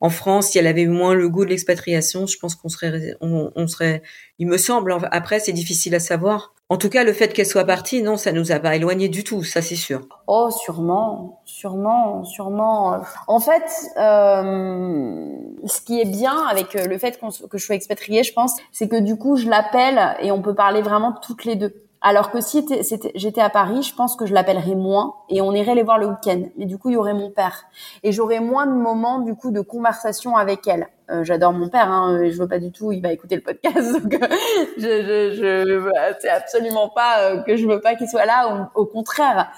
en 0.00 0.08
France, 0.08 0.48
si 0.48 0.58
elle 0.58 0.66
avait 0.66 0.82
eu 0.82 0.88
moins 0.88 1.14
le 1.14 1.28
goût 1.28 1.44
de 1.44 1.50
l'expatriation, 1.50 2.26
je 2.26 2.38
pense 2.38 2.54
qu'on 2.54 2.68
serait, 2.68 3.16
on, 3.20 3.66
serait, 3.66 4.02
il 4.38 4.46
me 4.46 4.56
semble. 4.56 4.96
Après, 5.10 5.40
c'est 5.40 5.52
difficile 5.52 5.94
à 5.94 6.00
savoir. 6.00 6.54
En 6.70 6.78
tout 6.78 6.88
cas, 6.88 7.04
le 7.04 7.12
fait 7.12 7.32
qu'elle 7.32 7.46
soit 7.46 7.64
partie, 7.64 8.02
non, 8.02 8.16
ça 8.16 8.32
nous 8.32 8.50
a 8.50 8.58
pas 8.58 8.74
éloigné 8.74 9.08
du 9.08 9.22
tout, 9.22 9.44
ça 9.44 9.60
c'est 9.60 9.76
sûr. 9.76 10.06
Oh, 10.26 10.48
sûrement, 10.50 11.42
sûrement, 11.44 12.24
sûrement. 12.24 13.02
En 13.28 13.38
fait, 13.40 13.68
euh, 13.98 15.26
ce 15.66 15.80
qui 15.82 16.00
est 16.00 16.06
bien 16.06 16.46
avec 16.46 16.72
le 16.74 16.98
fait 16.98 17.18
que 17.50 17.58
je 17.58 17.64
sois 17.64 17.74
expatriée, 17.74 18.22
je 18.22 18.32
pense, 18.32 18.56
c'est 18.72 18.88
que 18.88 19.00
du 19.00 19.16
coup, 19.16 19.36
je 19.36 19.48
l'appelle 19.48 20.16
et 20.22 20.30
on 20.30 20.40
peut 20.40 20.54
parler 20.54 20.80
vraiment 20.80 21.12
toutes 21.12 21.44
les 21.44 21.56
deux. 21.56 21.84
Alors 22.06 22.30
que 22.30 22.42
si 22.42 22.66
j'étais 23.14 23.40
à 23.40 23.48
Paris, 23.48 23.82
je 23.82 23.94
pense 23.94 24.14
que 24.14 24.26
je 24.26 24.34
l'appellerais 24.34 24.74
moins 24.74 25.14
et 25.30 25.40
on 25.40 25.52
irait 25.52 25.74
les 25.74 25.82
voir 25.82 25.96
le 25.96 26.06
week-end. 26.06 26.42
Mais 26.58 26.66
du 26.66 26.76
coup, 26.76 26.90
il 26.90 26.92
y 26.92 26.96
aurait 26.98 27.14
mon 27.14 27.30
père 27.30 27.64
et 28.02 28.12
j'aurais 28.12 28.40
moins 28.40 28.66
de 28.66 28.72
moments 28.72 29.20
du 29.20 29.34
coup 29.34 29.50
de 29.50 29.62
conversation 29.62 30.36
avec 30.36 30.68
elle. 30.68 30.86
Euh, 31.10 31.24
j'adore 31.24 31.54
mon 31.54 31.70
père, 31.70 31.90
hein, 31.90 32.28
je 32.28 32.36
veux 32.36 32.46
pas 32.46 32.58
du 32.58 32.72
tout, 32.72 32.92
il 32.92 33.00
va 33.00 33.10
écouter 33.10 33.36
le 33.36 33.40
podcast. 33.40 34.02
Donc 34.02 34.12
euh, 34.12 34.28
je, 34.76 34.82
je, 34.82 35.34
je 35.34 36.14
c'est 36.20 36.28
absolument 36.28 36.90
pas 36.90 37.20
euh, 37.22 37.42
que 37.42 37.56
je 37.56 37.66
veux 37.66 37.80
pas 37.80 37.94
qu'il 37.94 38.08
soit 38.08 38.26
là. 38.26 38.70
Au, 38.74 38.84
contraire, 38.84 39.50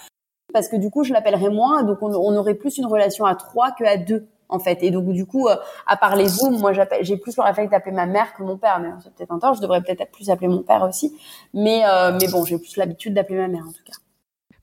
parce 0.52 0.68
que 0.68 0.76
du 0.76 0.88
coup, 0.88 1.02
je 1.02 1.12
l'appellerais 1.12 1.50
moins, 1.50 1.82
donc 1.82 1.98
on, 2.00 2.14
on 2.14 2.36
aurait 2.36 2.54
plus 2.54 2.78
une 2.78 2.86
relation 2.86 3.24
à 3.24 3.34
trois 3.34 3.72
que 3.72 3.82
à 3.82 3.96
deux 3.96 4.28
en 4.48 4.58
fait. 4.58 4.78
Et 4.82 4.90
donc 4.90 5.08
du 5.08 5.26
coup, 5.26 5.48
euh, 5.48 5.56
à 5.86 5.96
part 5.96 6.16
les 6.16 6.28
zooms, 6.28 6.58
moi 6.58 6.72
j'ai 6.72 7.16
plus 7.16 7.36
le 7.36 7.42
réflexe 7.42 7.70
d'appeler 7.70 7.94
ma 7.94 8.06
mère 8.06 8.34
que 8.34 8.42
mon 8.42 8.56
père. 8.56 8.78
Mais 8.80 8.88
c'est 9.02 9.14
peut-être 9.14 9.32
un 9.32 9.38
tort. 9.38 9.54
Je 9.54 9.60
devrais 9.60 9.82
peut-être 9.82 10.10
plus 10.10 10.30
appeler 10.30 10.48
mon 10.48 10.62
père 10.62 10.82
aussi. 10.82 11.16
Mais 11.54 11.82
euh, 11.84 12.16
mais 12.20 12.28
bon, 12.28 12.44
j'ai 12.44 12.58
plus 12.58 12.76
l'habitude 12.76 13.14
d'appeler 13.14 13.38
ma 13.38 13.48
mère 13.48 13.64
en 13.66 13.72
tout 13.72 13.84
cas. 13.84 13.96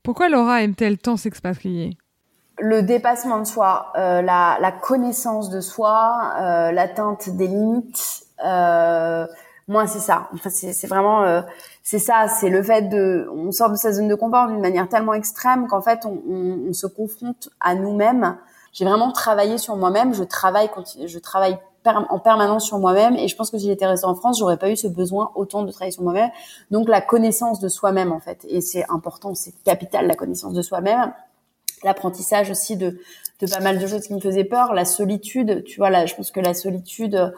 Pourquoi 0.02 0.28
Laura 0.28 0.62
aime-t-elle 0.62 0.98
tant 0.98 1.16
s'expatrier? 1.16 1.96
Le 2.58 2.82
dépassement 2.82 3.40
de 3.40 3.44
soi, 3.44 3.92
euh, 3.96 4.22
la, 4.22 4.58
la, 4.60 4.70
connaissance 4.70 5.50
de 5.50 5.60
soi, 5.60 6.34
euh, 6.40 6.70
l'atteinte 6.70 7.30
des 7.30 7.48
limites. 7.48 8.26
moi, 9.66 9.86
c'est 9.88 9.98
ça. 9.98 10.28
Enfin, 10.34 10.50
c'est 10.50 10.86
vraiment 10.86 11.42
c'est 11.82 11.98
ça. 11.98 12.28
C'est 12.28 12.50
le 12.50 12.62
fait 12.62 12.82
de 12.82 13.28
on 13.34 13.50
sort 13.50 13.70
de 13.70 13.76
sa 13.76 13.92
zone 13.92 14.08
de 14.08 14.14
confort 14.14 14.48
d'une 14.48 14.60
manière 14.60 14.88
tellement 14.88 15.14
extrême 15.14 15.66
qu'en 15.66 15.80
fait 15.80 16.04
on, 16.04 16.22
on, 16.28 16.68
on 16.68 16.72
se 16.72 16.86
confronte 16.86 17.48
à 17.60 17.74
nous-mêmes 17.74 18.36
j'ai 18.74 18.84
vraiment 18.84 19.12
travaillé 19.12 19.56
sur 19.56 19.76
moi-même. 19.76 20.12
Je 20.12 20.24
travaille, 20.24 20.68
je 21.06 21.18
travaille 21.18 21.58
en 21.86 22.18
permanence 22.18 22.66
sur 22.66 22.78
moi-même. 22.78 23.16
Et 23.16 23.28
je 23.28 23.36
pense 23.36 23.50
que 23.50 23.56
si 23.56 23.66
j'étais 23.66 23.86
restée 23.86 24.06
en 24.06 24.16
France, 24.16 24.38
j'aurais 24.38 24.56
pas 24.58 24.68
eu 24.70 24.76
ce 24.76 24.88
besoin 24.88 25.30
autant 25.36 25.62
de 25.62 25.70
travailler 25.70 25.92
sur 25.92 26.02
moi-même. 26.02 26.30
Donc 26.70 26.88
la 26.88 27.00
connaissance 27.00 27.60
de 27.60 27.68
soi-même 27.68 28.12
en 28.12 28.20
fait, 28.20 28.44
et 28.48 28.60
c'est 28.60 28.84
important, 28.90 29.34
c'est 29.34 29.54
capital 29.64 30.06
la 30.06 30.16
connaissance 30.16 30.52
de 30.54 30.62
soi-même. 30.62 31.14
L'apprentissage 31.84 32.50
aussi 32.50 32.76
de, 32.76 32.98
de 33.40 33.46
pas 33.46 33.60
mal 33.60 33.78
de 33.78 33.86
choses 33.86 34.06
qui 34.06 34.14
me 34.14 34.20
faisaient 34.20 34.44
peur, 34.44 34.74
la 34.74 34.84
solitude. 34.84 35.62
Tu 35.64 35.78
vois 35.78 35.90
là, 35.90 36.06
je 36.06 36.14
pense 36.16 36.32
que 36.32 36.40
la 36.40 36.54
solitude 36.54 37.32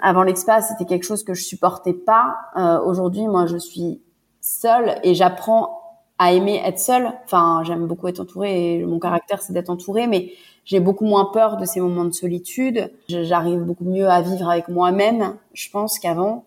avant 0.00 0.22
l'expat, 0.22 0.62
c'était 0.62 0.84
quelque 0.84 1.02
chose 1.02 1.24
que 1.24 1.34
je 1.34 1.42
supportais 1.42 1.92
pas. 1.92 2.36
Euh, 2.56 2.80
Aujourd'hui, 2.82 3.26
moi, 3.26 3.46
je 3.46 3.56
suis 3.56 4.00
seule 4.40 5.00
et 5.02 5.14
j'apprends 5.14 5.85
à 6.18 6.32
aimer 6.32 6.60
être 6.64 6.78
seule. 6.78 7.12
Enfin, 7.24 7.62
j'aime 7.64 7.86
beaucoup 7.86 8.08
être 8.08 8.20
entourée 8.20 8.74
et 8.74 8.84
mon 8.84 8.98
caractère 8.98 9.42
c'est 9.42 9.52
d'être 9.52 9.70
entourée, 9.70 10.06
mais 10.06 10.32
j'ai 10.64 10.80
beaucoup 10.80 11.04
moins 11.04 11.26
peur 11.26 11.56
de 11.56 11.64
ces 11.64 11.80
moments 11.80 12.04
de 12.04 12.12
solitude. 12.12 12.90
J'arrive 13.08 13.60
beaucoup 13.60 13.84
mieux 13.84 14.08
à 14.08 14.20
vivre 14.20 14.48
avec 14.48 14.68
moi-même, 14.68 15.36
je 15.52 15.70
pense 15.70 15.98
qu'avant. 15.98 16.44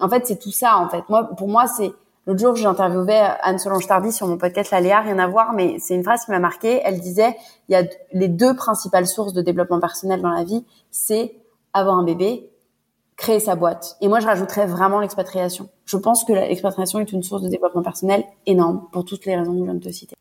En 0.00 0.08
fait, 0.08 0.26
c'est 0.26 0.38
tout 0.38 0.50
ça. 0.50 0.78
En 0.78 0.88
fait, 0.88 1.04
moi, 1.08 1.24
pour 1.36 1.48
moi, 1.48 1.66
c'est 1.66 1.92
l'autre 2.26 2.40
jour 2.40 2.56
j'ai 2.56 2.66
interviewé 2.66 3.14
Anne 3.42 3.58
Solange 3.58 3.86
Tardy 3.86 4.12
sur 4.12 4.26
mon 4.26 4.38
podcast 4.38 4.70
La 4.70 4.80
Léa, 4.80 5.00
rien 5.00 5.18
à 5.18 5.26
voir, 5.26 5.52
mais 5.52 5.76
c'est 5.78 5.94
une 5.94 6.02
phrase 6.02 6.24
qui 6.24 6.30
m'a 6.30 6.38
marqué. 6.38 6.80
Elle 6.84 7.00
disait 7.00 7.36
il 7.68 7.72
y 7.72 7.76
a 7.76 7.84
les 8.12 8.28
deux 8.28 8.54
principales 8.56 9.06
sources 9.06 9.32
de 9.32 9.42
développement 9.42 9.80
personnel 9.80 10.20
dans 10.20 10.30
la 10.30 10.44
vie, 10.44 10.64
c'est 10.90 11.34
avoir 11.72 11.96
un 11.96 12.02
bébé 12.02 12.49
créer 13.20 13.38
sa 13.38 13.54
boîte. 13.54 13.96
Et 14.00 14.08
moi, 14.08 14.18
je 14.20 14.26
rajouterais 14.26 14.66
vraiment 14.66 14.98
l'expatriation. 14.98 15.68
Je 15.84 15.98
pense 15.98 16.24
que 16.24 16.32
l'expatriation 16.32 17.00
est 17.00 17.12
une 17.12 17.22
source 17.22 17.42
de 17.42 17.48
développement 17.48 17.82
personnel 17.82 18.24
énorme 18.46 18.88
pour 18.92 19.04
toutes 19.04 19.26
les 19.26 19.36
raisons 19.36 19.52
que 19.52 19.58
je 19.58 19.64
viens 19.64 19.74
de 19.74 19.84
te 19.84 19.92
citer. 19.92 20.16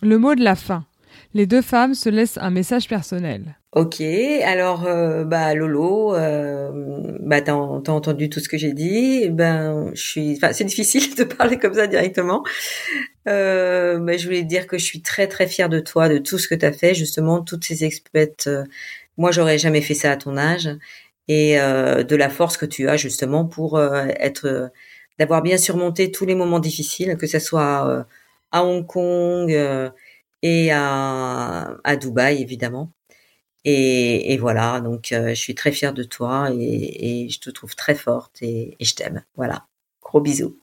Le 0.00 0.16
mot 0.16 0.34
de 0.34 0.44
la 0.44 0.54
fin. 0.54 0.86
Les 1.34 1.46
deux 1.46 1.60
femmes 1.60 1.94
se 1.94 2.08
laissent 2.08 2.38
un 2.38 2.50
message 2.50 2.88
personnel. 2.88 3.56
Ok, 3.72 4.00
alors 4.00 4.84
euh, 4.86 5.24
bah 5.24 5.54
Lolo, 5.54 6.14
euh, 6.14 7.16
bah 7.20 7.40
t'as, 7.40 7.52
entendu 7.52 8.28
tout 8.28 8.40
ce 8.40 8.48
que 8.48 8.58
j'ai 8.58 8.72
dit. 8.72 9.28
Ben 9.28 9.90
je 9.94 10.00
suis, 10.00 10.36
enfin 10.36 10.52
c'est 10.52 10.64
difficile 10.64 11.14
de 11.18 11.22
parler 11.24 11.56
comme 11.56 11.74
ça 11.74 11.86
directement. 11.86 12.42
Euh, 13.28 13.98
bah, 13.98 14.16
je 14.16 14.24
voulais 14.24 14.42
te 14.42 14.48
dire 14.48 14.66
que 14.66 14.76
je 14.76 14.84
suis 14.84 15.02
très 15.02 15.28
très 15.28 15.46
fière 15.46 15.68
de 15.68 15.78
toi, 15.78 16.08
de 16.08 16.18
tout 16.18 16.38
ce 16.38 16.48
que 16.48 16.56
t'as 16.56 16.72
fait, 16.72 16.94
justement 16.94 17.42
toutes 17.42 17.64
ces 17.64 17.84
expètes. 17.84 18.48
Euh, 18.48 18.64
moi 19.16 19.30
j'aurais 19.30 19.58
jamais 19.58 19.82
fait 19.82 19.94
ça 19.94 20.10
à 20.12 20.16
ton 20.16 20.36
âge 20.36 20.68
et 21.30 21.60
euh, 21.60 22.02
de 22.02 22.16
la 22.16 22.28
force 22.28 22.56
que 22.56 22.66
tu 22.66 22.88
as 22.88 22.96
justement 22.96 23.44
pour 23.46 23.76
euh, 23.78 24.06
être 24.18 24.46
euh, 24.48 24.68
d'avoir 25.16 25.42
bien 25.42 25.58
surmonté 25.58 26.10
tous 26.10 26.26
les 26.26 26.34
moments 26.34 26.58
difficiles, 26.58 27.16
que 27.16 27.28
ce 27.28 27.38
soit 27.38 28.06
à 28.50 28.64
Hong 28.64 28.84
Kong 28.86 29.50
et 30.42 30.72
à, 30.72 31.76
à 31.84 31.96
Dubaï 31.96 32.42
évidemment. 32.42 32.90
Et, 33.66 34.38
voilà, 34.38 34.80
donc 34.80 35.08
je 35.10 35.34
suis 35.34 35.54
très 35.54 35.72
fière 35.72 35.92
de 35.92 36.04
toi 36.04 36.50
et, 36.52 37.28
je 37.28 37.38
te 37.38 37.50
trouve 37.50 37.76
très 37.76 37.94
forte 37.94 38.38
et 38.40 38.76
je 38.80 38.94
t'aime. 38.94 39.22
Voilà, 39.36 39.66
gros 40.00 40.22
bisous. 40.22 40.56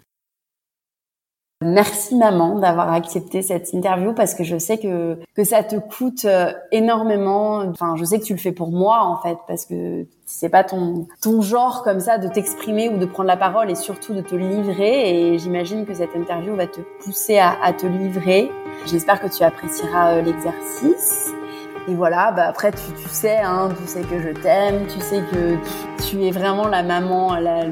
Merci 1.63 2.15
maman 2.15 2.59
d'avoir 2.59 2.93
accepté 2.93 3.41
cette 3.41 3.73
interview 3.73 4.13
parce 4.13 4.35
que 4.35 4.43
je 4.43 4.59
sais 4.59 4.77
que 4.77 5.17
que 5.35 5.43
ça 5.43 5.63
te 5.63 5.75
coûte 5.75 6.25
euh, 6.25 6.53
énormément. 6.71 7.63
Enfin, 7.71 7.95
je 7.95 8.05
sais 8.05 8.19
que 8.19 8.25
tu 8.25 8.33
le 8.33 8.39
fais 8.39 8.51
pour 8.51 8.69
moi 8.69 9.03
en 9.03 9.19
fait 9.23 9.39
parce 9.47 9.65
que 9.65 10.05
c'est 10.27 10.49
pas 10.49 10.63
ton 10.63 11.07
ton 11.19 11.41
genre 11.41 11.81
comme 11.81 11.99
ça 11.99 12.19
de 12.19 12.27
t'exprimer 12.27 12.89
ou 12.89 12.99
de 12.99 13.07
prendre 13.07 13.25
la 13.25 13.37
parole 13.37 13.71
et 13.71 13.75
surtout 13.75 14.13
de 14.13 14.21
te 14.21 14.35
livrer. 14.35 15.33
Et 15.33 15.39
j'imagine 15.39 15.87
que 15.87 15.95
cette 15.95 16.15
interview 16.15 16.55
va 16.55 16.67
te 16.67 16.81
pousser 17.03 17.39
à, 17.39 17.55
à 17.63 17.73
te 17.73 17.87
livrer. 17.87 18.51
J'espère 18.85 19.19
que 19.19 19.27
tu 19.27 19.41
apprécieras 19.41 20.13
euh, 20.13 20.21
l'exercice. 20.21 21.33
Et 21.87 21.95
voilà, 21.95 22.31
bah 22.33 22.43
après 22.49 22.71
tu, 22.71 22.93
tu 23.01 23.09
sais, 23.09 23.37
hein, 23.37 23.69
tu 23.81 23.87
sais 23.87 24.01
que 24.01 24.19
je 24.19 24.29
t'aime, 24.29 24.85
tu 24.87 24.99
sais 24.99 25.23
que 25.31 25.55
tu, 26.07 26.23
es 26.23 26.31
vraiment 26.31 26.67
la 26.67 26.83
maman 26.83 27.35
la, 27.39 27.63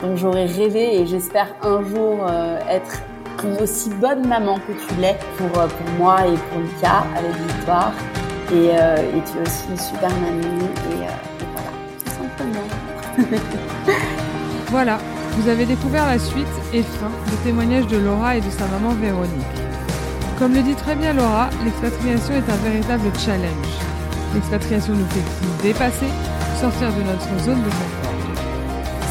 dont 0.00 0.16
j'aurais 0.16 0.46
rêvé 0.46 0.98
et 1.00 1.06
j'espère 1.06 1.54
un 1.62 1.82
jour 1.82 2.26
euh, 2.26 2.58
être 2.68 3.02
une 3.44 3.62
aussi 3.62 3.90
bonne 3.90 4.26
maman 4.26 4.58
que 4.58 4.72
tu 4.72 5.00
l'es 5.00 5.18
pour, 5.36 5.60
euh, 5.60 5.66
pour 5.66 5.90
moi 5.98 6.26
et 6.26 6.36
pour 6.50 6.60
Lucas 6.60 7.04
avec 7.16 7.32
Victoire. 7.36 7.92
Et, 8.52 8.70
euh, 8.72 8.96
et 8.96 9.22
tu 9.30 9.38
es 9.38 9.42
aussi 9.42 9.64
une 9.70 9.78
super 9.78 10.10
mamie. 10.10 10.64
Et, 10.90 11.04
euh, 11.04 11.08
voilà, 11.54 11.70
tout 12.04 12.10
simplement. 12.10 13.58
voilà, 14.68 14.98
vous 15.36 15.48
avez 15.48 15.66
découvert 15.66 16.06
la 16.06 16.18
suite 16.18 16.46
et 16.72 16.82
fin 16.82 17.10
des 17.30 17.36
témoignages 17.44 17.86
de 17.86 17.98
Laura 17.98 18.36
et 18.36 18.40
de 18.40 18.50
sa 18.50 18.66
maman 18.66 18.94
Véronique. 18.94 19.30
Comme 20.38 20.54
le 20.54 20.62
dit 20.62 20.74
très 20.74 20.94
bien 20.94 21.12
Laura, 21.12 21.50
l'expatriation 21.64 22.34
est 22.34 22.50
un 22.50 22.56
véritable 22.56 23.10
challenge. 23.18 23.74
L'expatriation 24.34 24.94
nous 24.94 25.06
fait 25.06 25.20
nous 25.42 25.62
dépasser, 25.62 26.06
sortir 26.60 26.88
de 26.88 27.02
notre 27.02 27.44
zone 27.44 27.60
de 27.62 27.68
confort. 27.68 28.10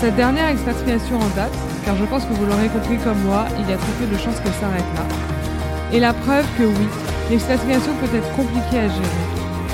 Cette 0.02 0.16
dernière 0.16 0.48
expatriation 0.48 1.18
en 1.18 1.28
date 1.36 1.69
car 1.86 1.96
je 1.96 2.06
pense 2.06 2.26
que 2.26 2.34
vous 2.34 2.46
l'aurez 2.46 2.68
compris 2.68 2.98
comme 2.98 3.20
moi, 3.24 3.46
il 3.60 3.70
y 3.70 3.74
a 3.74 3.78
très 3.78 3.92
peu 4.00 4.06
de 4.06 4.18
chances 4.18 4.40
qu'elle 4.40 4.54
s'arrête 4.54 4.86
là. 4.96 5.06
Et 5.92 6.00
la 6.00 6.14
preuve 6.14 6.46
que 6.58 6.64
oui, 6.64 6.88
l'expatriation 7.30 7.92
peut 8.02 8.16
être 8.16 8.32
compliquée 8.36 8.80
à 8.80 8.88
gérer, 8.88 9.26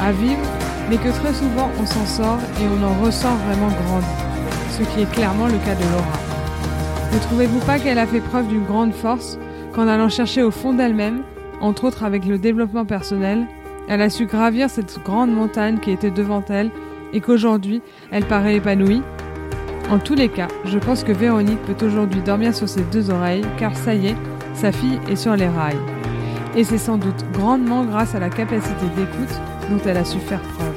à 0.01 0.11
vivre, 0.11 0.41
mais 0.89 0.97
que 0.97 1.09
très 1.09 1.33
souvent 1.33 1.69
on 1.81 1.85
s'en 1.85 2.05
sort 2.05 2.39
et 2.61 2.65
on 2.67 2.85
en 2.85 3.05
ressort 3.05 3.35
vraiment 3.47 3.67
grandi, 3.67 4.05
ce 4.71 4.83
qui 4.83 5.01
est 5.01 5.11
clairement 5.11 5.47
le 5.47 5.57
cas 5.65 5.75
de 5.75 5.83
Laura. 5.91 6.19
Ne 7.13 7.19
trouvez-vous 7.19 7.59
pas 7.59 7.79
qu'elle 7.79 7.99
a 7.99 8.07
fait 8.07 8.21
preuve 8.21 8.47
d'une 8.47 8.65
grande 8.65 8.93
force 8.93 9.37
qu'en 9.73 9.87
allant 9.87 10.09
chercher 10.09 10.43
au 10.43 10.51
fond 10.51 10.73
d'elle-même 10.73 11.23
entre 11.61 11.85
autres 11.85 12.03
avec 12.03 12.25
le 12.25 12.37
développement 12.37 12.85
personnel, 12.85 13.45
elle 13.87 14.01
a 14.01 14.09
su 14.09 14.25
gravir 14.25 14.69
cette 14.69 14.99
grande 15.03 15.31
montagne 15.31 15.79
qui 15.79 15.91
était 15.91 16.11
devant 16.11 16.43
elle 16.49 16.71
et 17.13 17.21
qu'aujourd'hui, 17.21 17.81
elle 18.11 18.25
paraît 18.25 18.55
épanouie 18.55 19.01
En 19.91 19.99
tous 19.99 20.15
les 20.15 20.29
cas, 20.29 20.47
je 20.65 20.79
pense 20.79 21.03
que 21.03 21.11
Véronique 21.11 21.61
peut 21.61 21.85
aujourd'hui 21.85 22.21
dormir 22.21 22.55
sur 22.55 22.67
ses 22.67 22.81
deux 22.81 23.11
oreilles 23.11 23.45
car 23.57 23.75
ça 23.75 23.93
y 23.93 24.07
est, 24.07 24.15
sa 24.55 24.71
fille 24.71 24.99
est 25.07 25.15
sur 25.15 25.35
les 25.35 25.47
rails. 25.47 25.77
Et 26.55 26.63
c'est 26.63 26.79
sans 26.79 26.97
doute 26.97 27.23
grandement 27.33 27.85
grâce 27.85 28.15
à 28.15 28.19
la 28.19 28.29
capacité 28.29 28.85
d'écoute 28.95 29.39
dont 29.69 29.79
elle 29.85 29.97
a 29.97 30.05
su 30.05 30.17
faire 30.19 30.41
preuve. 30.41 30.73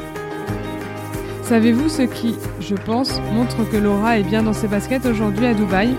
Savez-vous 1.42 1.88
ce 1.88 2.02
qui, 2.02 2.36
je 2.60 2.74
pense, 2.74 3.20
montre 3.32 3.56
que 3.70 3.78
Laura 3.78 4.18
est 4.18 4.24
bien 4.24 4.42
dans 4.42 4.52
ses 4.52 4.68
baskets 4.68 5.06
aujourd'hui 5.06 5.46
à 5.46 5.54
Dubaï? 5.54 5.94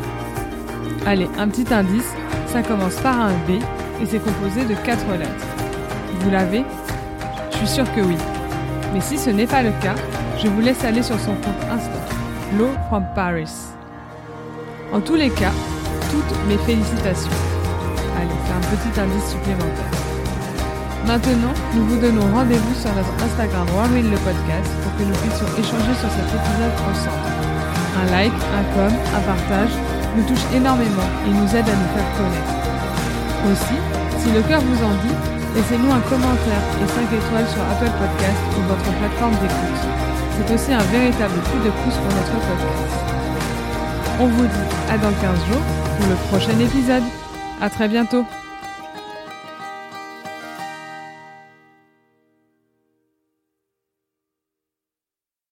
Allez, 1.08 1.28
un 1.39 1.48
petit 1.48 1.74
indice, 1.74 2.13
ça 2.45 2.62
commence 2.62 2.98
par 2.98 3.19
un 3.19 3.34
B 3.48 3.60
et 4.02 4.06
c'est 4.06 4.24
composé 4.24 4.65
de 4.65 4.76
quatre 4.86 5.10
lettres. 5.17 5.48
Vous 6.19 6.30
l'avez? 6.30 6.63
Je 7.52 7.58
suis 7.58 7.67
sûre 7.67 7.91
que 7.95 8.02
oui. 8.02 8.17
Mais 8.93 9.02
si 9.02 9.17
ce 9.17 9.32
n'est 9.32 9.48
pas 9.48 9.63
le 9.63 9.72
cas, 9.82 9.95
je 10.38 10.48
vous 10.48 10.62
laisse 10.62 10.84
aller 10.84 11.02
sur 11.02 11.19
son 11.19 11.34
compte 11.34 11.69
Insta, 11.72 11.99
Low 12.58 12.74
from 12.90 13.06
Paris. 13.14 13.54
En 14.92 15.00
tous 15.02 15.14
les 15.14 15.30
cas, 15.30 15.54
toutes 16.10 16.34
mes 16.48 16.58
félicitations. 16.66 17.30
Allez, 18.18 18.34
c'est 18.42 18.58
un 18.58 18.66
petit 18.74 19.00
indice 19.00 19.30
supplémentaire. 19.30 19.94
Maintenant, 21.06 21.54
nous 21.76 21.86
vous 21.86 22.02
donnons 22.02 22.26
rendez-vous 22.34 22.74
sur 22.74 22.90
notre 22.98 23.14
Instagram 23.22 23.68
Warwill 23.78 24.10
le 24.10 24.18
podcast 24.18 24.66
pour 24.82 24.92
que 24.98 25.06
nous 25.06 25.20
puissions 25.22 25.46
échanger 25.62 25.94
sur 25.94 26.10
cet 26.10 26.26
épisode 26.26 26.74
ensemble. 26.90 27.30
Un 28.02 28.06
like, 28.18 28.34
un 28.34 28.66
com, 28.74 28.94
un 28.98 29.22
partage 29.30 29.74
nous 30.18 30.26
touche 30.26 30.46
énormément 30.50 31.10
et 31.28 31.30
nous 31.30 31.50
aide 31.54 31.70
à 31.70 31.78
nous 31.78 31.92
faire 31.94 32.10
connaître. 32.18 32.56
Aussi, 33.46 33.78
si 34.26 34.34
le 34.34 34.42
cœur 34.42 34.62
vous 34.66 34.82
en 34.84 34.94
dit, 35.06 35.18
laissez-nous 35.54 35.94
un 35.94 36.02
commentaire 36.10 36.66
et 36.82 36.88
5 36.98 37.14
étoiles 37.14 37.50
sur 37.54 37.62
Apple 37.62 37.94
Podcast 37.94 38.42
ou 38.58 38.62
votre 38.74 38.90
plateforme 38.98 39.38
d'écoute. 39.38 40.09
C'est 40.39 40.54
aussi 40.54 40.71
un 40.71 40.84
véritable 40.84 41.34
coup 41.34 41.60
de 41.65 41.69
pouce 41.69 41.95
pour 41.95 42.15
notre 42.15 42.32
podcast. 42.32 42.95
On 44.21 44.28
vous 44.28 44.45
dit 44.45 44.89
à 44.89 44.97
dans 44.97 45.12
15 45.12 45.45
jours 45.47 45.62
pour 45.97 46.08
le 46.08 46.15
prochain 46.30 46.58
épisode. 46.60 47.04
À 47.60 47.69
très 47.69 47.89
bientôt 47.89 48.25